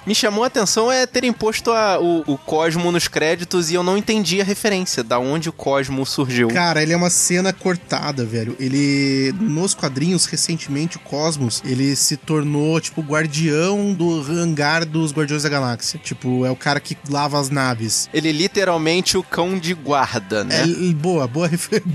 Me 0.07 0.14
chamou 0.14 0.42
a 0.42 0.48
atenção 0.48 0.90
é 0.90 1.07
terem 1.07 1.32
posto 1.32 1.70
a- 1.70 1.98
o, 2.00 2.24
o 2.26 2.36
Cosmo 2.38 2.90
nos 2.90 3.07
créditos 3.09 3.70
e 3.70 3.74
eu 3.74 3.82
não 3.82 3.96
entendi 3.96 4.40
a 4.40 4.44
referência, 4.44 5.03
da 5.05 5.18
onde 5.18 5.48
o 5.48 5.53
Cosmo 5.53 6.05
surgiu. 6.05 6.48
Cara, 6.48 6.82
ele 6.82 6.92
é 6.92 6.96
uma 6.96 7.11
cena 7.11 7.53
cortada, 7.53 8.24
velho. 8.24 8.57
Ele, 8.59 9.32
nos 9.40 9.74
quadrinhos, 9.74 10.26
recentemente, 10.26 10.96
o 10.96 11.00
Cosmos, 11.00 11.62
ele 11.64 11.94
se 11.94 12.16
tornou, 12.16 12.80
tipo, 12.80 13.00
guardião 13.00 13.92
do 13.92 14.20
hangar 14.28 14.84
dos 14.84 15.12
Guardiões 15.12 15.44
da 15.44 15.48
Galáxia. 15.48 16.00
Tipo, 16.03 16.44
é 16.44 16.50
o 16.50 16.57
cara 16.57 16.80
que 16.80 16.96
lava 17.09 17.38
as 17.38 17.48
naves. 17.50 18.09
Ele 18.12 18.28
é 18.28 18.32
literalmente 18.32 19.16
o 19.16 19.22
cão 19.22 19.59
de 19.59 19.72
guarda, 19.74 20.42
né? 20.42 20.62
É, 20.62 20.92
boa, 20.94 21.26
boa 21.28 21.46
referência. 21.48 21.92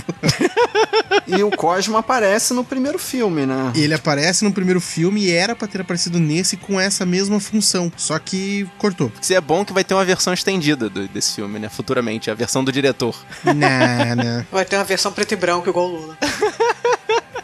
E 1.28 1.44
o 1.44 1.52
Cosmo 1.52 1.98
aparece 1.98 2.54
no 2.54 2.64
primeiro 2.64 2.98
filme, 2.98 3.46
né? 3.46 3.74
Ele 3.76 3.94
aparece 3.94 4.46
no 4.46 4.52
primeiro 4.54 4.80
filme 4.80 5.26
e 5.26 5.32
era 5.32 5.54
pra 5.56 5.68
ter 5.68 5.82
aparecido 5.82 6.20
nesse 6.20 6.56
com 6.56 6.80
essa 6.80 7.06
mesma 7.06 7.38
função. 7.40 7.92
Só 7.98 8.18
que 8.18 8.66
cortou. 8.78 9.12
Isso 9.22 9.34
é 9.34 9.42
bom 9.42 9.66
que 9.66 9.74
vai 9.74 9.84
ter 9.84 9.94
uma 9.94 10.06
versão 10.06 10.34
estendida 10.34 10.90
do- 10.90 11.06
desse 11.10 11.36
filme, 11.36 11.60
né? 11.60 11.68
Futuramente, 11.68 12.32
a 12.32 12.34
versão 12.34 12.64
do 12.64 12.72
diretor. 12.72 13.14
Nah, 13.44 14.16
nah. 14.16 14.46
Vai 14.52 14.64
ter 14.64 14.78
uma 14.78 14.86
versão 14.86 15.12
preto 15.12 15.34
e 15.34 15.36
branco 15.36 15.70
igual 15.70 15.88
o 15.88 15.96
Lula. 15.98 16.18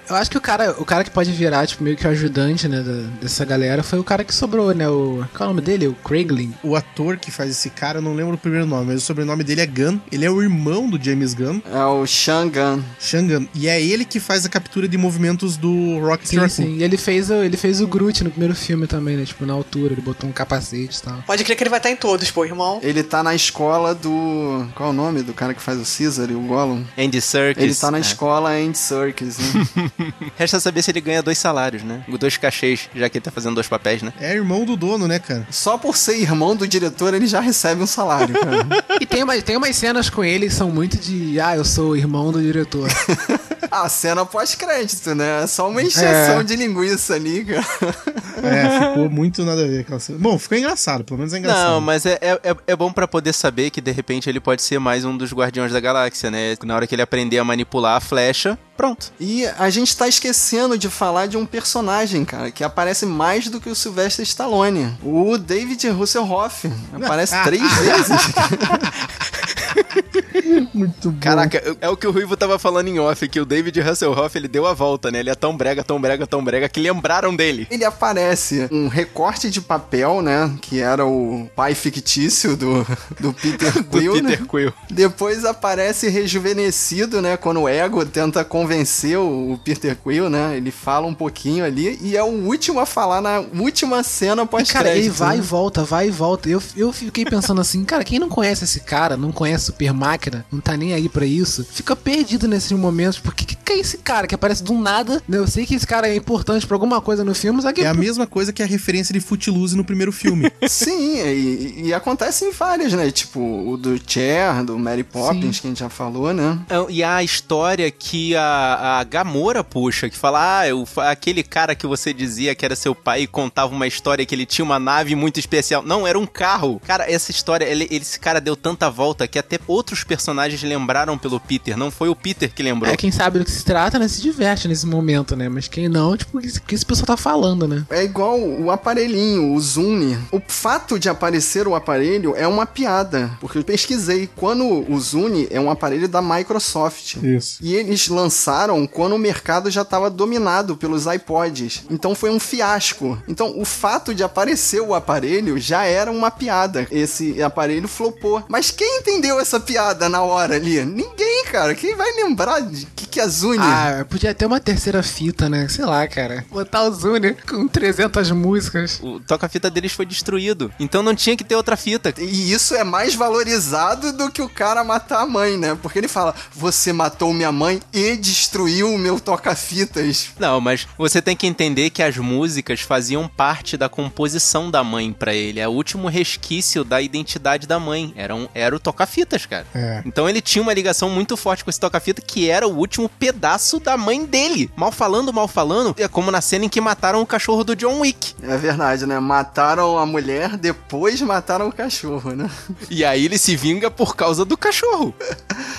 Eu 0.10 0.16
acho 0.16 0.30
que 0.30 0.38
o 0.38 0.42
cara, 0.42 0.76
o 0.78 0.86
cara 0.86 1.04
que 1.04 1.10
pode 1.12 1.32
virar, 1.32 1.66
tipo, 1.66 1.84
meio 1.84 1.96
que 1.96 2.06
o 2.06 2.10
ajudante, 2.10 2.68
né, 2.68 2.82
da- 2.82 3.10
dessa 3.22 3.46
galera 3.46 3.82
foi 3.84 4.00
o 4.00 4.04
cara 4.04 4.24
que 4.24 4.34
sobrou, 4.34 4.74
né? 4.74 4.88
O. 4.90 5.24
Qual 5.36 5.48
é 5.48 5.52
o 5.52 5.56
nome 5.56 5.62
dele? 5.62 5.88
O 5.88 5.94
Craiglin. 5.94 6.54
O 6.64 6.76
ator 6.76 7.18
que 7.18 7.32
faz 7.32 7.52
esse 7.52 7.70
cara, 7.70 8.00
eu 8.00 8.02
não 8.02 8.14
lembro 8.14 8.36
o 8.36 8.38
primeiro 8.38 8.66
nome, 8.66 8.88
mas 8.88 8.98
o 9.02 9.06
sobrenome 9.06 9.44
dele 9.44 9.62
é 9.62 9.66
Gunn. 9.66 10.00
Ele 10.12 10.26
é 10.26 10.30
o 10.32 10.42
irmão 10.42 10.90
do 10.90 11.02
James 11.04 11.34
Gunn, 11.34 11.62
É 11.72 11.86
o 11.86 12.06
Shangan. 12.06 12.84
Shangan. 13.00 13.48
E 13.56 13.68
é 13.68 13.82
ele 13.82 14.04
que 14.06 14.20
faz 14.20 14.46
a 14.46 14.50
captura 14.50 14.88
de 14.88 14.98
movimentos 14.98 15.56
do 15.58 16.00
Rocket 16.00 16.28
Sim, 16.28 16.36
Raccoon. 16.38 16.50
sim. 16.50 16.78
E 16.78 16.84
ele 16.84 16.98
fez, 16.98 17.30
o, 17.30 17.36
ele 17.36 17.56
fez 17.58 17.80
o 17.82 17.88
Groot 17.88 18.24
no 18.24 18.30
primeiro 18.30 18.56
filme 18.56 18.88
também, 18.88 19.16
né? 19.18 19.26
Tipo, 19.26 19.46
na 19.46 19.54
altura, 19.54 19.94
ele 19.94 20.02
botou 20.02 20.30
um 20.30 20.34
capacete 20.34 21.00
e 21.00 21.02
tal. 21.02 21.24
Pode 21.26 21.44
crer 21.44 21.56
que 21.56 21.64
ele 21.64 21.70
vai 21.70 21.80
estar 21.80 21.90
em 21.90 21.96
todos, 21.96 22.30
pô, 22.30 22.44
irmão. 22.46 22.80
Ele 22.84 23.04
tá 23.04 23.24
na 23.24 23.34
escola 23.36 23.96
do. 23.96 24.68
Qual 24.76 24.90
é 24.90 24.92
o 24.92 24.96
nome 24.96 25.22
do 25.24 25.34
cara 25.34 25.54
que 25.54 25.62
faz 25.62 25.78
o 25.80 25.98
Caesar 25.98 26.30
e 26.30 26.36
o 26.36 26.42
Gollum? 26.42 26.84
Andy 26.98 27.22
Serkis. 27.22 27.64
Ele 27.64 27.76
tá 27.76 27.90
na 27.90 27.98
É. 27.98 28.02
escola 28.02 28.50
Andy 28.52 28.78
Serkis, 28.78 29.38
né? 29.38 29.68
Resta 30.38 30.60
saber 30.60 30.82
se 30.82 30.92
ele 30.92 31.02
ganha 31.02 31.22
dois 31.22 31.38
salários, 31.38 31.84
né? 31.84 32.04
Dois 32.20 32.38
cachês, 32.38 32.90
já 32.96 33.10
que 33.10 33.18
ele 33.18 33.26
tá 33.26 33.32
fazendo 33.32 33.56
dois 33.56 33.68
papéis, 33.68 34.02
né? 34.02 34.14
É 34.20 34.34
irmão 34.34 34.66
do 34.66 34.76
dono, 34.76 35.08
né, 35.08 35.20
cara? 35.20 35.48
Só 35.50 35.78
por 35.78 35.96
ser 35.98 36.18
irmão 36.18 36.56
do 36.56 36.68
diretor, 36.68 37.14
ele 37.14 37.28
já 37.28 37.40
recebe 37.40 37.82
um 37.82 37.88
salário, 37.88 38.34
cara. 38.34 38.64
E 39.00 39.06
tem, 39.06 39.24
uma, 39.24 39.42
tem 39.42 39.58
umas 39.58 39.76
cenas 39.76 40.10
com 40.10 40.24
ele 40.24 40.48
que 40.48 40.54
são 40.54 40.70
muito 40.70 40.98
de. 40.98 41.40
Ah, 41.40 41.56
eu 41.56 41.66
sou 41.66 41.92
o 41.92 41.96
irmão 41.96 42.32
do 42.32 42.42
diretor. 42.42 42.90
A 43.74 43.90
cena 43.90 44.26
pós-crédito, 44.26 45.16
né? 45.16 45.44
É 45.44 45.48
só 45.48 45.68
uma 45.70 45.82
encheção 45.82 46.40
É. 46.40 46.44
de 46.44 46.56
linguiça 46.56 47.16
ali, 47.16 47.44
cara. 47.46 47.64
É, 48.44 48.90
ficou 48.90 49.10
muito 49.10 49.46
nada 49.46 49.64
a 49.64 49.68
ver 49.68 49.82
aquela 49.82 50.00
cena. 50.02 50.18
Bom, 50.20 50.38
ficou 50.38 50.58
engraçado, 50.58 51.04
pelo 51.06 51.18
menos 51.18 51.34
é 51.34 51.38
engraçado. 51.38 51.70
Não, 51.70 51.80
mas 51.80 52.06
é, 52.06 52.18
é, 52.20 52.40
é- 52.44 52.56
é 52.68 52.76
bom 52.76 52.92
pra 52.92 53.08
poder 53.08 53.32
saber 53.32 53.70
que 53.70 53.80
de 53.80 53.90
repente 53.92 54.28
ele 54.30 54.40
pode 54.40 54.62
ser 54.62 54.80
mais 54.80 55.06
um 55.06 55.16
dos 55.16 55.32
Guardiões 55.32 55.72
da 55.72 55.80
Galáxia, 55.80 56.30
né? 56.30 56.56
Na 56.66 56.76
hora 56.76 56.86
que 56.86 56.94
ele 56.94 57.02
aprender 57.02 57.38
a 57.40 57.44
manipular 57.46 57.96
a 57.96 58.00
flecha, 58.02 58.60
pronto. 58.76 59.14
E 59.18 59.46
a 59.58 59.70
gente 59.70 59.96
tá 59.96 60.10
esquecendo 60.10 60.78
de 60.78 60.90
falar 60.90 61.28
de 61.28 61.38
um 61.38 61.46
personagem, 61.46 62.26
cara, 62.26 62.52
que 62.52 62.66
aparece 62.66 63.06
mais 63.06 63.48
do 63.48 63.62
que 63.62 63.70
o 63.70 63.76
Sylvester 63.76 64.24
Stallone. 64.26 64.94
O 65.02 65.38
David 65.38 65.88
Hasselhoff. 65.88 66.70
Aparece 66.92 67.36
três 67.46 67.62
vezes. 67.62 68.22
Muito 70.74 71.12
bom. 71.12 71.20
Caraca, 71.20 71.62
é 71.80 71.90
o 71.90 71.98
que 71.98 72.08
o 72.08 72.12
Ruivo 72.12 72.36
tava 72.36 72.58
falando 72.60 72.88
em 72.88 73.00
off, 73.00 73.28
que 73.28 73.40
o 73.40 73.46
David 73.46 73.80
Hasselhoff, 73.82 74.38
ele 74.38 74.48
deu 74.48 74.66
a 74.66 74.74
volta, 74.74 75.12
né? 75.12 75.20
Ele 75.20 75.30
é 75.30 75.36
tão 75.36 75.56
brega, 75.56 75.84
tão 75.84 76.00
brega, 76.00 76.28
tão 76.28 76.44
brega, 76.44 76.70
que 76.70 76.80
lembraram 76.80 77.36
dele. 77.36 77.68
Ele 77.70 77.86
aparece 77.86 78.68
um 78.72 78.88
recorte 78.88 79.50
de 79.50 79.62
papel, 79.62 80.22
né? 80.22 80.54
Que 80.62 80.80
era 80.80 81.06
o 81.06 81.50
pai 81.56 81.74
fictício 81.76 82.56
do, 82.56 82.86
do 83.20 83.34
Peter 83.34 83.74
Do 83.74 83.84
Quill, 83.86 84.22
né? 84.22 84.32
Peter 84.32 84.46
Quill. 84.48 84.74
Depois 84.90 85.46
aparece 85.46 86.10
rejuvenescido, 86.10 87.22
né? 87.22 87.38
Quando 87.38 87.62
o 87.62 87.70
Ego 87.70 88.06
tenta 88.06 88.44
convencer 88.44 89.18
o 89.18 89.60
Peter 89.64 89.96
Quill, 89.96 90.30
né? 90.30 90.56
Ele 90.58 90.72
fala 90.72 91.08
um 91.08 91.14
pouquinho 91.14 91.66
ali 91.66 91.98
e 92.02 92.16
é 92.16 92.24
o 92.24 92.28
último 92.28 92.80
a 92.80 92.86
falar 92.86 93.22
na 93.22 93.40
última 93.40 94.04
cena 94.04 94.44
E, 94.44 94.48
pós-crédito. 94.48 94.74
cara, 94.74 94.96
ele 94.98 95.10
vai 95.10 95.36
e 95.36 95.40
né? 95.40 95.44
volta, 95.44 95.84
vai 95.84 96.08
e 96.08 96.12
volta. 96.12 96.50
Eu, 96.50 96.62
eu 96.76 96.92
fiquei 96.92 97.26
pensando 97.26 97.62
assim, 97.62 97.84
cara, 97.84 98.04
quem 98.04 98.20
não 98.20 98.30
conhece 98.30 98.64
esse 98.64 98.80
cara, 98.80 99.18
não 99.18 99.32
conhece 99.32 99.66
Super 99.66 99.94
Máquina, 100.04 100.46
não 100.52 100.60
tá 100.60 100.76
nem 100.76 100.94
aí 100.94 101.08
pra 101.08 101.26
isso, 101.26 101.66
fica 101.72 101.96
perdido 101.96 102.46
nesses 102.48 102.72
momentos. 102.74 103.20
Porque 103.20 103.46
que, 103.46 103.56
que 103.56 103.74
é 103.74 103.80
esse 103.80 103.98
cara 104.00 104.28
que 104.28 104.36
aparece 104.36 104.62
do 104.64 104.74
nada? 104.74 105.22
né? 105.28 105.38
Eu 105.38 105.48
sei 105.48 105.66
que 105.66 105.76
esse 105.76 105.88
cara 105.88 106.08
é 106.10 106.16
importante 106.16 106.68
pra 106.68 106.76
alguma 106.76 107.00
coisa 107.00 107.24
no 107.24 107.34
filme, 107.34 107.62
só 107.62 107.72
que. 107.72 107.82
É 107.82 107.88
a 107.88 107.94
mesma 107.94 108.28
coisa 108.28 108.52
que 108.52 108.62
a 108.62 108.66
referência 108.66 109.14
de 109.14 109.20
Footloose 109.22 109.78
no 109.78 109.84
primeiro 109.86 110.12
filme. 110.12 110.52
Sim, 110.68 111.20
e, 111.24 111.84
e 111.86 111.94
acontece 111.94 112.44
em 112.46 112.52
vários, 112.52 112.92
né? 112.94 113.10
Tipo, 113.12 113.40
o 113.40 113.78
do 113.78 113.98
Cher, 114.06 114.64
do 114.64 114.78
Mary 114.78 115.04
Poppins, 115.04 115.56
Sim. 115.56 115.62
que 115.62 115.68
a 115.68 115.70
gente 115.70 115.80
já 115.80 115.90
falou, 115.90 116.34
né? 116.34 116.60
É, 116.70 116.92
E 116.92 117.04
a 117.04 117.24
história 117.24 117.90
que 117.90 118.36
a, 118.36 119.00
a 119.00 119.04
Gamora 119.04 119.64
puxa, 119.64 120.10
que 120.10 120.18
fala, 120.18 120.60
ah, 120.60 120.68
eu, 120.68 120.86
aquele 120.98 121.44
cara 121.44 121.76
que 121.76 121.88
você 121.88 122.14
dizia 122.14 122.54
que 122.56 122.66
era 122.66 122.76
seu 122.76 122.94
pai 122.94 123.22
e 123.22 123.28
contava 123.28 123.74
uma 123.74 123.88
história 123.88 124.26
que 124.26 124.36
ele 124.36 124.46
tinha 124.46 124.66
uma 124.66 124.80
nave 124.80 125.16
muito 125.16 125.40
especial. 125.40 125.82
Não, 125.82 126.06
era 126.06 126.20
um 126.20 126.26
carro. 126.26 126.82
Cara, 126.86 127.10
essa 127.10 127.32
história, 127.32 127.66
ele, 127.66 127.88
esse 127.90 128.20
cara 128.20 128.42
deu 128.42 128.56
tanta 128.56 128.90
volta 128.90 129.28
que 129.28 129.40
até 129.40 129.58
outros 129.94 130.04
personagens 130.04 130.62
lembraram 130.64 131.18
pelo 131.18 131.40
Peter. 131.40 131.78
Não 131.78 131.92
foi 131.92 132.10
o 132.10 132.16
Peter 132.16 132.52
que 132.52 132.64
lembrou. 132.64 132.92
É, 132.92 132.98
quem 132.98 133.12
sabe 133.12 133.38
do 133.40 133.46
que 133.46 133.52
se 133.52 133.64
trata, 133.64 134.00
né? 134.00 134.08
Se 134.08 134.22
diverte 134.22 134.68
nesse 134.68 134.88
momento, 134.88 135.36
né? 135.36 135.48
Mas 135.48 135.68
quem 135.68 135.88
não, 135.88 136.18
tipo, 136.18 136.38
o 136.38 136.42
que 136.42 136.48
esse- 136.48 136.58
o 136.58 136.62
que 136.64 136.74
esse 136.76 136.86
pessoal 136.86 137.06
tá 137.06 137.18
falando, 137.18 137.68
né? 137.68 137.86
É 137.92 138.04
igual 138.04 138.40
o 138.40 138.72
aparelhinho, 138.72 139.54
o 139.54 139.60
Zoom. 139.60 140.18
O 140.32 140.42
fato 140.48 140.98
de 140.98 141.08
aparecer 141.10 141.68
o 141.68 141.76
aparelho 141.76 142.34
é 142.36 142.48
uma 142.48 142.66
piada, 142.66 143.32
porque 143.40 143.58
eu 143.60 143.64
pesquisei. 143.64 144.28
Quando 144.36 144.66
o 144.92 145.00
Zoom 145.00 145.46
é 145.52 145.60
um 145.60 145.70
aparelho 145.70 146.08
da 146.10 146.22
Microsoft. 146.22 147.18
Isso. 147.18 147.60
E 147.62 147.76
eles 147.76 148.08
lançaram 148.08 148.86
quando 148.88 149.14
o 149.14 149.20
mercado 149.20 149.70
já 149.70 149.84
estava 149.84 150.10
dominado 150.10 150.76
pelos 150.76 151.06
iPods. 151.06 151.84
Então 151.90 152.16
foi 152.16 152.32
um 152.32 152.40
fiasco. 152.40 153.18
Então 153.28 153.54
o 153.60 153.66
fato 153.66 154.14
de 154.14 154.24
aparecer 154.24 154.82
o 154.82 154.94
aparelho 154.96 155.60
já 155.60 155.84
era 155.86 156.12
uma 156.12 156.32
piada. 156.32 156.88
Esse 156.90 157.42
aparelho 157.44 157.88
flopou. 157.88 158.44
Mas 158.48 158.72
quem 158.72 159.00
entendeu 159.00 159.40
essa 159.40 159.60
piada 159.60 159.83
na 160.10 160.22
hora 160.22 160.56
ali? 160.56 160.84
Ninguém, 160.86 161.46
cara. 161.46 161.76
Quem 161.76 161.96
vai 161.96 162.12
lembrar 162.14 162.62
de 162.62 162.86
que, 162.86 163.06
que 163.06 163.20
é 163.20 163.28
Zune? 163.28 163.60
Ah, 163.60 164.06
podia 164.10 164.34
ter 164.34 164.46
uma 164.46 164.60
terceira 164.60 165.04
fita, 165.04 165.50
né? 165.50 165.68
Sei 165.68 165.86
lá, 165.86 166.08
cara. 166.08 166.46
Botar 166.50 166.84
o 166.84 166.92
Zune 166.92 167.34
com 167.48 167.68
300 167.68 168.32
músicas. 168.32 169.00
O 169.02 169.20
toca-fita 169.20 169.70
deles 169.70 169.92
foi 169.92 170.06
destruído. 170.06 170.72
Então 170.80 171.04
não 171.04 171.16
tinha 171.16 171.36
que 171.36 171.44
ter 171.44 171.56
outra 171.56 171.76
fita. 171.76 172.14
E 172.18 172.52
isso 172.52 172.76
é 172.76 172.84
mais 172.84 173.16
valorizado 173.16 174.14
do 174.14 174.32
que 174.32 174.42
o 174.42 174.50
cara 174.50 174.84
matar 174.84 175.22
a 175.22 175.28
mãe, 175.28 175.58
né? 175.58 175.78
Porque 175.82 176.00
ele 176.00 176.08
fala: 176.08 176.34
Você 176.54 176.94
matou 176.94 177.34
minha 177.34 177.52
mãe 177.52 177.82
e 177.92 178.16
destruiu 178.18 178.94
o 178.94 178.98
meu 178.98 179.20
toca-fitas. 179.20 180.30
Não, 180.40 180.60
mas 180.62 180.88
você 180.98 181.22
tem 181.22 181.36
que 181.36 181.48
entender 181.48 181.90
que 181.90 182.04
as 182.04 182.18
músicas 182.18 182.82
faziam 182.82 183.28
parte 183.28 183.78
da 183.78 183.90
composição 183.90 184.72
da 184.72 184.84
mãe 184.84 185.12
pra 185.12 185.34
ele. 185.34 185.60
É 185.60 185.68
o 185.68 185.72
último 185.72 186.08
resquício 186.08 186.84
da 186.84 187.02
identidade 187.02 187.68
da 187.68 187.80
mãe. 187.80 188.14
Era, 188.16 188.36
um, 188.36 188.48
era 188.54 188.76
o 188.76 188.80
toca-fitas, 188.80 189.46
cara. 189.46 189.66
É. 189.74 190.02
Então 190.06 190.30
ele 190.30 190.42
tinha 190.42 190.62
uma 190.62 190.74
ligação 190.74 191.10
muito 191.10 191.36
forte 191.36 191.64
com 191.64 191.70
esse 191.70 191.80
toca-fita 191.80 192.22
que 192.22 192.50
era 192.50 192.68
o 192.68 192.78
último 192.78 193.10
pedaço 193.10 193.80
da 193.80 193.98
mãe 193.98 194.26
dele. 194.26 194.70
Mal 194.76 194.92
falando, 194.92 195.34
mal 195.34 195.48
falando, 195.48 195.96
é 195.98 196.08
como 196.08 196.32
na 196.32 196.42
cena 196.42 196.66
em 196.66 196.70
que 196.70 196.80
mataram 196.82 197.22
o 197.22 197.26
cachorro 197.26 197.64
do 197.64 197.76
John 197.76 198.00
Wick. 198.00 198.34
É 198.44 198.58
verdade, 198.58 199.06
né? 199.06 199.20
Mataram 199.20 199.98
a 199.98 200.06
mulher, 200.06 200.58
depois 200.58 201.22
mataram 201.22 201.68
o 201.68 201.74
cachorro, 201.74 202.32
né? 202.32 202.50
E 202.90 203.04
aí 203.04 203.26
ele 203.26 203.38
se 203.38 203.56
vinga 203.56 203.90
por 203.90 204.16
causa 204.16 204.46
do 204.46 204.58
cachorro. 204.58 205.14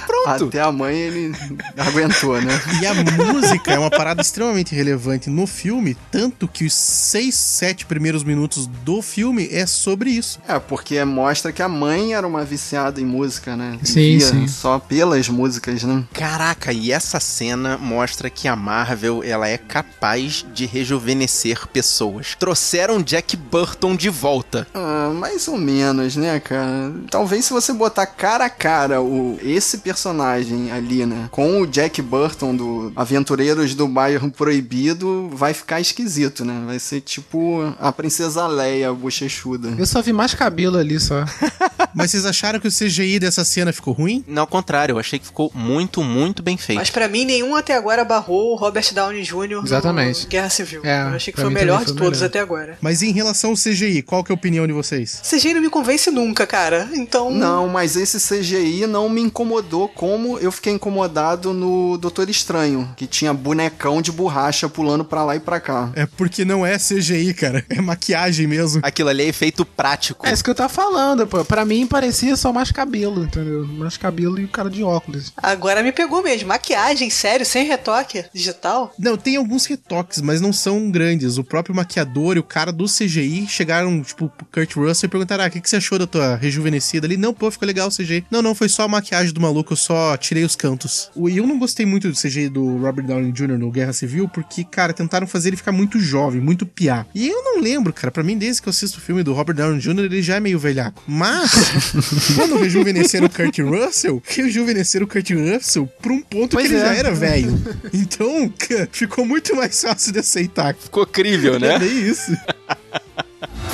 Pronto. 0.06 0.24
Pronto. 0.24 0.48
Até 0.48 0.60
a 0.60 0.72
mãe 0.72 0.96
ele 0.96 1.34
aguentou, 1.76 2.40
né? 2.40 2.60
E 2.80 2.86
a 2.86 2.94
música 2.94 3.72
é 3.72 3.78
uma 3.78 3.90
parada 3.90 4.20
extremamente 4.20 4.74
relevante 4.74 5.30
no 5.30 5.46
filme, 5.46 5.96
tanto 6.10 6.48
que 6.48 6.64
os 6.64 6.74
seis, 6.74 7.34
sete 7.34 7.86
primeiros 7.86 8.24
minutos 8.24 8.66
do 8.66 9.00
filme 9.02 9.48
é 9.50 9.66
sobre 9.66 10.10
isso. 10.10 10.40
É, 10.48 10.58
porque 10.58 11.02
mostra 11.04 11.52
que 11.52 11.62
a 11.62 11.68
mãe 11.68 12.14
era 12.14 12.26
uma 12.26 12.44
viciada 12.44 13.00
em 13.00 13.04
música, 13.04 13.56
né? 13.56 13.78
Sim, 13.84 14.18
Via 14.18 14.26
sim. 14.26 14.48
Só 14.48 14.78
pelas 14.78 15.28
músicas, 15.28 15.82
né? 15.82 16.04
Caraca, 16.12 16.72
e 16.72 16.90
essa 16.90 17.20
cena 17.20 17.78
mostra 17.78 18.30
que 18.30 18.48
a 18.48 18.56
Marvel 18.56 19.22
ela 19.22 19.48
é 19.48 19.58
capaz 19.58 20.44
de 20.52 20.66
rejuvenescer 20.66 21.66
pessoas. 21.68 22.34
Trouxeram 22.38 23.02
Jack 23.02 23.36
Burton 23.36 23.94
de 23.94 24.08
volta. 24.08 24.66
Ah, 24.74 25.12
mais 25.14 25.46
ou 25.48 25.56
menos, 25.56 26.16
né, 26.16 26.40
cara? 26.40 26.92
Talvez 27.10 27.44
se 27.44 27.52
você 27.52 27.72
botar 27.72 28.06
cara 28.06 28.46
a 28.46 28.50
cara 28.50 29.00
o, 29.02 29.38
esse 29.42 29.78
personagem 29.78 30.72
ali, 30.72 31.04
né? 31.06 31.28
Com 31.30 31.60
o 31.60 31.66
Jack 31.66 32.00
Burton 32.00 32.56
do 32.56 32.92
Aventureiros 32.96 33.74
do 33.74 33.86
Bairro 33.86 34.30
Proibido, 34.30 35.30
vai 35.32 35.54
ficar 35.54 35.80
esquisito, 35.80 36.44
né? 36.44 36.62
Vai 36.66 36.78
ser 36.78 37.00
tipo 37.00 37.74
a 37.78 37.92
Princesa 37.92 38.46
Leia 38.46 38.92
bochechuda. 38.92 39.74
Eu 39.76 39.86
só 39.86 40.00
vi 40.00 40.12
mais 40.12 40.34
cabelo 40.34 40.78
ali 40.78 40.98
só. 40.98 41.24
Mas 41.94 42.10
vocês 42.10 42.26
acharam 42.26 42.58
que 42.58 42.66
o 42.66 42.72
CGI 42.72 43.18
dessa 43.18 43.44
cena 43.44 43.72
ficou 43.74 43.94
ruim? 43.94 44.24
Não, 44.26 44.42
ao 44.42 44.46
contrário, 44.46 44.94
eu 44.94 44.98
achei 44.98 45.18
que 45.18 45.26
ficou 45.26 45.50
muito, 45.54 46.02
muito 46.02 46.42
bem 46.42 46.56
feito. 46.56 46.78
Mas 46.78 46.90
pra 46.90 47.08
mim, 47.08 47.24
nenhum 47.24 47.54
até 47.56 47.74
agora 47.74 48.04
barrou 48.04 48.52
o 48.52 48.56
Robert 48.56 48.92
Downey 48.92 49.22
Jr. 49.22 49.62
Exatamente. 49.64 50.24
no 50.24 50.28
Guerra 50.28 50.50
Civil. 50.50 50.80
É, 50.84 51.02
eu 51.02 51.08
achei 51.08 51.32
que 51.32 51.40
foi 51.40 51.48
o 51.48 51.52
melhor 51.52 51.80
de 51.80 51.86
foi 51.86 51.94
o 51.94 51.96
todos 51.96 52.18
melhor. 52.18 52.28
até 52.28 52.40
agora. 52.40 52.78
Mas 52.80 53.02
em 53.02 53.12
relação 53.12 53.50
ao 53.50 53.56
CGI, 53.56 54.02
qual 54.02 54.22
que 54.22 54.32
é 54.32 54.34
a 54.34 54.36
opinião 54.36 54.66
de 54.66 54.72
vocês? 54.72 55.22
CGI 55.28 55.54
não 55.54 55.60
me 55.60 55.70
convence 55.70 56.10
nunca, 56.10 56.46
cara. 56.46 56.88
Então. 56.94 57.30
Não, 57.30 57.68
mas 57.68 57.96
esse 57.96 58.18
CGI 58.18 58.86
não 58.86 59.08
me 59.08 59.20
incomodou 59.20 59.88
como 59.88 60.38
eu 60.38 60.52
fiquei 60.52 60.72
incomodado 60.72 61.52
no 61.52 61.96
Doutor 61.98 62.28
Estranho, 62.28 62.92
que 62.96 63.06
tinha 63.06 63.32
bonecão 63.32 64.00
de 64.00 64.12
borracha 64.12 64.68
pulando 64.68 65.04
pra 65.04 65.24
lá 65.24 65.36
e 65.36 65.40
pra 65.40 65.60
cá. 65.60 65.90
É 65.94 66.06
porque 66.06 66.44
não 66.44 66.64
é 66.64 66.78
CGI, 66.78 67.34
cara. 67.34 67.64
É 67.68 67.80
maquiagem 67.80 68.46
mesmo. 68.46 68.80
Aquilo 68.84 69.08
ali 69.08 69.22
é 69.24 69.26
efeito 69.28 69.64
prático. 69.64 70.26
É 70.26 70.32
isso 70.32 70.44
que 70.44 70.50
eu 70.50 70.54
tava 70.54 70.68
falando, 70.68 71.26
pô. 71.26 71.44
Pra 71.44 71.64
mim 71.64 71.86
parecia 71.86 72.36
só 72.36 72.52
mais 72.52 72.70
cabelo, 72.70 73.24
entendeu? 73.24 73.63
Mais 73.64 73.96
cabelo 73.96 74.38
e 74.38 74.44
o 74.44 74.48
cara 74.48 74.70
de 74.70 74.82
óculos. 74.82 75.32
Agora 75.36 75.82
me 75.82 75.92
pegou 75.92 76.22
mesmo. 76.22 76.48
Maquiagem, 76.48 77.10
sério, 77.10 77.44
sem 77.44 77.66
retoque 77.66 78.24
digital. 78.32 78.92
Não, 78.98 79.16
tem 79.16 79.36
alguns 79.36 79.66
retoques, 79.66 80.20
mas 80.20 80.40
não 80.40 80.52
são 80.52 80.90
grandes. 80.90 81.38
O 81.38 81.44
próprio 81.44 81.74
maquiador 81.74 82.36
e 82.36 82.40
o 82.40 82.44
cara 82.44 82.72
do 82.72 82.84
CGI 82.84 83.46
chegaram, 83.48 84.02
tipo, 84.02 84.28
pro 84.28 84.46
Kurt 84.46 84.74
Russell 84.74 85.06
e 85.06 85.10
perguntaram: 85.10 85.44
ah, 85.44 85.48
o 85.48 85.50
que, 85.50 85.60
que 85.60 85.68
você 85.68 85.76
achou 85.76 85.98
da 85.98 86.06
tua 86.06 86.36
rejuvenescida 86.36 87.06
ali? 87.06 87.16
Não, 87.16 87.34
pô, 87.34 87.50
ficou 87.50 87.66
legal 87.66 87.88
o 87.88 87.90
CGI. 87.90 88.24
Não, 88.30 88.42
não, 88.42 88.54
foi 88.54 88.68
só 88.68 88.82
a 88.82 88.88
maquiagem 88.88 89.32
do 89.32 89.40
maluco, 89.40 89.72
eu 89.72 89.76
só 89.76 90.16
tirei 90.16 90.44
os 90.44 90.56
cantos. 90.56 91.10
E 91.16 91.36
eu 91.36 91.46
não 91.46 91.58
gostei 91.58 91.86
muito 91.86 92.08
do 92.08 92.16
CGI 92.16 92.48
do 92.48 92.78
Robert 92.78 93.06
Downey 93.06 93.32
Jr. 93.32 93.58
no 93.58 93.70
Guerra 93.70 93.92
Civil, 93.92 94.28
porque, 94.28 94.64
cara, 94.64 94.92
tentaram 94.92 95.26
fazer 95.26 95.50
ele 95.50 95.56
ficar 95.56 95.72
muito 95.72 95.98
jovem, 95.98 96.40
muito 96.40 96.66
piá. 96.66 97.06
E 97.14 97.28
eu 97.28 97.42
não 97.42 97.60
lembro, 97.60 97.92
cara, 97.92 98.10
pra 98.10 98.22
mim, 98.22 98.36
desde 98.36 98.62
que 98.62 98.68
eu 98.68 98.70
assisto 98.70 98.98
o 98.98 99.00
filme 99.00 99.22
do 99.22 99.32
Robert 99.32 99.56
Downey 99.56 99.80
Jr., 99.80 100.04
ele 100.04 100.22
já 100.22 100.36
é 100.36 100.40
meio 100.40 100.58
velhaco. 100.58 101.02
Mas, 101.06 101.50
quando 102.34 102.58
rejuvenesceram 102.58 103.26
o 103.26 103.30
Kurt 103.30 103.43
Russell, 103.60 104.22
rejuvenesceram 104.24 105.04
o 105.06 105.08
Kurt 105.08 105.30
Russell 105.30 105.86
pra 106.00 106.12
um 106.12 106.20
ponto 106.20 106.56
Pois 106.56 106.68
que 106.68 106.74
ele 106.74 106.82
é. 106.82 106.86
já 106.86 106.94
era 106.94 107.12
velho. 107.12 107.52
Então, 107.92 108.52
ficou 108.92 109.24
muito 109.24 109.54
mais 109.56 109.80
fácil 109.80 110.12
de 110.12 110.18
aceitar. 110.20 110.74
Ficou 110.74 111.06
crível, 111.06 111.58
né? 111.58 111.76
É 111.76 111.84
isso. 111.84 112.32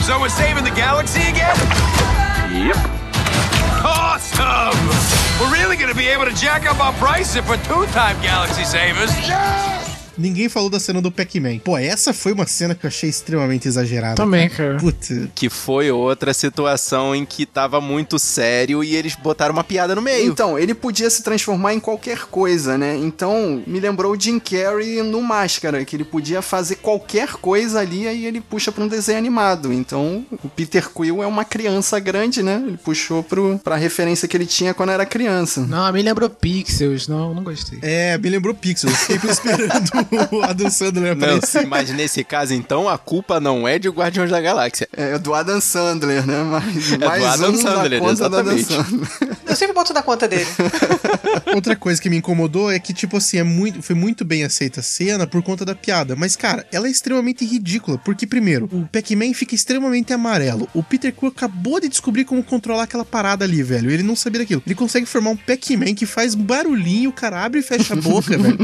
So 0.04 0.18
we're 0.18 0.30
saving 0.30 0.64
the 0.64 0.70
galaxy 0.70 1.20
again? 1.20 1.54
Yep. 2.52 2.76
Awesome! 3.84 4.76
We're 5.40 5.52
really 5.58 5.76
gonna 5.76 5.94
be 5.94 6.08
able 6.08 6.26
to 6.26 6.34
jack 6.34 6.66
up 6.66 6.78
our 6.80 6.92
price 6.94 7.34
if 7.36 7.48
we're 7.48 7.56
two-time 7.64 8.16
galaxy 8.22 8.64
savers. 8.64 9.10
Ninguém 10.20 10.48
falou 10.48 10.68
da 10.68 10.78
cena 10.78 11.00
do 11.00 11.10
Pac-Man. 11.10 11.58
Pô, 11.58 11.78
essa 11.78 12.12
foi 12.12 12.32
uma 12.32 12.46
cena 12.46 12.74
que 12.74 12.84
eu 12.84 12.88
achei 12.88 13.08
extremamente 13.08 13.66
exagerada. 13.66 14.16
Também, 14.16 14.48
cara. 14.48 14.76
Puta. 14.76 15.30
Que 15.34 15.48
foi 15.48 15.90
outra 15.90 16.34
situação 16.34 17.14
em 17.14 17.24
que 17.24 17.46
tava 17.46 17.80
muito 17.80 18.18
sério 18.18 18.84
e 18.84 18.94
eles 18.94 19.14
botaram 19.14 19.54
uma 19.54 19.64
piada 19.64 19.94
no 19.94 20.02
meio. 20.02 20.30
Então, 20.30 20.58
ele 20.58 20.74
podia 20.74 21.08
se 21.08 21.22
transformar 21.22 21.72
em 21.72 21.80
qualquer 21.80 22.26
coisa, 22.26 22.76
né? 22.76 22.96
Então, 22.96 23.62
me 23.66 23.80
lembrou 23.80 24.12
o 24.12 24.20
Jim 24.20 24.38
Carrey 24.38 25.02
no 25.02 25.22
Máscara, 25.22 25.84
que 25.84 25.96
ele 25.96 26.04
podia 26.04 26.42
fazer 26.42 26.76
qualquer 26.76 27.32
coisa 27.32 27.80
ali 27.80 28.02
e 28.02 28.26
ele 28.26 28.40
puxa 28.40 28.70
pra 28.70 28.84
um 28.84 28.88
desenho 28.88 29.18
animado. 29.18 29.72
Então, 29.72 30.24
o 30.44 30.48
Peter 30.48 30.90
Quill 30.90 31.22
é 31.22 31.26
uma 31.26 31.44
criança 31.44 31.98
grande, 31.98 32.42
né? 32.42 32.62
Ele 32.66 32.76
puxou 32.76 33.22
pro, 33.22 33.58
pra 33.62 33.76
referência 33.76 34.28
que 34.28 34.36
ele 34.36 34.46
tinha 34.46 34.74
quando 34.74 34.90
era 34.90 35.06
criança. 35.06 35.62
Não, 35.62 35.90
me 35.92 36.02
lembrou 36.02 36.28
Pixels. 36.28 37.08
Não, 37.08 37.34
não 37.34 37.42
gostei. 37.42 37.78
É, 37.80 38.18
me 38.18 38.28
lembrou 38.28 38.54
Pixels. 38.54 38.94
Fiquei 38.96 39.30
esperando 39.30 39.90
o 40.32 40.42
Adam 40.42 40.70
Sandler 40.70 41.16
Não, 41.16 41.36
aparecer. 41.36 41.66
mas 41.66 41.90
nesse 41.90 42.22
caso, 42.24 42.54
então, 42.54 42.88
a 42.88 42.98
culpa 42.98 43.40
não 43.40 43.66
é 43.66 43.78
de 43.78 43.88
Guardiões 43.88 44.30
da 44.30 44.40
Galáxia. 44.40 44.88
É 44.96 45.18
do 45.18 45.34
Adam 45.34 45.60
Sandler, 45.60 46.26
né? 46.26 46.42
Mais, 46.42 46.90
do 46.90 46.98
mais 47.06 47.24
Adam 47.24 47.50
um 47.50 47.56
Sandler, 47.56 48.00
do 48.00 48.06
Adam 48.06 48.12
exatamente. 48.12 48.64
Sandler. 48.64 49.08
Eu 49.46 49.56
sempre 49.56 49.74
boto 49.74 49.92
na 49.92 50.02
conta 50.02 50.28
dele. 50.28 50.46
Outra 51.54 51.74
coisa 51.76 52.00
que 52.00 52.08
me 52.10 52.16
incomodou 52.16 52.70
é 52.70 52.78
que, 52.78 52.92
tipo 52.92 53.16
assim, 53.16 53.38
é 53.38 53.42
muito, 53.42 53.82
foi 53.82 53.94
muito 53.94 54.24
bem 54.24 54.44
aceita 54.44 54.80
a 54.80 54.82
cena 54.82 55.26
por 55.26 55.42
conta 55.42 55.64
da 55.64 55.74
piada. 55.74 56.14
Mas, 56.16 56.36
cara, 56.36 56.66
ela 56.72 56.86
é 56.86 56.90
extremamente 56.90 57.44
ridícula. 57.44 57.98
Porque, 57.98 58.26
primeiro, 58.26 58.68
o 58.72 58.86
Pac-Man 58.86 59.34
fica 59.34 59.54
extremamente 59.54 60.12
amarelo. 60.12 60.68
O 60.74 60.82
Peter 60.82 61.12
Quill 61.12 61.28
acabou 61.28 61.80
de 61.80 61.88
descobrir 61.88 62.24
como 62.24 62.42
controlar 62.42 62.84
aquela 62.84 63.04
parada 63.04 63.44
ali, 63.44 63.62
velho. 63.62 63.90
Ele 63.90 64.02
não 64.02 64.14
sabia 64.16 64.40
daquilo. 64.40 64.62
Ele 64.66 64.74
consegue 64.74 65.06
formar 65.06 65.30
um 65.30 65.36
Pac-Man 65.36 65.94
que 65.94 66.06
faz 66.06 66.34
barulhinho, 66.34 67.10
o 67.10 67.12
cara 67.12 67.44
abre 67.44 67.60
e 67.60 67.62
fecha 67.62 67.94
a 67.94 67.96
boca, 67.96 68.36
velho. 68.38 68.58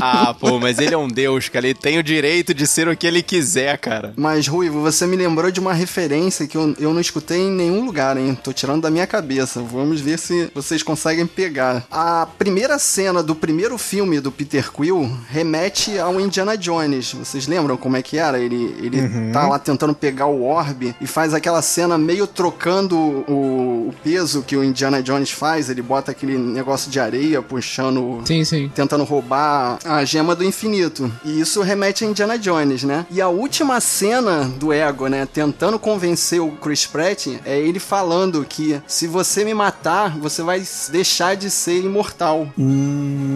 Ah, 0.00 0.34
pô, 0.40 0.58
mas 0.58 0.78
ele 0.78 0.94
é 0.94 0.98
um 0.98 1.08
deus, 1.08 1.48
cara. 1.48 1.66
Ele 1.66 1.74
tem 1.74 1.98
o 1.98 2.02
direito 2.02 2.54
de 2.54 2.66
ser 2.66 2.88
o 2.88 2.96
que 2.96 3.06
ele 3.06 3.22
quiser, 3.22 3.78
cara. 3.78 4.12
Mas, 4.16 4.46
Ruivo, 4.46 4.80
você 4.80 5.06
me 5.06 5.16
lembrou 5.16 5.50
de 5.50 5.60
uma 5.60 5.72
referência 5.72 6.46
que 6.46 6.56
eu, 6.56 6.74
eu 6.78 6.92
não 6.92 7.00
escutei 7.00 7.38
em 7.38 7.50
nenhum 7.50 7.84
lugar, 7.84 8.16
hein? 8.16 8.36
Tô 8.42 8.52
tirando 8.52 8.82
da 8.82 8.90
minha 8.90 9.06
cabeça. 9.06 9.60
Vamos 9.60 10.00
ver 10.00 10.18
se 10.18 10.50
vocês 10.54 10.82
conseguem 10.82 11.26
pegar. 11.26 11.86
A 11.90 12.26
primeira 12.38 12.78
cena 12.78 13.22
do 13.22 13.34
primeiro 13.34 13.76
filme 13.78 14.20
do 14.20 14.30
Peter 14.30 14.70
Quill 14.70 15.10
remete 15.28 15.98
ao 15.98 16.20
Indiana 16.20 16.56
Jones. 16.56 17.12
Vocês 17.12 17.46
lembram 17.46 17.76
como 17.76 17.96
é 17.96 18.02
que 18.02 18.18
era? 18.18 18.38
Ele, 18.38 18.74
ele 18.82 19.32
tá 19.32 19.46
lá 19.48 19.58
tentando 19.58 19.94
pegar 19.94 20.26
o 20.26 20.44
orbe 20.44 20.94
e 21.00 21.06
faz 21.06 21.34
aquela 21.34 21.62
cena 21.62 21.96
meio 21.98 22.26
trocando 22.26 22.96
o, 22.96 23.88
o 23.88 23.94
peso 24.02 24.42
que 24.42 24.56
o 24.56 24.64
Indiana 24.64 25.02
Jones 25.02 25.30
faz. 25.30 25.70
Ele 25.70 25.82
bota 25.82 26.10
aquele 26.10 26.36
negócio 26.36 26.90
de 26.90 27.00
areia 27.00 27.42
puxando 27.42 28.20
Sim, 28.24 28.44
sim. 28.44 28.70
tentando 28.74 29.04
roubar 29.04 29.78
a 29.84 30.04
gema 30.04 30.27
do 30.34 30.44
infinito. 30.44 31.10
E 31.24 31.40
isso 31.40 31.62
remete 31.62 32.04
a 32.04 32.08
Indiana 32.08 32.38
Jones, 32.38 32.84
né? 32.84 33.06
E 33.10 33.20
a 33.20 33.28
última 33.28 33.80
cena 33.80 34.44
do 34.44 34.72
Ego, 34.72 35.06
né, 35.06 35.26
tentando 35.26 35.78
convencer 35.78 36.40
o 36.40 36.52
Chris 36.52 36.86
Pratt, 36.86 37.26
é 37.44 37.58
ele 37.58 37.78
falando 37.78 38.44
que 38.44 38.80
se 38.86 39.06
você 39.06 39.44
me 39.44 39.54
matar, 39.54 40.16
você 40.18 40.42
vai 40.42 40.62
deixar 40.90 41.36
de 41.36 41.50
ser 41.50 41.80
imortal. 41.80 42.48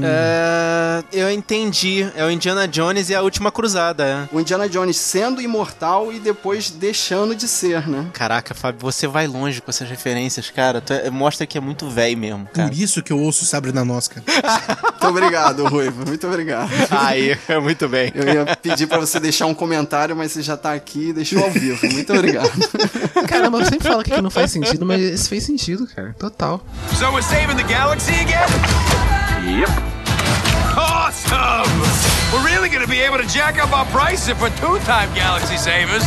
É, 0.06 1.02
eu 1.12 1.30
entendi. 1.30 2.06
É 2.14 2.24
o 2.24 2.30
Indiana 2.30 2.66
Jones 2.68 3.08
e 3.10 3.14
a 3.14 3.22
Última 3.22 3.50
Cruzada, 3.52 4.04
é. 4.04 4.28
O 4.34 4.40
Indiana 4.40 4.68
Jones 4.68 4.96
sendo 4.96 5.40
imortal 5.40 6.12
e 6.12 6.18
depois 6.18 6.70
deixando 6.70 7.34
de 7.34 7.46
ser, 7.48 7.88
né? 7.88 8.06
Caraca, 8.12 8.54
Fábio, 8.54 8.80
você 8.80 9.06
vai 9.06 9.26
longe 9.26 9.60
com 9.60 9.70
essas 9.70 9.88
referências, 9.88 10.50
cara. 10.50 10.80
Tu 10.80 10.92
é- 10.92 11.10
mostra 11.10 11.46
que 11.46 11.56
é 11.58 11.60
muito 11.60 11.88
velho 11.88 12.16
mesmo, 12.16 12.46
cara. 12.52 12.68
Por 12.68 12.76
isso 12.76 13.02
que 13.02 13.12
eu 13.12 13.18
ouço 13.18 13.44
Sabrina 13.44 13.84
Nosca. 13.84 14.22
Muito 15.02 15.18
obrigado, 15.18 15.66
Ruivo. 15.66 16.06
Muito 16.06 16.26
obrigado. 16.28 16.70
Aí, 16.90 17.36
muito 17.60 17.88
bem. 17.88 18.12
Eu 18.14 18.24
ia 18.32 18.56
pedir 18.56 18.86
pra 18.86 18.98
você 18.98 19.18
deixar 19.18 19.46
um 19.46 19.54
comentário, 19.54 20.14
mas 20.14 20.30
você 20.30 20.42
já 20.42 20.56
tá 20.56 20.72
aqui 20.72 21.08
e 21.08 21.12
deixou 21.12 21.42
ao 21.42 21.50
vivo. 21.50 21.84
Muito 21.90 22.12
obrigado. 22.12 22.52
Caramba, 23.26 23.58
eu 23.58 23.64
sempre 23.64 23.88
falo 23.88 24.04
que 24.04 24.20
não 24.22 24.30
faz 24.30 24.52
sentido, 24.52 24.86
mas 24.86 25.00
esse 25.02 25.28
fez 25.28 25.42
sentido, 25.42 25.88
cara. 25.88 26.14
Total. 26.16 26.64
So 26.96 27.06
we're 27.10 27.22
saving 27.24 27.56
the 27.56 27.64
galaxy 27.64 28.12
again? 28.12 28.91
Yep. 29.52 29.68
Awesome! 30.78 31.68
We're 32.32 32.42
really 32.46 32.70
gonna 32.70 32.86
be 32.86 33.00
able 33.00 33.18
to 33.18 33.28
jack 33.28 33.62
up 33.62 33.70
our 33.76 33.84
prices 33.86 34.32
for 34.38 34.48
two-time 34.58 35.12
galaxy 35.14 35.58
savers. 35.58 36.02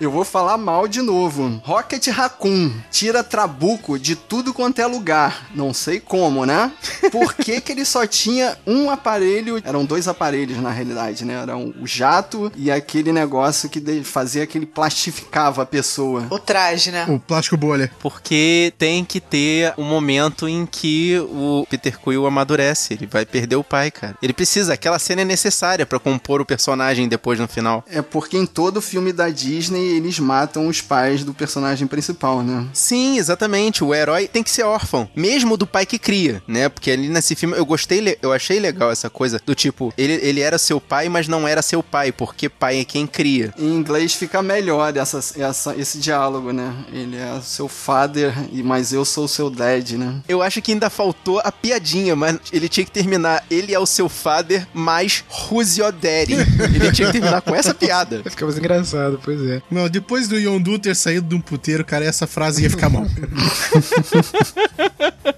Eu 0.00 0.12
vou 0.12 0.24
falar 0.24 0.56
mal 0.56 0.86
de 0.86 1.02
novo. 1.02 1.60
Rocket 1.64 2.06
Raccoon 2.06 2.72
tira 2.88 3.24
trabuco 3.24 3.98
de 3.98 4.14
tudo 4.14 4.54
quanto 4.54 4.78
é 4.78 4.86
lugar. 4.86 5.48
Não 5.52 5.74
sei 5.74 5.98
como, 5.98 6.46
né? 6.46 6.70
Por 7.10 7.34
que, 7.34 7.60
que 7.60 7.72
ele 7.72 7.84
só 7.84 8.06
tinha 8.06 8.56
um 8.64 8.90
aparelho? 8.90 9.60
Eram 9.64 9.84
dois 9.84 10.06
aparelhos 10.06 10.58
na 10.58 10.70
realidade, 10.70 11.24
né? 11.24 11.34
Era 11.42 11.56
o 11.56 11.84
jato 11.84 12.52
e 12.54 12.70
aquele 12.70 13.12
negócio 13.12 13.68
que 13.68 13.80
fazia 14.04 14.46
que 14.46 14.56
ele 14.56 14.66
plastificava 14.66 15.62
a 15.62 15.66
pessoa. 15.66 16.28
O 16.30 16.38
traje, 16.38 16.92
né? 16.92 17.04
O 17.08 17.18
plástico 17.18 17.56
bolha. 17.56 17.90
Porque 17.98 18.72
tem 18.78 19.04
que 19.04 19.20
ter 19.20 19.74
um 19.76 19.84
momento 19.84 20.48
em 20.48 20.64
que 20.64 21.18
o 21.18 21.66
Peter 21.68 21.98
Quill 21.98 22.24
amadurece. 22.24 22.94
Ele 22.94 23.06
vai 23.06 23.26
perder 23.26 23.56
o 23.56 23.64
pai, 23.64 23.90
cara. 23.90 24.16
Ele 24.22 24.32
precisa, 24.32 24.74
aquela 24.74 25.00
cena 25.00 25.22
é 25.22 25.24
necessária 25.24 25.84
pra 25.84 25.98
compor 25.98 26.40
o 26.40 26.46
personagem 26.46 27.08
depois 27.08 27.40
no 27.40 27.48
final. 27.48 27.84
É 27.90 28.00
porque 28.00 28.36
em 28.36 28.46
todo 28.46 28.80
filme 28.80 29.12
da 29.12 29.28
Disney 29.28 29.87
eles 29.96 30.18
matam 30.18 30.66
os 30.68 30.80
pais 30.80 31.24
do 31.24 31.32
personagem 31.34 31.86
principal, 31.86 32.42
né? 32.42 32.66
Sim, 32.72 33.18
exatamente. 33.18 33.82
O 33.84 33.94
herói 33.94 34.28
tem 34.28 34.42
que 34.42 34.50
ser 34.50 34.62
órfão, 34.64 35.08
mesmo 35.14 35.56
do 35.56 35.66
pai 35.66 35.84
que 35.86 35.98
cria, 35.98 36.42
né? 36.46 36.68
Porque 36.68 36.90
ali 36.90 37.08
nesse 37.08 37.34
filme 37.34 37.56
eu 37.56 37.64
gostei, 37.64 38.16
eu 38.22 38.32
achei 38.32 38.58
legal 38.60 38.90
essa 38.90 39.08
coisa 39.10 39.40
do 39.44 39.54
tipo, 39.54 39.92
ele, 39.96 40.14
ele 40.22 40.40
era 40.40 40.58
seu 40.58 40.80
pai, 40.80 41.08
mas 41.08 41.28
não 41.28 41.46
era 41.46 41.62
seu 41.62 41.82
pai, 41.82 42.12
porque 42.12 42.48
pai 42.48 42.80
é 42.80 42.84
quem 42.84 43.06
cria. 43.06 43.52
Em 43.58 43.74
inglês 43.74 44.14
fica 44.14 44.42
melhor 44.42 44.96
essa, 44.96 45.18
essa, 45.40 45.74
esse 45.76 45.98
diálogo, 45.98 46.52
né? 46.52 46.72
Ele 46.92 47.16
é 47.16 47.40
seu 47.42 47.68
father, 47.68 48.32
e- 48.52 48.62
mas 48.62 48.92
eu 48.92 49.04
sou 49.04 49.26
seu 49.28 49.50
dad, 49.50 49.92
né? 49.92 50.20
Eu 50.28 50.42
acho 50.42 50.60
que 50.62 50.72
ainda 50.72 50.90
faltou 50.90 51.40
a 51.44 51.50
piadinha, 51.52 52.14
mas 52.14 52.38
ele 52.52 52.68
tinha 52.68 52.84
que 52.84 52.90
terminar. 52.90 53.44
Ele 53.50 53.74
é 53.74 53.78
o 53.78 53.86
seu 53.86 54.08
father, 54.08 54.66
mas 54.74 55.24
who's 55.50 55.76
your 55.78 55.92
daddy? 55.92 56.34
Ele 56.74 56.92
tinha 56.92 57.06
que 57.06 57.12
terminar 57.12 57.40
com 57.40 57.54
essa 57.54 57.74
piada. 57.74 58.22
Fica 58.28 58.44
mais 58.44 58.58
engraçado, 58.58 59.20
pois 59.24 59.40
é. 59.46 59.62
Não, 59.78 59.88
depois 59.88 60.26
do 60.26 60.36
Yondu 60.36 60.76
ter 60.78 60.96
saído 60.96 61.28
de 61.28 61.34
um 61.36 61.40
puteiro, 61.40 61.84
cara, 61.84 62.04
essa 62.04 62.26
frase 62.26 62.62
ia 62.64 62.70
ficar 62.70 62.88
mal. 62.88 63.06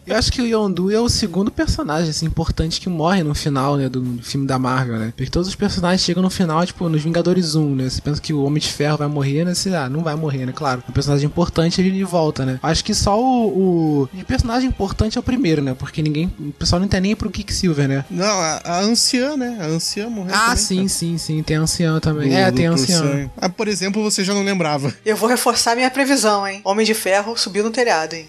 Eu 0.07 0.17
acho 0.17 0.33
que 0.33 0.43
o 0.43 0.47
Yondu 0.47 0.91
é 0.91 0.99
o 0.99 1.09
segundo 1.09 1.51
personagem, 1.53 2.11
assim, 2.11 2.27
importante 2.27 2.81
que 2.81 2.89
morre 2.89 3.23
no 3.23 3.33
final, 3.35 3.77
né, 3.77 3.89
do, 3.89 4.01
do 4.01 4.23
filme 4.23 4.45
da 4.47 4.59
Marvel, 4.59 4.99
né? 4.99 5.13
Porque 5.17 5.31
todos 5.31 5.47
os 5.49 5.55
personagens 5.55 6.01
chegam 6.03 6.21
no 6.23 6.31
final, 6.31 6.65
tipo, 6.67 6.89
nos 6.89 7.01
Vingadores 7.03 7.55
1, 7.55 7.75
né? 7.77 7.89
Você 7.89 8.01
pensa 8.01 8.21
que 8.21 8.33
o 8.33 8.43
Homem 8.43 8.61
de 8.61 8.69
Ferro 8.69 8.99
vai 8.99 9.07
morrer, 9.07 9.45
né? 9.45 9.55
Você, 9.55 9.73
ah, 9.75 9.89
não 9.89 10.03
vai 10.03 10.17
morrer, 10.17 10.47
né? 10.47 10.53
Claro. 10.55 10.83
O 10.89 10.93
personagem 10.93 11.27
importante, 11.27 11.81
ele 11.81 12.03
volta, 12.03 12.45
né? 12.45 12.59
Acho 12.63 12.85
que 12.85 12.93
só 12.93 13.21
o, 13.21 13.47
o... 13.49 14.03
o 14.13 14.25
personagem 14.27 14.69
importante 14.69 15.17
é 15.17 15.21
o 15.21 15.23
primeiro, 15.23 15.63
né? 15.63 15.75
Porque 15.79 16.03
ninguém... 16.03 16.33
O 16.41 16.53
pessoal 16.53 16.81
não 16.81 16.89
tem 16.89 17.01
nem 17.01 17.15
pro 17.15 17.31
Quicksilver, 17.31 17.87
né? 17.87 18.05
Não, 18.11 18.25
a, 18.27 18.61
a 18.65 18.81
anciã, 18.81 19.37
né? 19.37 19.59
A 19.61 19.67
anciã 19.67 20.09
morreu 20.11 20.35
Ah, 20.35 20.47
também, 20.57 20.57
sim, 20.57 20.89
sim, 20.89 21.19
sim. 21.19 21.43
Tem 21.45 21.57
a 21.57 21.61
anciã 21.61 22.01
também. 22.01 22.31
Do- 22.31 22.35
é, 22.35 22.51
do 22.51 22.57
tem 22.57 22.67
a 22.67 22.73
anciã. 22.73 23.31
Ah, 23.37 23.49
por 23.49 23.69
exemplo, 23.69 24.03
você 24.03 24.25
já 24.25 24.30
não 24.35 24.43
lembrava. 24.45 24.93
Eu 25.05 25.17
vou 25.17 25.29
reforçar 25.29 25.75
minha 25.77 25.91
previsão, 25.91 26.47
hein? 26.47 26.61
Homem 26.65 26.87
de 26.87 26.95
Ferro 26.95 27.37
subiu 27.37 27.65
no 27.65 27.71
telhado, 27.71 28.15
hein? 28.15 28.27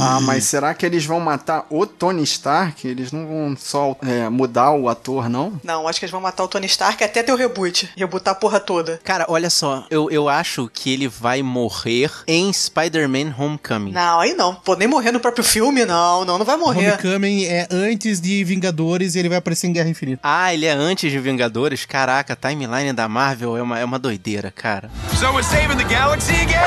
Ah, 0.00 0.20
mas 0.20 0.44
será 0.44 0.72
que 0.74 0.84
eles 0.86 1.04
vão 1.04 1.20
matar 1.20 1.66
o 1.70 1.86
Tony 1.86 2.22
Stark? 2.22 2.86
Eles 2.86 3.12
não 3.12 3.26
vão 3.26 3.56
só 3.58 3.96
é, 4.02 4.28
mudar 4.28 4.72
o 4.72 4.88
ator, 4.88 5.28
não? 5.28 5.60
Não, 5.62 5.86
acho 5.86 5.98
que 5.98 6.04
eles 6.06 6.12
vão 6.12 6.20
matar 6.20 6.44
o 6.44 6.48
Tony 6.48 6.66
Stark 6.66 7.02
até 7.02 7.22
ter 7.22 7.32
o 7.32 7.36
reboot. 7.36 7.90
Rebootar 7.96 8.32
a 8.32 8.34
porra 8.34 8.58
toda. 8.60 9.00
Cara, 9.04 9.26
olha 9.28 9.50
só, 9.50 9.84
eu, 9.90 10.10
eu 10.10 10.28
acho 10.28 10.70
que 10.72 10.92
ele 10.92 11.08
vai 11.08 11.42
morrer 11.42 12.10
em 12.26 12.52
Spider-Man 12.52 13.34
Homecoming. 13.38 13.92
Não, 13.92 14.20
aí 14.20 14.34
não. 14.34 14.54
Pô, 14.54 14.74
nem 14.74 14.88
morrer 14.88 15.12
no 15.12 15.20
próprio 15.20 15.44
filme, 15.44 15.84
não. 15.84 16.24
Não, 16.24 16.38
não 16.38 16.44
vai 16.44 16.56
morrer. 16.56 16.92
Homecoming 16.92 17.44
é 17.44 17.68
antes 17.70 18.20
de 18.20 18.42
Vingadores 18.44 19.14
e 19.14 19.18
ele 19.18 19.28
vai 19.28 19.38
aparecer 19.38 19.66
em 19.66 19.72
Guerra 19.72 19.88
Infinita. 19.88 20.20
Ah, 20.22 20.52
ele 20.52 20.66
é 20.66 20.72
antes 20.72 21.10
de 21.10 21.18
Vingadores? 21.18 21.84
Caraca, 21.84 22.32
a 22.32 22.36
timeline 22.36 22.92
da 22.92 23.08
Marvel 23.08 23.56
é 23.56 23.62
uma, 23.62 23.78
é 23.78 23.84
uma 23.84 23.98
doideira, 23.98 24.50
cara. 24.50 24.90
So 25.18 25.26
we're 25.32 25.42
saving 25.42 25.76
the 25.76 25.84
galaxy 25.84 26.32
again? 26.34 26.60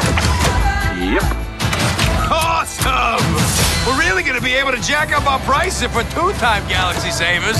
Yep. 1.14 1.53
Awesome! 2.86 3.88
We're 3.88 4.00
really 4.00 4.24
gonna 4.24 4.42
be 4.42 4.54
able 4.54 4.72
to 4.72 4.82
jack 4.82 5.12
up 5.12 5.26
our 5.26 5.40
prices 5.40 5.92
for 5.92 6.04
two-time 6.04 6.68
galaxy 6.68 7.12
savers. 7.12 7.58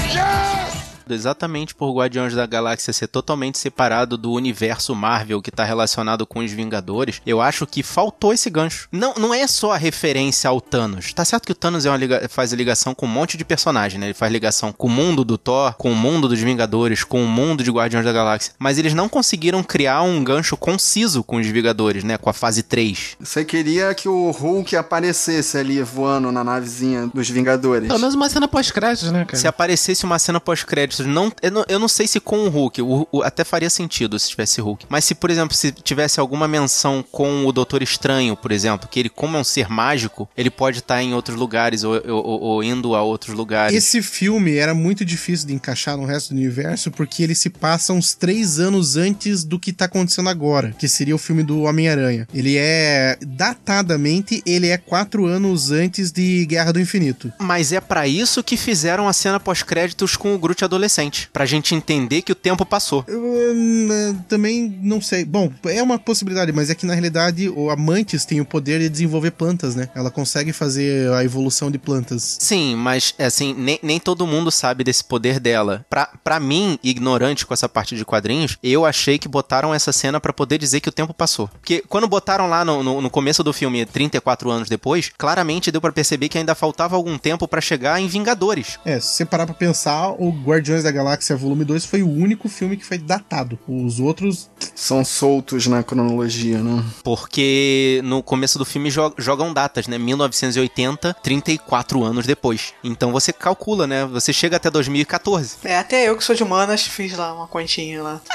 Exatamente 1.14 1.74
por 1.76 1.94
Guardiões 1.94 2.34
da 2.34 2.46
Galáxia 2.46 2.92
ser 2.94 3.08
totalmente 3.08 3.58
separado 3.58 4.18
do 4.18 4.32
universo 4.32 4.96
Marvel 4.96 5.42
que 5.42 5.52
tá 5.52 5.64
relacionado 5.64 6.26
com 6.26 6.40
os 6.40 6.52
Vingadores, 6.52 7.22
eu 7.26 7.42
acho 7.42 7.66
que 7.66 7.82
faltou 7.84 8.34
esse 8.34 8.50
gancho. 8.50 8.88
Não, 8.92 9.14
não 9.16 9.34
é 9.34 9.46
só 9.48 9.72
a 9.74 9.78
referência 9.78 10.50
ao 10.50 10.60
Thanos. 10.62 11.14
Tá 11.14 11.24
certo 11.26 11.46
que 11.46 11.52
o 11.52 11.56
Thanos 11.56 11.86
é 11.86 11.90
uma 11.90 11.98
liga- 11.98 12.28
faz 12.30 12.52
ligação 12.54 12.94
com 12.96 13.06
um 13.06 13.10
monte 13.10 13.38
de 13.38 13.46
personagem, 13.46 14.00
né? 14.00 14.08
Ele 14.08 14.14
faz 14.14 14.32
ligação 14.32 14.72
com 14.72 14.88
o 14.88 14.90
mundo 14.90 15.24
do 15.24 15.38
Thor, 15.38 15.74
com 15.76 15.92
o 15.92 15.96
mundo 15.96 16.28
dos 16.28 16.40
Vingadores, 16.40 17.04
com 17.04 17.24
o 17.24 17.28
mundo 17.28 17.64
de 17.64 17.72
Guardiões 17.72 18.06
da 18.06 18.12
Galáxia. 18.12 18.54
Mas 18.60 18.78
eles 18.78 18.94
não 18.94 19.08
conseguiram 19.10 19.64
criar 19.64 20.02
um 20.04 20.24
gancho 20.24 20.56
conciso 20.58 21.24
com 21.24 21.38
os 21.38 21.48
Vingadores, 21.48 22.04
né? 22.04 22.18
Com 22.18 22.30
a 22.30 22.34
fase 22.34 22.64
3. 22.64 23.18
Você 23.20 23.44
queria 23.46 23.94
que 23.94 24.08
o 24.10 24.32
Hulk 24.32 24.76
aparecesse 24.76 25.58
ali 25.58 25.82
voando 25.82 26.32
na 26.32 26.44
navezinha 26.44 27.08
dos 27.14 27.30
Vingadores. 27.30 27.88
Pelo 27.88 28.00
menos 28.00 28.16
uma 28.16 28.30
cena 28.30 28.48
pós-créditos, 28.48 29.12
né, 29.12 29.26
cara? 29.26 29.38
Se 29.38 29.48
aparecesse 29.48 30.04
uma 30.06 30.20
cena 30.20 30.40
pós-créditos, 30.40 31.03
não, 31.06 31.32
eu, 31.42 31.52
não, 31.52 31.66
eu 31.68 31.80
não 31.80 31.88
sei 31.88 32.08
se 32.08 32.20
com 32.20 32.46
o 32.46 32.50
Hulk, 32.50 32.82
o, 32.82 33.08
o- 33.12 33.22
até 33.24 33.44
faria 33.44 33.70
sentido 33.70 34.18
se 34.20 34.30
tivesse 34.30 34.60
Hulk. 34.62 34.86
Mas 34.90 35.06
se, 35.06 35.16
por 35.16 35.30
exemplo, 35.30 35.56
se 35.56 35.72
tivesse 35.72 36.20
alguma 36.20 36.48
menção 36.48 37.04
com 37.12 37.46
o 37.46 37.52
Doutor 37.52 37.82
Estranho, 37.82 38.36
por 38.36 38.52
exemplo, 38.52 38.88
que 38.90 39.00
ele, 39.00 39.10
como 39.10 39.38
é 39.38 39.40
um 39.40 39.44
ser 39.44 39.70
mágico, 39.70 40.30
ele 40.38 40.50
pode 40.50 40.80
estar 40.80 41.02
em 41.02 41.14
outros 41.14 41.38
lugares 41.38 41.84
ou, 41.84 41.94
ou- 42.08 42.42
ou- 42.42 42.64
indo 42.64 42.96
a 42.96 43.02
outros 43.02 43.36
lugares. 43.36 43.76
Esse 43.76 44.02
filme 44.02 44.56
era 44.56 44.74
muito 44.74 45.04
difícil 45.06 45.48
de 45.48 45.54
encaixar 45.54 45.98
no 45.98 46.06
resto 46.06 46.34
do 46.34 46.38
universo 46.40 46.92
porque 46.92 47.24
ele 47.24 47.36
se 47.36 47.50
passa 47.50 47.94
uns 47.94 48.14
três 48.14 48.60
anos 48.60 48.96
antes 48.98 49.44
do 49.44 49.60
que 49.60 49.72
tá 49.74 49.86
acontecendo 49.86 50.30
agora, 50.30 50.74
que 50.78 50.88
seria 50.88 51.16
o 51.16 51.18
filme 51.20 51.44
do 51.44 51.62
Homem-Aranha. 51.64 52.28
Ele 52.34 52.56
é, 52.58 53.18
datadamente, 53.64 54.42
ele 54.46 54.68
é 54.68 54.78
quatro 54.78 55.26
anos 55.26 55.72
antes 55.72 56.12
de 56.12 56.46
Guerra 56.46 56.72
do 56.74 56.80
Infinito. 56.80 57.32
Mas 57.40 57.72
é 57.72 57.80
pra 57.82 58.08
isso 58.08 58.44
que 58.44 58.58
fizeram 58.58 59.08
a 59.08 59.14
cena 59.14 59.40
pós-créditos 59.40 60.16
com 60.16 60.34
o 60.36 60.38
Groot 60.40 60.64
adolescente. 60.64 60.83
Pra 61.32 61.46
gente 61.46 61.76
entender 61.76 62.22
que 62.22 62.32
o 62.32 62.36
tempo 62.36 62.66
passou. 62.66 63.04
Eu, 63.08 63.22
hum, 63.22 63.88
eh, 63.92 64.16
também 64.28 64.80
não 64.82 65.02
sei. 65.02 65.26
Bom, 65.26 65.52
é 65.66 65.82
uma 65.82 66.00
possibilidade, 66.00 66.52
mas 66.52 66.70
é 66.70 66.76
que 66.76 66.86
na 66.86 66.94
realidade 66.94 67.50
o 67.50 67.70
Amantes 67.70 68.26
tem 68.26 68.42
o 68.42 68.46
poder 68.46 68.80
de 68.80 68.90
desenvolver 68.90 69.32
plantas, 69.32 69.76
né? 69.76 69.90
Ela 69.96 70.12
consegue 70.12 70.54
fazer 70.54 71.12
a 71.14 71.24
evolução 71.24 71.70
de 71.72 71.78
plantas. 71.78 72.38
Sim, 72.40 72.76
mas 72.76 73.14
assim, 73.20 73.54
nem, 73.54 73.80
nem 73.82 74.00
todo 74.00 74.28
mundo 74.28 74.52
sabe 74.52 74.84
desse 74.84 75.04
poder 75.04 75.40
dela. 75.40 75.86
Pra, 75.90 76.10
pra 76.24 76.40
mim, 76.40 76.78
ignorante 76.84 77.46
com 77.46 77.54
essa 77.54 77.70
parte 77.70 77.96
de 77.96 78.06
quadrinhos, 78.06 78.58
eu 78.64 78.86
achei 78.86 79.18
que 79.18 79.28
botaram 79.28 79.74
essa 79.74 79.92
cena 79.92 80.20
pra 80.20 80.34
poder 80.34 80.58
dizer 80.58 80.80
que 80.80 80.90
o 80.90 80.92
tempo 80.92 81.14
passou. 81.14 81.48
Porque 81.48 81.84
quando 81.88 82.08
botaram 82.08 82.48
lá 82.48 82.64
no, 82.64 82.84
no, 82.84 83.02
no 83.02 83.10
começo 83.10 83.44
do 83.44 83.54
filme, 83.54 83.86
34 83.86 84.50
anos 84.50 84.70
depois, 84.70 85.12
claramente 85.18 85.72
deu 85.72 85.82
pra 85.82 85.92
perceber 85.92 86.30
que 86.30 86.38
ainda 86.38 86.56
faltava 86.56 86.96
algum 86.96 87.18
tempo 87.18 87.48
pra 87.48 87.62
chegar 87.62 88.00
em 88.00 88.08
Vingadores. 88.08 88.80
É, 88.86 89.00
se 89.00 89.16
você 89.16 89.26
parar 89.26 89.46
pra 89.46 89.56
pensar, 89.56 90.10
o 90.10 90.32
Guardiões 90.74 90.84
da 90.84 90.92
Galáxia 90.92 91.36
Volume 91.36 91.64
2 91.64 91.86
foi 91.86 92.02
o 92.02 92.10
único 92.10 92.50
filme 92.50 92.76
que 92.78 92.84
foi 92.86 92.98
datado. 92.98 93.60
Os 93.68 94.00
outros. 94.00 94.50
São 94.76 95.06
soltos 95.06 95.68
na 95.68 95.84
cronologia, 95.84 96.58
né? 96.58 96.84
Porque 97.04 98.02
no 98.04 98.24
começo 98.24 98.58
do 98.58 98.66
filme 98.66 98.90
jo- 98.90 99.14
jogam 99.18 99.54
datas, 99.54 99.88
né? 99.88 99.98
1980, 100.00 101.16
34 101.22 102.04
anos 102.04 102.26
depois. 102.26 102.74
Então 102.84 103.12
você 103.12 103.32
calcula, 103.32 103.86
né? 103.86 104.06
Você 104.08 104.34
chega 104.34 104.58
até 104.58 104.70
2014. 104.72 105.58
É, 105.64 105.78
até 105.78 106.10
eu 106.10 106.18
que 106.18 106.24
sou 106.24 106.36
de 106.36 106.42
humanas 106.44 106.88
fiz 106.88 107.16
lá 107.16 107.34
uma 107.34 107.48
continha 107.48 108.02
lá. 108.02 108.22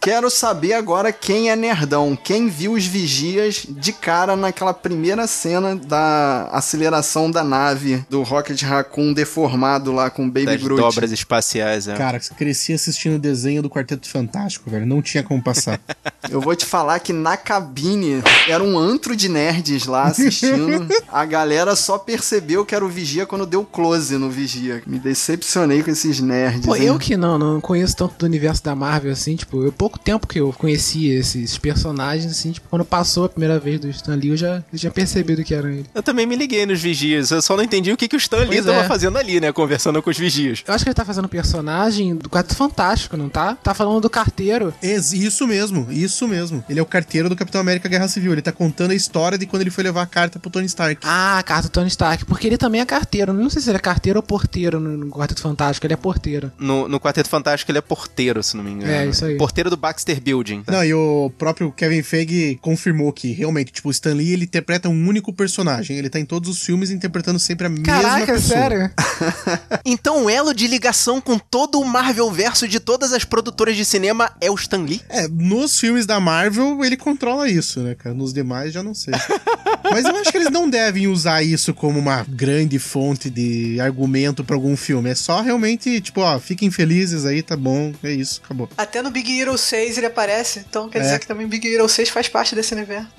Quero 0.00 0.30
saber 0.30 0.72
agora 0.72 1.12
quem 1.12 1.50
é 1.50 1.56
nerdão, 1.56 2.16
quem 2.16 2.48
viu 2.48 2.72
os 2.72 2.86
vigias 2.86 3.66
de 3.68 3.92
cara 3.92 4.34
naquela 4.34 4.72
primeira 4.72 5.26
cena 5.26 5.76
da 5.76 6.48
aceleração 6.52 7.30
da 7.30 7.44
nave 7.44 8.02
do 8.08 8.22
Rocket 8.22 8.62
Raccoon 8.62 9.12
deformado 9.12 9.92
lá 9.92 10.08
com 10.08 10.24
o 10.24 10.26
Baby 10.26 10.46
Das 10.46 10.62
Groot. 10.62 10.80
dobras 10.80 11.12
espaciais, 11.12 11.86
é. 11.86 11.96
Cara, 11.96 12.18
cresci 12.18 12.72
assistindo 12.72 13.16
o 13.16 13.18
desenho 13.18 13.60
do 13.60 13.68
Quarteto 13.68 14.08
Fantástico, 14.08 14.70
velho. 14.70 14.86
Não 14.86 15.02
tinha 15.02 15.22
como 15.22 15.42
passar. 15.42 15.78
Eu 16.30 16.40
vou 16.40 16.56
te 16.56 16.64
falar 16.64 16.98
que 17.00 17.12
na 17.12 17.36
cabine 17.36 18.22
era 18.48 18.64
um 18.64 18.78
antro 18.78 19.14
de 19.14 19.28
nerds 19.28 19.84
lá 19.84 20.04
assistindo. 20.04 20.86
A 21.12 21.24
galera 21.26 21.76
só 21.76 21.98
percebeu 21.98 22.64
que 22.64 22.74
era 22.74 22.84
o 22.84 22.88
Vigia 22.88 23.26
quando 23.26 23.44
deu 23.44 23.64
close 23.64 24.16
no 24.16 24.30
Vigia. 24.30 24.82
Me 24.86 24.98
decepcionei 24.98 25.82
com 25.82 25.90
esses 25.90 26.20
nerds. 26.20 26.64
Pô, 26.64 26.76
hein? 26.76 26.84
eu 26.84 26.98
que 26.98 27.16
não, 27.16 27.38
não 27.38 27.60
conheço 27.60 27.96
tanto 27.96 28.14
do 28.16 28.26
universo 28.26 28.62
da 28.62 28.74
Marvel 28.74 29.12
assim, 29.12 29.34
tipo, 29.34 29.62
eu 29.64 29.72
pouco 29.72 29.89
tempo 29.98 30.26
que 30.26 30.40
eu 30.40 30.52
conheci 30.52 31.08
esses 31.08 31.56
personagens, 31.58 32.30
assim, 32.30 32.52
tipo, 32.52 32.68
quando 32.68 32.84
passou 32.84 33.24
a 33.24 33.28
primeira 33.28 33.58
vez 33.58 33.80
do 33.80 33.88
Stan 33.90 34.14
Lee, 34.14 34.28
eu 34.30 34.36
já, 34.36 34.56
eu 34.72 34.78
já 34.78 34.90
percebi 34.90 35.42
que 35.44 35.54
era 35.54 35.70
ele. 35.70 35.86
Eu 35.94 36.02
também 36.02 36.26
me 36.26 36.34
liguei 36.36 36.66
nos 36.66 36.80
vigias, 36.80 37.30
eu 37.30 37.40
só 37.40 37.56
não 37.56 37.62
entendi 37.64 37.92
o 37.92 37.96
que, 37.96 38.08
que 38.08 38.16
o 38.16 38.18
Stan 38.18 38.38
Lee 38.38 38.46
Pois 38.60 38.64
tava 38.66 38.80
é. 38.84 38.88
fazendo 38.88 39.16
ali, 39.18 39.40
né? 39.40 39.52
Conversando 39.52 40.02
com 40.02 40.10
os 40.10 40.18
vigias. 40.18 40.62
Eu 40.66 40.74
acho 40.74 40.84
que 40.84 40.88
ele 40.90 40.94
tá 40.94 41.04
fazendo 41.04 41.28
personagem 41.28 42.14
do 42.16 42.28
Quarto 42.28 42.54
Fantástico, 42.54 43.16
não 43.16 43.28
tá? 43.28 43.54
Tá 43.56 43.74
falando 43.74 44.00
do 44.00 44.10
carteiro. 44.10 44.72
Ex- 44.82 45.12
Isso 45.12 45.46
mesmo, 45.46 45.86
isso 45.90 46.26
mesmo. 46.26 46.64
Ele 46.68 46.78
é 46.78 46.82
o 46.82 46.86
carteiro 46.86 47.28
do 47.28 47.36
Capitão 47.36 47.60
América 47.60 47.88
Guerra 47.88 48.08
Civil. 48.08 48.32
Ele 48.32 48.42
tá 48.42 48.52
contando 48.52 48.90
a 48.90 48.94
história 48.94 49.38
de 49.38 49.46
quando 49.46 49.62
ele 49.62 49.70
foi 49.70 49.84
levar 49.84 50.02
a 50.02 50.06
carta 50.06 50.38
pro 50.38 50.50
Tony 50.50 50.66
Stark. 50.66 51.00
Ah, 51.04 51.38
a 51.38 51.42
carta 51.42 51.68
do 51.68 51.72
Tony 51.72 51.88
Stark, 51.88 52.24
porque 52.24 52.46
ele 52.46 52.58
também 52.58 52.80
é 52.80 52.84
carteiro. 52.86 53.32
Não 53.32 53.48
sei 53.50 53.62
se 53.62 53.70
ele 53.70 53.76
é 53.76 53.80
carteiro 53.80 54.18
ou 54.18 54.22
porteiro 54.22 54.80
no, 54.80 54.96
no 54.96 55.10
Quarteto 55.10 55.40
Fantástico, 55.40 55.86
ele 55.86 55.94
é 55.94 55.96
porteiro. 55.96 56.50
No, 56.58 56.88
no 56.88 56.98
Quarteto 57.00 57.28
Fantástico 57.28 57.70
ele 57.70 57.78
é 57.78 57.82
porteiro, 57.82 58.42
se 58.42 58.56
não 58.56 58.64
me 58.64 58.70
engano. 58.72 58.90
É, 58.92 59.06
isso 59.06 59.24
aí. 59.24 59.36
Porteiro 59.36 59.70
do 59.70 59.76
Baxter 59.80 60.20
Building. 60.20 60.62
Não, 60.68 60.84
e 60.84 60.92
o 60.94 61.32
próprio 61.38 61.72
Kevin 61.72 62.02
Feige 62.02 62.58
confirmou 62.60 63.12
que 63.12 63.32
realmente, 63.32 63.72
tipo, 63.72 63.88
o 63.88 63.90
Stan 63.90 64.14
Lee 64.14 64.32
ele 64.32 64.44
interpreta 64.44 64.88
um 64.88 65.08
único 65.08 65.32
personagem. 65.32 65.96
Ele 65.96 66.10
tá 66.10 66.20
em 66.20 66.24
todos 66.24 66.48
os 66.50 66.62
filmes 66.62 66.90
interpretando 66.90 67.38
sempre 67.38 67.66
a 67.66 67.70
mesma 67.70 67.84
Caraca, 67.86 68.32
pessoa. 68.34 68.58
sério? 68.58 68.90
Então 69.84 70.24
o 70.24 70.30
elo 70.30 70.52
de 70.54 70.66
ligação 70.66 71.20
com 71.20 71.38
todo 71.38 71.80
o 71.80 71.84
Marvel 71.84 72.30
verso 72.30 72.68
de 72.68 72.78
todas 72.78 73.12
as 73.12 73.24
produtoras 73.24 73.76
de 73.76 73.84
cinema 73.84 74.30
é 74.40 74.50
o 74.50 74.54
Stan 74.54 74.82
Lee? 74.82 75.00
É, 75.08 75.26
nos 75.28 75.78
filmes 75.78 76.06
da 76.06 76.20
Marvel 76.20 76.84
ele 76.84 76.96
controla 76.96 77.48
isso, 77.48 77.80
né, 77.80 77.94
cara? 77.94 78.14
Nos 78.14 78.32
demais 78.32 78.72
já 78.72 78.82
não 78.82 78.94
sei. 78.94 79.14
Mas 79.90 80.04
eu 80.04 80.14
acho 80.16 80.30
que 80.30 80.36
eles 80.36 80.50
não 80.50 80.68
devem 80.68 81.06
usar 81.08 81.42
isso 81.42 81.72
como 81.74 81.98
uma 81.98 82.24
grande 82.28 82.78
fonte 82.78 83.28
de 83.30 83.80
argumento 83.80 84.44
pra 84.44 84.54
algum 84.54 84.76
filme. 84.76 85.10
É 85.10 85.14
só 85.14 85.40
realmente, 85.40 86.00
tipo, 86.00 86.20
ó, 86.20 86.38
fiquem 86.38 86.70
felizes 86.70 87.24
aí, 87.24 87.42
tá 87.42 87.56
bom, 87.56 87.92
é 88.02 88.12
isso, 88.12 88.40
acabou. 88.44 88.68
Até 88.76 89.02
no 89.02 89.10
Big 89.10 89.40
Hero 89.40 89.56
6 89.70 89.96
ele 89.98 90.06
aparece, 90.06 90.64
então 90.68 90.88
quer 90.88 90.98
É. 90.98 91.02
dizer 91.02 91.18
que 91.20 91.26
também 91.26 91.46
Big 91.46 91.66
Hero 91.66 91.88
6 91.88 92.08
faz 92.10 92.28
parte 92.28 92.54
desse 92.54 92.74
universo. 92.74 93.06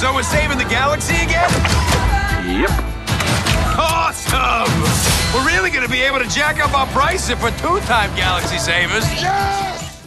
So 0.00 0.12
we're 0.12 0.24
saving 0.24 0.58
the 0.58 0.64
galaxy 0.64 1.14
again? 1.14 1.48
Yep. 2.60 2.70
Awesome! 3.78 4.68
We're 5.32 5.46
really 5.50 5.70
gonna 5.70 5.88
be 5.88 6.02
able 6.02 6.18
to 6.18 6.26
jack 6.28 6.60
up 6.60 6.74
our 6.74 6.86
price 6.88 7.30
if 7.30 7.40
we're 7.42 7.52
two-time 7.62 8.10
galaxy 8.16 8.58
savers. 8.58 9.04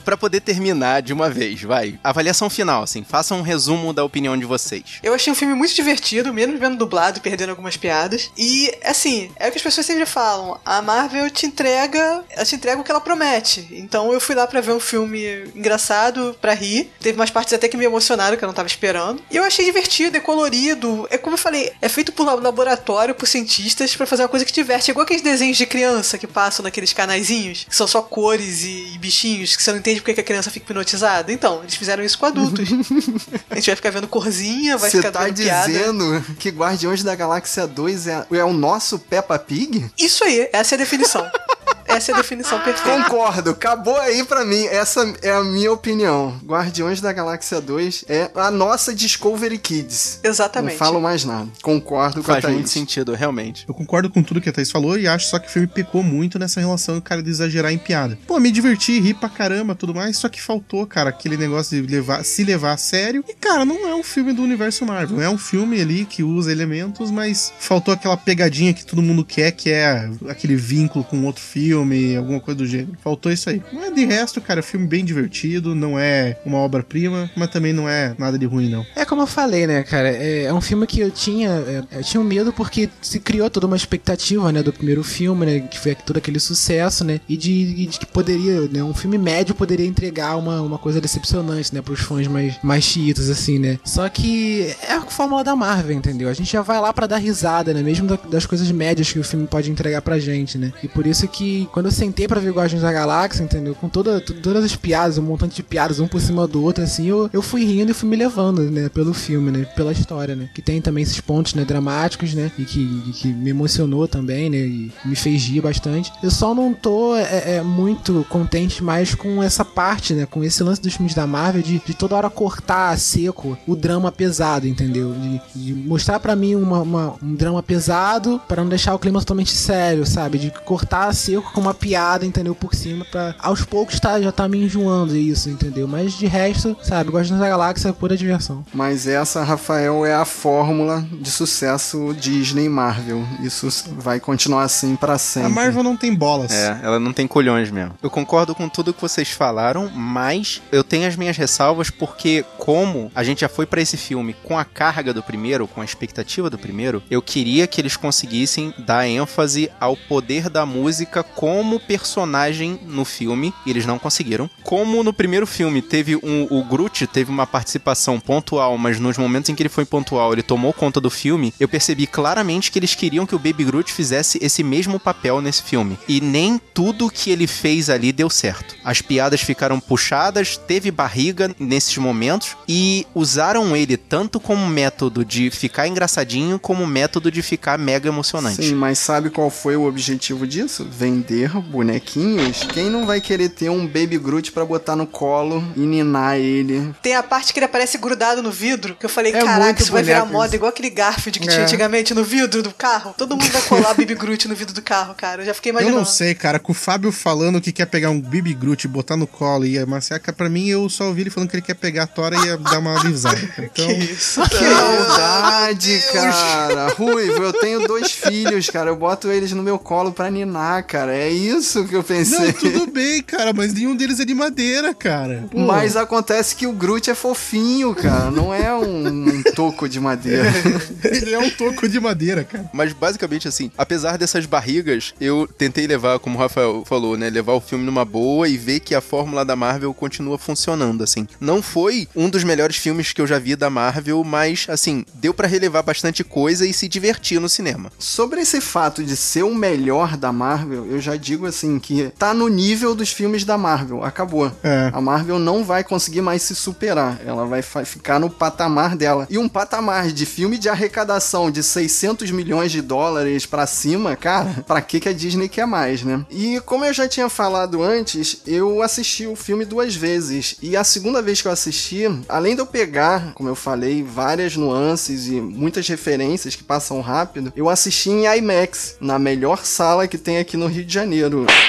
Pra 0.06 0.16
poder 0.16 0.39
terminar 0.39 1.01
de 1.01 1.12
uma 1.12 1.32
vez, 1.32 1.64
vai. 1.64 1.99
Avaliação 2.03 2.47
final, 2.47 2.84
assim, 2.84 3.03
façam 3.03 3.39
um 3.39 3.41
resumo 3.41 3.91
da 3.91 4.03
opinião 4.03 4.38
de 4.38 4.45
vocês. 4.45 4.84
Eu 5.01 5.16
achei 5.16 5.34
um 5.34 5.36
filme 5.36 5.56
muito 5.56 5.74
divertido, 5.74 6.32
mesmo 6.32 6.60
vendo 6.60 6.78
dublado 6.78 7.20
perdendo 7.20 7.49
algumas 7.49 7.76
piadas. 7.76 8.30
E, 8.38 8.72
assim, 8.84 9.32
é 9.36 9.47
o 9.47 9.51
que 9.51 9.58
as 9.58 9.64
pessoas 9.64 9.88
sempre 9.88 10.06
falam: 10.06 10.60
a 10.64 10.80
Marvel 10.82 11.28
te 11.32 11.47
entrega, 11.47 12.24
ela 12.30 12.45
te 12.45 12.56
entrega 12.56 12.80
o 12.80 12.84
que 12.84 12.91
ela 12.91 13.01
promete. 13.01 13.68
Então 13.72 14.14
eu 14.14 14.20
fui 14.20 14.36
lá 14.36 14.45
pra 14.45 14.62
ver 14.62 14.74
um 14.74 14.80
filme 14.80 15.49
engraçado, 15.56 16.38
pra 16.39 16.53
rir. 16.53 16.91
Teve 16.99 17.20
umas 17.20 17.32
partes 17.32 17.53
até 17.53 17.68
que 17.68 17.76
me 17.76 17.86
emocionaram, 17.86 18.38
que 18.38 18.43
eu 18.43 18.47
não 18.47 18.53
tava 18.53 18.68
esperando. 18.68 19.24
E 19.32 19.38
eu 19.38 19.43
achei 19.43 19.66
divertido, 19.66 20.18
é 20.18 20.20
colorido. 20.20 21.08
É 21.10 21.18
como 21.18 21.34
eu 21.34 21.39
falei, 21.39 21.72
é 21.82 21.89
feito 21.89 22.12
por 22.12 22.26
laboratório, 22.26 23.16
por 23.16 23.28
cientistas, 23.28 23.95
pra 23.95 24.06
fazer 24.06 24.22
uma 24.22 24.30
coisa 24.30 24.45
que 24.45 24.53
diverte. 24.53 24.91
É 24.91 24.91
igual 24.91 25.03
aqueles 25.03 25.24
desenhos 25.24 25.58
de 25.58 25.66
criança 25.66 26.20
que 26.20 26.28
passam 26.28 26.62
naqueles 26.62 26.93
canaizinhos, 26.93 27.66
que 27.68 27.76
são 27.76 27.88
só 27.88 28.03
cores 28.03 28.64
e 28.64 28.97
bichinhos, 28.99 29.56
que 29.56 29.64
você 29.64 29.72
não 29.72 29.80
entende 29.80 29.95
porque 30.02 30.14
que 30.14 30.22
a 30.22 30.24
criança 30.24 30.50
fica 30.52 30.66
hipnotizada. 30.66 31.32
Então, 31.32 31.62
eles 31.62 31.76
fizeram 31.76 32.04
isso 32.04 32.18
com 32.18 32.26
adultos. 32.26 32.68
a 33.50 33.56
gente 33.56 33.68
vai 33.68 33.76
ficar 33.76 33.89
vendo 33.91 34.08
corzinha, 34.08 34.78
vai 34.78 34.89
Você 34.89 34.98
ficar 34.98 35.12
tá 35.12 35.24
vendo 35.24 35.38
piada. 35.38 35.68
dizendo 35.68 36.22
que 36.39 36.50
Guardiões 36.50 37.04
da 37.04 37.16
Galáxia 37.16 37.68
2 37.68 38.08
é, 38.08 38.26
é 38.32 38.43
o 38.43 38.54
nosso 38.54 39.00
Peppa 39.00 39.38
Pig? 39.38 39.89
Isso 39.98 40.24
aí, 40.24 40.50
essa 40.52 40.74
é 40.74 40.78
a 40.78 40.80
definição. 40.80 41.26
Essa 41.96 42.12
é 42.12 42.16
a 42.16 42.18
definição 42.18 42.60
perfeita. 42.60 43.04
Concordo, 43.04 43.52
acabou 43.52 43.96
aí 43.98 44.22
pra 44.26 44.43
mim. 44.43 44.66
Essa 44.66 45.14
é 45.22 45.32
a 45.32 45.41
minha 45.41 45.72
opinião. 45.72 46.38
Guardiões 46.46 47.00
da 47.00 47.14
Galáxia 47.14 47.62
2 47.62 48.04
é 48.10 48.30
a 48.36 48.52
nossa 48.52 48.93
Discovery 48.93 49.58
Kids. 49.58 50.20
Exatamente. 50.22 50.74
Não 50.74 50.78
falo 50.78 51.00
mais 51.00 51.24
nada. 51.24 51.48
Concordo 51.62 52.22
com 52.22 52.32
a 52.32 52.34
Faz 52.34 52.41
Thaís. 52.41 52.56
muito 52.56 52.70
sentido, 52.70 53.14
realmente. 53.14 53.64
Eu 53.66 53.74
concordo 53.74 54.10
com 54.10 54.22
tudo 54.22 54.41
que 54.41 54.50
a 54.50 54.52
Thaís 54.52 54.70
falou 54.70 55.00
e 55.00 55.08
acho 55.08 55.28
só 55.28 55.39
que 55.39 55.48
o 55.48 55.50
filme 55.50 55.68
pecou 55.68 56.04
muito 56.04 56.38
nessa 56.38 56.60
relação, 56.60 57.00
cara, 57.00 57.24
de 57.24 57.30
exagerar 57.30 57.72
em 57.72 57.78
piada. 57.78 58.18
Pô, 58.28 58.41
me 58.41 58.52
diverti, 58.52 59.00
ri 59.00 59.14
pra 59.14 59.30
caramba, 59.30 59.74
tudo 59.74 59.96
mais, 59.96 60.18
só 60.18 60.28
que 60.28 60.41
faltou, 60.41 60.86
cara, 60.86 61.12
aquele 61.12 61.38
negócio 61.38 61.82
de 61.82 61.88
levar, 61.89 62.26
se 62.26 62.43
levar 62.43 62.74
a 62.74 62.78
sério. 62.78 63.24
E, 63.26 63.34
cara, 63.34 63.64
não 63.64 63.88
é 63.88 63.96
um 63.96 64.04
filme 64.04 64.34
do 64.34 64.41
universo 64.41 64.86
Marvel. 64.86 65.22
É 65.22 65.30
um 65.30 65.38
filme 65.38 65.80
ali 65.80 66.04
que 66.04 66.24
usa 66.24 66.52
elementos, 66.52 67.10
mas 67.10 67.54
faltou 67.58 67.93
aquela 67.93 68.18
pegadinha 68.18 68.74
que 68.74 68.86
todo 68.86 69.02
mundo 69.02 69.24
quer, 69.24 69.52
que 69.52 69.70
é 69.70 70.10
aquele 70.28 70.56
vínculo 70.58 71.06
com 71.06 71.24
outro 71.26 71.41
filme, 71.41 71.84
alguma 72.17 72.39
coisa 72.39 72.57
do 72.57 72.65
gênero. 72.65 72.93
Faltou 73.03 73.31
isso 73.31 73.49
aí. 73.49 73.61
Mas 73.73 73.93
de 73.93 74.05
resto, 74.05 74.39
cara, 74.41 74.61
filme 74.61 74.88
bem 74.88 75.03
divertido, 75.03 75.75
não 75.75 75.97
é 75.99 76.38
uma 76.45 76.57
obra-prima, 76.57 77.29
mas 77.36 77.49
também 77.49 77.73
não 77.73 77.88
é 77.89 78.15
nada 78.17 78.38
de 78.38 78.45
ruim, 78.45 78.69
não. 78.69 78.86
É 78.95 79.05
como 79.05 79.21
eu 79.21 79.27
falei, 79.27 79.67
né, 79.67 79.83
cara? 79.83 80.09
É, 80.09 80.43
é 80.43 80.53
um 80.53 80.61
filme 80.61 80.86
que 80.88 80.99
eu 80.99 81.11
tinha. 81.11 81.49
é, 81.49 81.83
eu 81.99 82.03
tinha 82.03 82.21
um 82.21 82.23
medo 82.23 82.51
porque 82.53 82.89
se 83.01 83.19
criou 83.19 83.49
toda 83.49 83.67
uma 83.67 83.75
expectativa, 83.75 84.51
né, 84.51 84.61
do 84.63 84.71
primeiro 84.73 85.03
filme, 85.03 85.45
né? 85.45 85.59
Que 85.61 85.79
foi 85.79 85.95
todo 85.95 86.17
aquele 86.17 86.39
sucesso, 86.39 87.03
né? 87.03 87.19
E 87.27 87.36
de, 87.38 87.86
de 87.88 87.99
que 87.99 88.05
poderia, 88.05 88.61
né? 88.71 88.83
Um 88.83 88.93
filme 88.93 89.17
médio 89.17 89.53
poderia 89.55 89.86
entregar 89.86 90.36
uma, 90.38 90.61
uma 90.61 90.77
coisa 90.77 90.99
decepcionante, 91.01 91.73
né? 91.73 91.81
Pros 91.81 91.99
fãs 92.01 92.27
mais, 92.27 92.55
mais 92.63 92.83
chiitas, 92.83 93.29
assim, 93.29 93.59
né? 93.59 93.79
Só 93.83 94.07
que 94.09 94.73
é 94.88 94.93
a 94.93 95.01
fórmula 95.01 95.43
da 95.43 95.55
Marvel, 95.55 95.95
entendeu? 95.95 96.29
A 96.29 96.33
gente 96.33 96.51
já 96.51 96.61
vai 96.61 96.79
lá 96.79 96.91
pra 96.93 97.07
dar 97.07 97.17
risada, 97.17 97.73
né? 97.73 97.81
Mesmo 97.81 98.07
da- 98.07 98.19
das 98.29 98.45
coisas 98.45 98.69
médias 98.71 99.11
que 99.11 99.19
o 99.19 99.23
filme 99.23 99.47
pode 99.47 99.69
entregar 99.71 100.01
pra 100.01 100.19
gente, 100.19 100.57
né? 100.57 100.71
E 100.83 100.88
por 100.88 101.05
isso 101.05 101.27
que 101.27 101.67
quando 101.76 101.88
eu 101.88 101.91
sentei 101.91 102.26
pra 102.26 102.39
ver 102.39 102.53
Guardiões 102.53 102.82
da 102.82 102.89
Galáxia, 102.93 103.43
entendeu? 103.43 103.76
Com 103.76 103.89
toda, 103.89 104.21
todas 104.21 104.63
as 104.63 104.78
piadas, 104.78 105.17
um 105.17 105.23
montante 105.23 105.57
de 105.57 105.61
piadas, 105.63 105.99
um 105.99 106.07
por 106.07 106.21
cima 106.21 106.47
do 106.47 106.63
outro, 106.63 106.82
assim, 106.82 107.07
eu, 107.07 107.30
eu 107.34 107.41
fui 107.41 107.65
rindo 107.65 107.91
e 107.91 107.93
fui 107.93 108.07
me 108.07 108.15
levando, 108.15 108.61
né? 108.71 108.88
Pelo 108.88 109.13
filme, 109.13 109.51
né? 109.51 109.65
Pela 109.76 109.91
história, 109.91 110.38
né? 110.38 110.49
Que 110.55 110.61
tem 110.61 110.80
também 110.80 111.03
esses 111.03 111.19
pontos, 111.19 111.53
né? 111.53 111.65
Dramáticos, 111.65 112.34
né? 112.34 112.49
E 112.57 112.63
que, 112.63 113.11
que 113.11 113.28
me 113.28 113.49
emocionou 113.49 114.07
também, 114.07 114.49
né? 114.49 114.55
E 114.59 114.89
me 115.03 115.17
fez 115.17 115.43
rir 115.43 115.59
bastante. 115.59 116.13
Eu 116.23 116.32
só 116.32 116.55
não 116.55 116.73
tô 116.73 117.13
é, 117.17 117.57
é, 117.57 117.61
muito 117.61 118.26
contente 118.30 118.82
mais 118.82 119.13
com 119.13 119.43
essa 119.43 119.65
parte, 119.65 120.13
né? 120.13 120.26
Com 120.26 120.45
esse 120.45 120.63
lance 120.63 120.82
dos 120.82 120.93
filmes 120.93 121.13
da 121.13 121.28
Marvel 121.28 121.61
de, 121.61 121.82
de 121.86 121.93
toda 121.93 122.15
hora 122.15 122.30
cortar 122.30 122.91
a 122.91 122.97
seco 122.97 123.57
o 123.67 123.76
drama 123.76 124.13
pesado, 124.13 124.65
entendeu? 124.65 125.13
De, 125.13 125.41
de 125.65 125.73
mostrar 125.73 126.21
pra 126.21 126.38
mim 126.38 126.55
uma, 126.55 126.80
uma- 126.80 127.15
um 127.21 127.36
drama 127.36 127.61
pesado 127.61 128.39
para 128.47 128.63
não 128.63 128.69
deixar 128.69 128.95
o 128.95 128.99
clima 128.99 129.19
totalmente 129.19 129.51
sério, 129.51 130.05
sabe? 130.05 130.38
De 130.38 130.51
cortar 130.63 131.09
a 131.09 131.13
seco 131.13 131.51
com 131.56 131.62
uma 131.62 131.74
piada, 131.74 132.26
entendeu? 132.26 132.53
Por 132.53 132.76
cima, 132.76 133.06
pra 133.06 133.34
aos 133.39 133.64
poucos 133.64 133.97
tá, 133.97 134.20
já 134.20 134.32
tá 134.32 134.47
me 134.47 134.66
enjoando 134.66 135.16
isso, 135.16 135.49
entendeu? 135.49 135.88
Mas 135.88 136.14
de 136.14 136.26
resto, 136.26 136.76
sabe? 136.84 137.10
Guardiões 137.10 137.39
da 137.39 137.47
Galáxia 137.47 137.89
é 137.89 137.91
pura 137.93 138.18
diversão. 138.18 138.66
Mas 138.74 139.08
essa, 139.08 139.41
Rafael, 139.41 140.06
é 140.06 140.14
a 140.14 140.26
fórmula 140.26 141.01
de 141.14 141.32
sucesso 141.32 142.14
Disney 142.20 142.66
e 142.66 142.70
Marvel. 142.70 143.26
Isso 143.41 143.70
vai 143.97 144.20
continuar 144.20 144.64
assim 144.64 144.97
pra 144.97 145.18
sempre. 145.18 145.47
A 145.47 145.56
Marvel 145.56 145.82
não 145.82 145.95
tem 145.95 146.14
bolas. 146.14 146.51
É, 146.51 146.78
ela 146.84 146.99
não 146.99 147.14
tem 147.14 147.26
colhões 147.26 147.72
mesmo. 147.72 147.93
Eu 148.03 148.10
concordo 148.10 148.53
com 148.53 148.68
tudo 148.68 148.93
que 148.93 149.01
vocês 149.01 149.30
falaram, 149.30 149.89
mas 149.89 150.62
eu 150.72 150.84
tenho 150.84 151.08
as 151.08 151.16
minhas 151.16 151.38
ressalvas 151.38 151.89
porque, 151.89 152.43
como 152.58 153.10
a 153.16 153.24
gente 153.24 153.41
já 153.41 153.49
foi 153.49 153.66
pra 153.66 153.82
esse 153.82 153.95
filme 153.95 154.36
com 154.43 154.60
a 154.60 154.66
carga 154.66 155.14
do 155.14 155.24
primeiro, 155.24 155.68
com 155.68 155.80
a 155.80 155.86
expectativa 155.86 156.49
do 156.49 156.58
primeiro, 156.58 157.01
eu 157.10 157.22
queria 157.22 157.66
que 157.66 157.80
eles 157.80 157.95
conseguissem 157.95 158.74
dar 158.78 159.08
ênfase 159.08 159.72
ao 159.80 159.95
poder 159.95 160.49
da 160.49 160.66
música 160.66 161.24
como 161.24 161.45
personagem 161.80 162.80
no 162.86 163.06
filme, 163.06 163.54
e 163.66 163.70
eles 163.70 163.86
não 163.86 164.00
conseguiram. 164.00 164.50
Como 164.64 165.04
no 165.04 165.14
primeiro 165.14 165.46
filme 165.46 165.82
teve 165.82 166.16
um, 166.16 166.48
o 166.50 166.64
Groot 166.64 167.08
teve 167.08 167.32
uma 167.32 167.46
participação 167.48 168.20
pontual, 168.20 168.78
mas 168.78 169.00
nos 169.00 169.18
momentos 169.18 169.50
em 169.50 169.56
que 169.56 169.62
ele 169.62 169.70
foi 169.70 169.86
pontual, 169.86 170.34
ele 170.34 170.43
tomou 170.43 170.74
conta 170.74 171.00
do 171.00 171.10
filme, 171.10 171.54
eu 171.60 171.68
percebi 171.68 172.08
claramente 172.08 172.72
que 172.72 172.80
eles 172.80 172.96
queriam 172.96 173.26
que 173.26 173.36
o 173.36 173.39
Baby 173.39 173.66
Groot 173.66 173.91
fizesse 173.91 174.39
esse 174.41 174.64
mesmo 174.64 175.00
papel 175.00 175.41
nesse 175.41 175.64
filme. 175.64 175.98
E 176.08 176.20
nem 176.22 176.60
tudo 176.74 177.10
que 177.10 177.30
ele 177.30 177.48
fez 177.48 177.89
ali 177.89 178.12
deu 178.12 178.30
certo. 178.30 178.76
As 178.84 179.02
piadas 179.02 179.41
ficaram 179.41 179.80
puxadas, 179.80 180.58
teve 180.58 180.91
barriga 180.91 181.54
nesses 181.60 181.98
momentos 181.98 182.56
e 182.68 183.06
usaram 183.14 183.76
ele 183.76 183.98
tanto 183.98 184.39
como 184.39 184.68
método 184.68 185.24
de 185.24 185.50
ficar 185.50 185.88
engraçadinho 185.88 186.60
como 186.60 186.86
método 186.88 187.32
de 187.32 187.41
ficar 187.41 187.78
mega 187.78 188.10
emocionante. 188.10 188.64
Sim, 188.64 188.76
mas 188.76 189.00
sabe 189.00 189.30
qual 189.30 189.50
foi 189.50 189.76
o 189.76 189.86
objetivo 189.86 190.48
disso? 190.48 190.88
Vender 190.89 191.34
bonequinhos. 191.43 192.63
Quem 192.63 192.89
não 192.89 193.05
vai 193.05 193.19
querer 193.21 193.49
ter 193.49 193.69
um 193.69 193.86
Baby 193.86 194.17
Groot 194.17 194.51
pra 194.51 194.63
botar 194.65 194.95
no 194.95 195.05
colo 195.05 195.63
e 195.75 195.81
ninar 195.81 196.38
ele? 196.38 196.93
Tem 197.01 197.15
a 197.15 197.23
parte 197.23 197.51
que 197.53 197.59
ele 197.59 197.65
aparece 197.65 197.97
grudado 197.97 198.41
no 198.41 198.51
vidro, 198.51 198.95
que 198.95 199.05
eu 199.05 199.09
falei, 199.09 199.33
É 199.33 199.41
caraca, 199.43 199.81
isso 199.81 199.91
vai 199.91 200.03
virar 200.03 200.25
moda, 200.25 200.47
isso. 200.47 200.55
igual 200.55 200.69
aquele 200.69 200.89
Garfield 200.89 201.39
que 201.39 201.47
É. 201.47 201.51
tinha 201.51 201.63
antigamente 201.63 202.13
no 202.13 202.23
vidro 202.23 202.63
do 202.63 202.73
carro. 202.73 203.13
Todo 203.17 203.36
mundo 203.36 203.49
vai 203.51 203.61
colar 203.63 203.93
Baby 203.93 204.15
Groot 204.15 204.47
no 204.47 204.55
vidro 204.55 204.73
do 204.73 204.81
carro, 204.81 205.13
cara. 205.15 205.41
Eu 205.41 205.45
já 205.45 205.53
fiquei 205.53 205.71
Eu 205.71 205.73
imaginando. 205.73 205.97
não 205.97 206.05
sei, 206.05 206.33
cara, 206.36 206.59
com 206.59 206.71
o 206.71 206.75
Fábio 206.75 207.11
falando 207.11 207.59
que 207.61 207.71
quer 207.71 207.86
pegar 207.86 208.09
um 208.09 208.19
Baby 208.21 208.53
Groot 208.53 208.86
e 208.86 208.88
botar 208.88 209.17
no 209.17 209.27
colo 209.27 209.65
e 209.65 209.77
amaciar, 209.77 210.19
cara, 210.19 210.36
pra 210.36 210.49
mim 210.49 210.67
eu 210.67 210.88
só 210.89 211.05
ouvi 211.07 211.21
ele 211.21 211.29
falando 211.29 211.49
que 211.49 211.55
ele 211.55 211.63
quer 211.63 211.75
pegar 211.75 212.03
a 212.03 212.07
Tora 212.07 212.36
e 212.38 212.45
ia 212.45 212.57
dar 212.57 212.79
uma 212.79 212.99
alisada. 212.99 213.36
cara. 213.55 213.69
Então, 213.73 214.47
Que 214.49 214.63
maldade, 214.65 216.03
cara. 216.11 216.88
Ruivo, 216.89 217.43
eu 217.43 217.53
tenho 217.53 217.88
dois 217.88 218.11
filhos, 218.11 218.69
cara. 218.69 218.89
Eu 218.89 218.95
boto 218.95 219.31
eles 219.31 219.51
no 219.51 219.63
meu 219.63 219.77
colo 219.79 220.11
pra 220.11 220.29
ninar, 220.29 220.83
cara. 220.86 221.15
É 221.15 221.24
isso 221.30 221.86
que 221.86 221.95
eu 221.95 222.03
pensei. 222.03 222.47
não, 222.47 222.53
tudo 222.53 222.88
bem, 222.91 223.21
cara, 223.21 223.53
mas 223.53 223.73
nenhum 223.73 223.95
deles 223.95 224.19
é 224.19 224.26
de 224.26 224.34
madeira, 224.34 224.93
cara. 224.93 225.47
Pô. 225.51 225.59
Mas 225.59 225.95
acontece 225.95 226.55
que 226.55 226.67
o 226.67 226.73
Groot 226.73 227.09
é 227.09 227.15
fofinho, 227.15 227.93
cara. 227.93 228.32
Não 228.32 228.53
é 228.53 228.73
um, 228.73 229.07
um 229.07 229.43
toco 229.55 229.88
de 229.88 229.99
madeira. 229.99 230.51
ele 231.03 231.34
é 231.34 231.39
um 231.39 231.49
toco 231.49 231.88
de 231.88 231.99
madeira, 231.99 232.43
cara. 232.43 232.69
Mas 232.73 232.93
basicamente 232.93 233.47
assim, 233.47 233.71
apesar 233.78 234.17
dessas 234.17 234.45
barrigas, 234.45 235.13
eu 235.19 235.47
tentei 235.57 235.88
levar, 235.88 236.19
como 236.19 236.38
o 236.38 236.39
Rafael 236.39 236.84
falou, 236.86 237.17
né, 237.17 237.30
levar 237.30 237.53
o 237.53 237.61
filme 237.61 237.86
numa 237.86 238.05
boa 238.05 238.47
e 238.47 238.57
ver 238.57 238.80
que 238.80 238.95
a 238.95 239.01
fórmula 239.01 239.45
da 239.45 239.55
Marvel 239.55 239.93
continua 239.93 240.38
funcionando, 240.38 241.03
assim. 241.03 241.28
Não 241.39 241.61
foi 241.61 242.07
um 242.15 242.30
dos 242.30 242.43
melhores 242.43 242.78
filmes 242.78 243.11
que 243.13 243.21
eu 243.21 243.28
já 243.28 243.39
vi 243.39 243.55
da 243.55 243.69
Marvel, 243.69 244.23
mas 244.23 244.65
assim, 244.69 245.05
deu 245.15 245.34
pra 245.34 245.47
relevar 245.47 245.84
bastante 245.84 246.23
coisa 246.23 246.65
e 246.65 246.73
se 246.73 246.88
divertir 246.88 247.39
no 247.39 247.49
cinema. 247.49 247.91
Sobre 247.97 248.41
esse 248.41 248.61
fato 248.61 249.03
de 249.03 249.15
ser 249.15 249.43
o 249.43 249.55
melhor 249.55 250.17
da 250.17 250.32
Marvel, 250.32 250.86
eu 250.89 250.99
já 250.99 251.14
digo 251.18 251.45
assim 251.45 251.80
que 251.80 252.11
tá 252.18 252.34
no 252.34 252.47
nível 252.47 252.93
dos 252.93 253.11
filmes 253.11 253.45
da 253.45 253.57
Marvel. 253.57 254.03
Acabou. 254.03 254.51
É. 254.63 254.91
A 254.93 254.99
Marvel 254.99 255.39
não 255.39 255.63
vai 255.63 255.84
conseguir 255.84 256.22
mais 256.22 256.41
se 256.41 256.55
superar. 256.55 257.20
Ela 257.26 257.45
vai 257.45 257.61
ficar 257.61 258.20
no 258.20 258.30
patamar 258.30 258.95
dela. 258.95 259.28
E 259.30 259.38
o 259.38 259.45
num 259.45 259.49
patamar 259.49 260.11
de 260.11 260.26
filme 260.26 260.57
de 260.57 260.68
arrecadação 260.68 261.51
de 261.51 261.61
600 261.61 262.32
milhões 262.32 262.72
de 262.72 262.82
dólares 262.82 263.45
pra 263.45 263.68
cima, 263.68 264.16
cara, 264.16 264.63
pra 264.68 264.82
que 264.82 264.99
que 264.99 265.07
a 265.07 265.13
Disney 265.13 265.47
quer 265.47 265.68
mais, 265.68 266.01
né? 266.01 266.26
E 266.32 266.59
como 266.66 266.84
eu 266.84 266.91
já 266.91 267.07
tinha 267.07 267.30
falado 267.30 267.84
antes, 267.84 268.41
eu 268.47 268.82
assisti 268.82 269.28
o 269.28 269.36
filme 269.36 269.63
duas 269.63 269.95
vezes. 269.95 270.57
E 270.63 270.76
a 270.76 270.84
segunda 270.84 271.22
vez 271.22 271.41
que 271.41 271.47
eu 271.47 271.51
assisti, 271.51 272.05
além 272.28 272.55
de 272.55 272.61
eu 272.61 272.66
pegar, 272.66 273.34
como 273.36 273.47
eu 273.47 273.55
falei, 273.55 274.01
várias 274.01 274.55
nuances 274.55 275.28
e 275.28 275.39
muitas 275.39 275.88
referências 275.88 276.55
que 276.55 276.63
passam 276.63 276.99
rápido, 277.01 277.53
eu 277.55 277.70
assisti 277.70 278.09
em 278.09 278.26
IMAX, 278.26 278.95
na 278.99 279.20
melhor 279.20 279.63
sala 279.63 280.07
que 280.07 280.18
tem 280.18 280.39
aqui 280.39 280.57
no 280.57 280.66
Rio 280.66 280.84
de 280.84 280.93
Janeiro. 280.93 281.05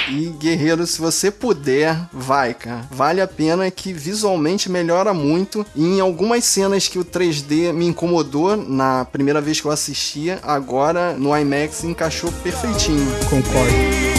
E 0.09 0.29
guerreiro, 0.29 0.85
se 0.85 0.99
você 0.99 1.29
puder, 1.29 1.97
vai, 2.11 2.53
cara. 2.53 2.87
Vale 2.91 3.21
a 3.21 3.27
pena 3.27 3.69
que 3.69 3.93
visualmente 3.93 4.69
melhora 4.69 5.13
muito. 5.13 5.65
E 5.75 5.83
em 5.83 5.99
algumas 5.99 6.43
cenas 6.45 6.87
que 6.87 6.99
o 6.99 7.05
3D 7.05 7.73
me 7.73 7.85
incomodou 7.85 8.55
na 8.55 9.05
primeira 9.05 9.41
vez 9.41 9.61
que 9.61 9.67
eu 9.67 9.71
assistia, 9.71 10.39
agora 10.43 11.13
no 11.13 11.37
IMAX 11.37 11.83
encaixou 11.83 12.31
perfeitinho. 12.43 13.07
Concordo. 13.29 14.16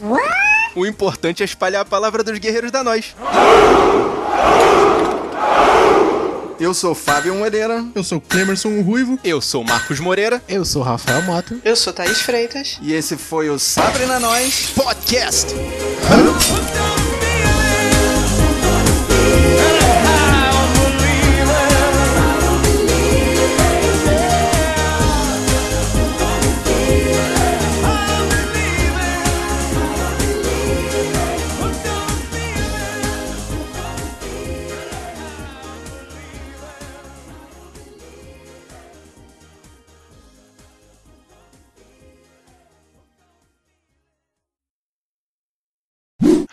O 0.74 0.86
importante 0.86 1.42
é 1.42 1.44
espalhar 1.44 1.82
a 1.82 1.84
palavra 1.84 2.24
dos 2.24 2.38
guerreiros 2.38 2.72
da 2.72 2.82
nós. 2.82 3.14
Eu 6.62 6.72
sou 6.72 6.94
Fábio 6.94 7.34
Moreira. 7.34 7.84
Eu 7.92 8.04
sou 8.04 8.20
Clemerson 8.20 8.82
Ruivo. 8.82 9.18
Eu 9.24 9.40
sou 9.40 9.64
Marcos 9.64 9.98
Moreira. 9.98 10.40
Eu 10.48 10.64
sou 10.64 10.80
Rafael 10.80 11.20
Mota. 11.22 11.58
Eu 11.64 11.74
sou 11.74 11.92
Thaís 11.92 12.20
Freitas. 12.20 12.78
E 12.80 12.92
esse 12.92 13.16
foi 13.16 13.50
o 13.50 13.58
Sabre 13.58 14.06
na 14.06 14.20
Nós. 14.20 14.70
Podcast. 14.76 15.48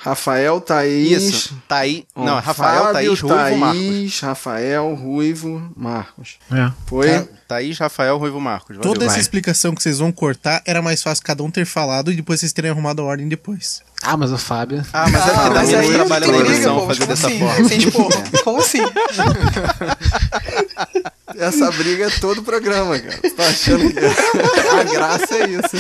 Rafael, 0.01 0.61
Thaís. 0.61 1.23
Isso. 1.23 1.61
Thaí... 1.67 2.05
Não, 2.15 2.39
Rafael, 2.39 2.79
Fábio, 2.79 2.93
Thaís, 2.93 3.19
Ruivo, 3.19 3.57
Marcos. 3.57 3.79
Thaís, 3.81 4.19
Rafael, 4.21 4.93
Ruivo, 4.95 5.71
Marcos. 5.75 6.37
É. 6.51 6.71
Foi? 6.87 7.07
Tá- 7.09 7.27
Thaís, 7.49 7.77
Rafael, 7.77 8.17
Ruivo, 8.17 8.39
Marcos. 8.39 8.77
Valeu. 8.77 8.93
Toda 8.93 9.05
essa 9.05 9.15
vai. 9.15 9.21
explicação 9.21 9.75
que 9.75 9.83
vocês 9.83 9.99
vão 9.99 10.11
cortar 10.11 10.61
era 10.65 10.81
mais 10.81 11.03
fácil 11.03 11.23
cada 11.25 11.43
um 11.43 11.51
ter 11.51 11.65
falado 11.65 12.11
e 12.11 12.15
depois 12.15 12.39
vocês 12.39 12.53
terem 12.53 12.71
arrumado 12.71 13.01
a 13.01 13.05
ordem 13.05 13.27
depois. 13.27 13.81
Ah, 14.01 14.15
mas 14.15 14.31
o 14.31 14.37
Fábio. 14.37 14.85
Ah, 14.93 15.09
mas 15.09 15.27
é 15.27 15.31
Ah, 15.31 15.47
que 15.49 15.53
dá 15.73 15.79
aí 15.79 15.93
trabalho 15.93 16.31
na 16.31 16.37
edição 16.39 16.87
fazer 16.87 16.99
como 16.99 17.09
dessa 17.09 17.27
assim? 17.27 17.39
forma. 17.39 17.67
Gente, 17.69 17.91
pô, 17.91 18.09
como 18.45 18.59
assim? 18.59 18.79
Essa 21.37 21.71
briga 21.71 22.05
é 22.05 22.09
todo 22.21 22.39
o 22.39 22.43
programa, 22.43 22.97
cara. 22.99 23.19
Você 23.21 23.29
tá 23.31 23.47
achando 23.47 23.91
que 23.91 23.99
a 23.99 24.83
graça 24.83 25.35
é 25.35 25.49
isso? 25.49 25.77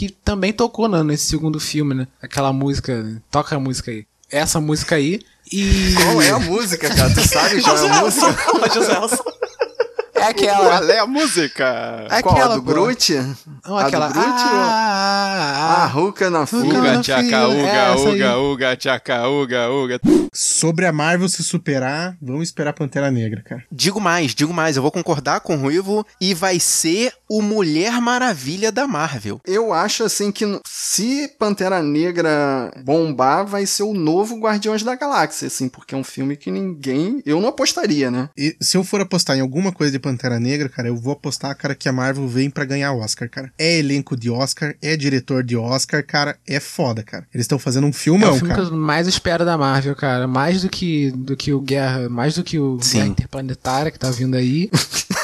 Que 0.00 0.08
também 0.08 0.50
tocou 0.50 0.88
né, 0.88 1.02
nesse 1.02 1.26
segundo 1.26 1.60
filme, 1.60 1.92
né? 1.92 2.08
Aquela 2.22 2.54
música. 2.54 3.22
Toca 3.30 3.56
a 3.56 3.60
música 3.60 3.90
aí. 3.90 4.06
Essa 4.30 4.58
música 4.58 4.94
aí. 4.94 5.20
E. 5.52 5.92
Qual 5.94 6.22
é 6.22 6.30
a 6.30 6.38
música, 6.38 6.88
cara? 6.88 7.12
Tu 7.12 7.28
sabe 7.28 7.60
qual 7.62 7.76
é 7.76 7.90
a 7.90 8.00
música? 8.00 8.34
José 8.72 8.94
Elson. 8.94 9.22
É 10.20 10.26
aquela. 10.30 10.78
Qual 10.78 10.90
é 10.90 10.98
a 10.98 11.06
música? 11.06 12.06
É 12.10 12.22
Qual? 12.22 12.34
A 12.34 12.38
aquela, 12.38 12.54
do 12.56 12.62
pô. 12.62 12.70
Groot? 12.72 13.12
Não, 13.66 13.76
A 13.76 13.82
do 13.82 13.86
aquela. 13.88 14.08
Groot 14.08 14.26
ou- 14.26 14.34
ah, 14.34 15.30
Ah, 15.32 15.82
ah, 15.84 15.86
Ruka 15.86 16.30
na 16.30 16.46
fila. 16.46 16.64
Uga, 16.64 17.00
tchaca, 17.00 17.48
uga, 17.48 17.58
é, 17.68 17.92
uga, 17.94 18.36
uga, 18.38 18.76
tchaca, 18.76 19.28
uga, 19.28 19.70
uga. 19.70 20.00
Sobre 20.32 20.86
a 20.86 20.92
Marvel 20.92 21.28
se 21.28 21.42
superar, 21.42 22.16
vamos 22.20 22.44
esperar 22.48 22.72
Pantera 22.72 23.10
Negra, 23.10 23.42
cara. 23.42 23.64
Digo 23.70 24.00
mais, 24.00 24.34
digo 24.34 24.52
mais, 24.52 24.76
eu 24.76 24.82
vou 24.82 24.90
concordar 24.92 25.40
com 25.40 25.56
o 25.56 25.58
Ruivo 25.60 26.06
e 26.20 26.34
vai 26.34 26.60
ser 26.60 27.12
o 27.28 27.42
Mulher 27.42 28.00
Maravilha 28.00 28.70
da 28.72 28.86
Marvel. 28.86 29.40
Eu 29.46 29.72
acho 29.72 30.04
assim 30.04 30.30
que 30.32 30.44
se 30.66 31.28
Pantera 31.38 31.82
Negra 31.82 32.70
bombar, 32.84 33.46
vai 33.46 33.66
ser 33.66 33.82
o 33.82 33.94
novo 33.94 34.38
Guardiões 34.38 34.82
da 34.82 34.94
Galáxia, 34.94 35.46
assim, 35.46 35.68
porque 35.68 35.94
é 35.94 35.98
um 35.98 36.04
filme 36.04 36.36
que 36.36 36.50
ninguém. 36.50 37.22
Eu 37.24 37.40
não 37.40 37.48
apostaria, 37.48 38.10
né? 38.10 38.28
E 38.36 38.56
se 38.60 38.76
eu 38.76 38.84
for 38.84 39.00
apostar 39.00 39.36
em 39.36 39.40
alguma 39.40 39.72
coisa 39.72 39.92
de 39.92 39.98
Pantera 39.98 40.09
Negra, 40.40 40.68
cara, 40.68 40.88
eu 40.88 40.96
vou 40.96 41.12
apostar, 41.12 41.56
cara, 41.56 41.74
que 41.74 41.88
a 41.88 41.92
Marvel 41.92 42.26
vem 42.28 42.48
pra 42.50 42.64
ganhar 42.64 42.92
Oscar, 42.92 43.28
cara. 43.28 43.52
É 43.58 43.78
elenco 43.78 44.16
de 44.16 44.30
Oscar, 44.30 44.74
é 44.82 44.96
diretor 44.96 45.42
de 45.44 45.56
Oscar, 45.56 46.04
cara, 46.04 46.36
é 46.46 46.60
foda, 46.60 47.02
cara. 47.02 47.26
Eles 47.34 47.44
estão 47.44 47.58
fazendo 47.58 47.86
um 47.86 47.90
É 47.90 47.92
filmão, 47.92 48.30
o 48.30 48.34
filme 48.34 48.48
cara. 48.54 48.66
que 48.66 48.72
eu 48.72 48.76
mais 48.76 49.06
espero 49.06 49.44
da 49.44 49.56
Marvel, 49.58 49.94
cara. 49.94 50.26
Mais 50.26 50.62
do 50.62 50.68
que, 50.68 51.10
do 51.12 51.36
que 51.36 51.52
o 51.52 51.60
Guerra. 51.60 52.08
Mais 52.08 52.34
do 52.34 52.42
que 52.44 52.58
o 52.58 52.78
Sim. 52.80 52.98
Guerra 52.98 53.08
Interplanetária 53.10 53.90
que 53.90 53.98
tá 53.98 54.10
vindo 54.10 54.36
aí. 54.36 54.70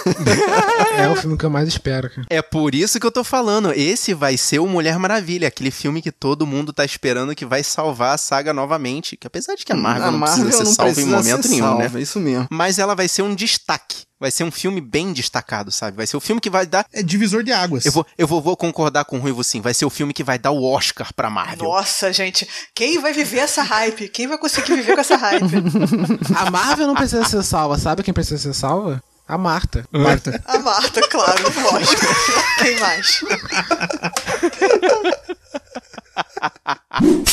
é 0.96 1.08
o 1.08 1.16
filme 1.16 1.36
que 1.36 1.44
eu 1.44 1.50
mais 1.50 1.68
espero, 1.68 2.08
cara. 2.10 2.26
É 2.30 2.40
por 2.42 2.74
isso 2.74 2.98
que 3.00 3.06
eu 3.06 3.12
tô 3.12 3.24
falando, 3.24 3.72
esse 3.72 4.14
vai 4.14 4.36
ser 4.36 4.58
o 4.58 4.66
Mulher 4.66 4.98
Maravilha, 4.98 5.48
aquele 5.48 5.70
filme 5.70 6.02
que 6.02 6.12
todo 6.12 6.46
mundo 6.46 6.72
tá 6.72 6.84
esperando 6.84 7.34
que 7.34 7.44
vai 7.44 7.62
salvar 7.62 8.14
a 8.14 8.18
saga 8.18 8.52
novamente. 8.52 9.16
Que 9.16 9.26
apesar 9.26 9.54
de 9.54 9.64
que 9.64 9.72
a 9.72 9.76
Marvel, 9.76 10.12
não 10.12 10.20
precisa 10.20 10.50
ser 10.52 10.66
salva 10.66 10.90
em 10.90 10.94
precisa 10.94 11.16
momento 11.16 11.42
ser 11.42 11.48
nenhum, 11.48 11.78
né? 11.78 11.84
salva, 11.84 11.98
É 11.98 12.02
isso 12.02 12.20
mesmo. 12.20 12.48
Mas 12.50 12.78
ela 12.78 12.94
vai 12.94 13.08
ser 13.08 13.22
um 13.22 13.34
destaque. 13.34 14.06
Vai 14.18 14.30
ser 14.30 14.44
um 14.44 14.50
filme 14.50 14.80
bem 14.80 15.12
destacado, 15.12 15.70
sabe? 15.70 15.94
Vai 15.98 16.06
ser 16.06 16.16
o 16.16 16.20
filme 16.20 16.40
que 16.40 16.48
vai 16.48 16.64
dar. 16.66 16.86
É 16.90 17.02
divisor 17.02 17.42
de 17.42 17.52
águas. 17.52 17.84
Eu 17.84 17.92
vou, 17.92 18.06
eu 18.16 18.26
vou, 18.26 18.40
vou 18.40 18.56
concordar 18.56 19.04
com 19.04 19.18
o 19.18 19.20
Ruivo 19.20 19.44
sim. 19.44 19.60
Vai 19.60 19.74
ser 19.74 19.84
o 19.84 19.90
filme 19.90 20.14
que 20.14 20.24
vai 20.24 20.38
dar 20.38 20.52
o 20.52 20.64
Oscar 20.64 21.12
pra 21.14 21.28
Marvel. 21.28 21.68
Nossa, 21.68 22.10
gente. 22.14 22.48
Quem 22.74 22.98
vai 22.98 23.12
viver 23.12 23.40
essa 23.40 23.62
hype? 23.62 24.08
Quem 24.08 24.26
vai 24.26 24.38
conseguir 24.38 24.74
viver 24.74 24.94
com 24.94 25.00
essa 25.00 25.16
hype? 25.16 25.44
A 26.34 26.50
Marvel 26.50 26.86
não 26.86 26.94
precisa 26.94 27.24
ser 27.24 27.42
salva. 27.42 27.76
Sabe 27.76 28.02
quem 28.02 28.14
precisa 28.14 28.38
ser 28.38 28.54
salva? 28.54 29.02
A 29.28 29.36
Marta. 29.36 29.84
Marta. 29.90 30.40
A 30.46 30.58
Marta, 30.58 31.00
claro, 31.08 31.42
lógico. 31.72 32.06
Quem 32.58 32.78
mais? 32.78 33.20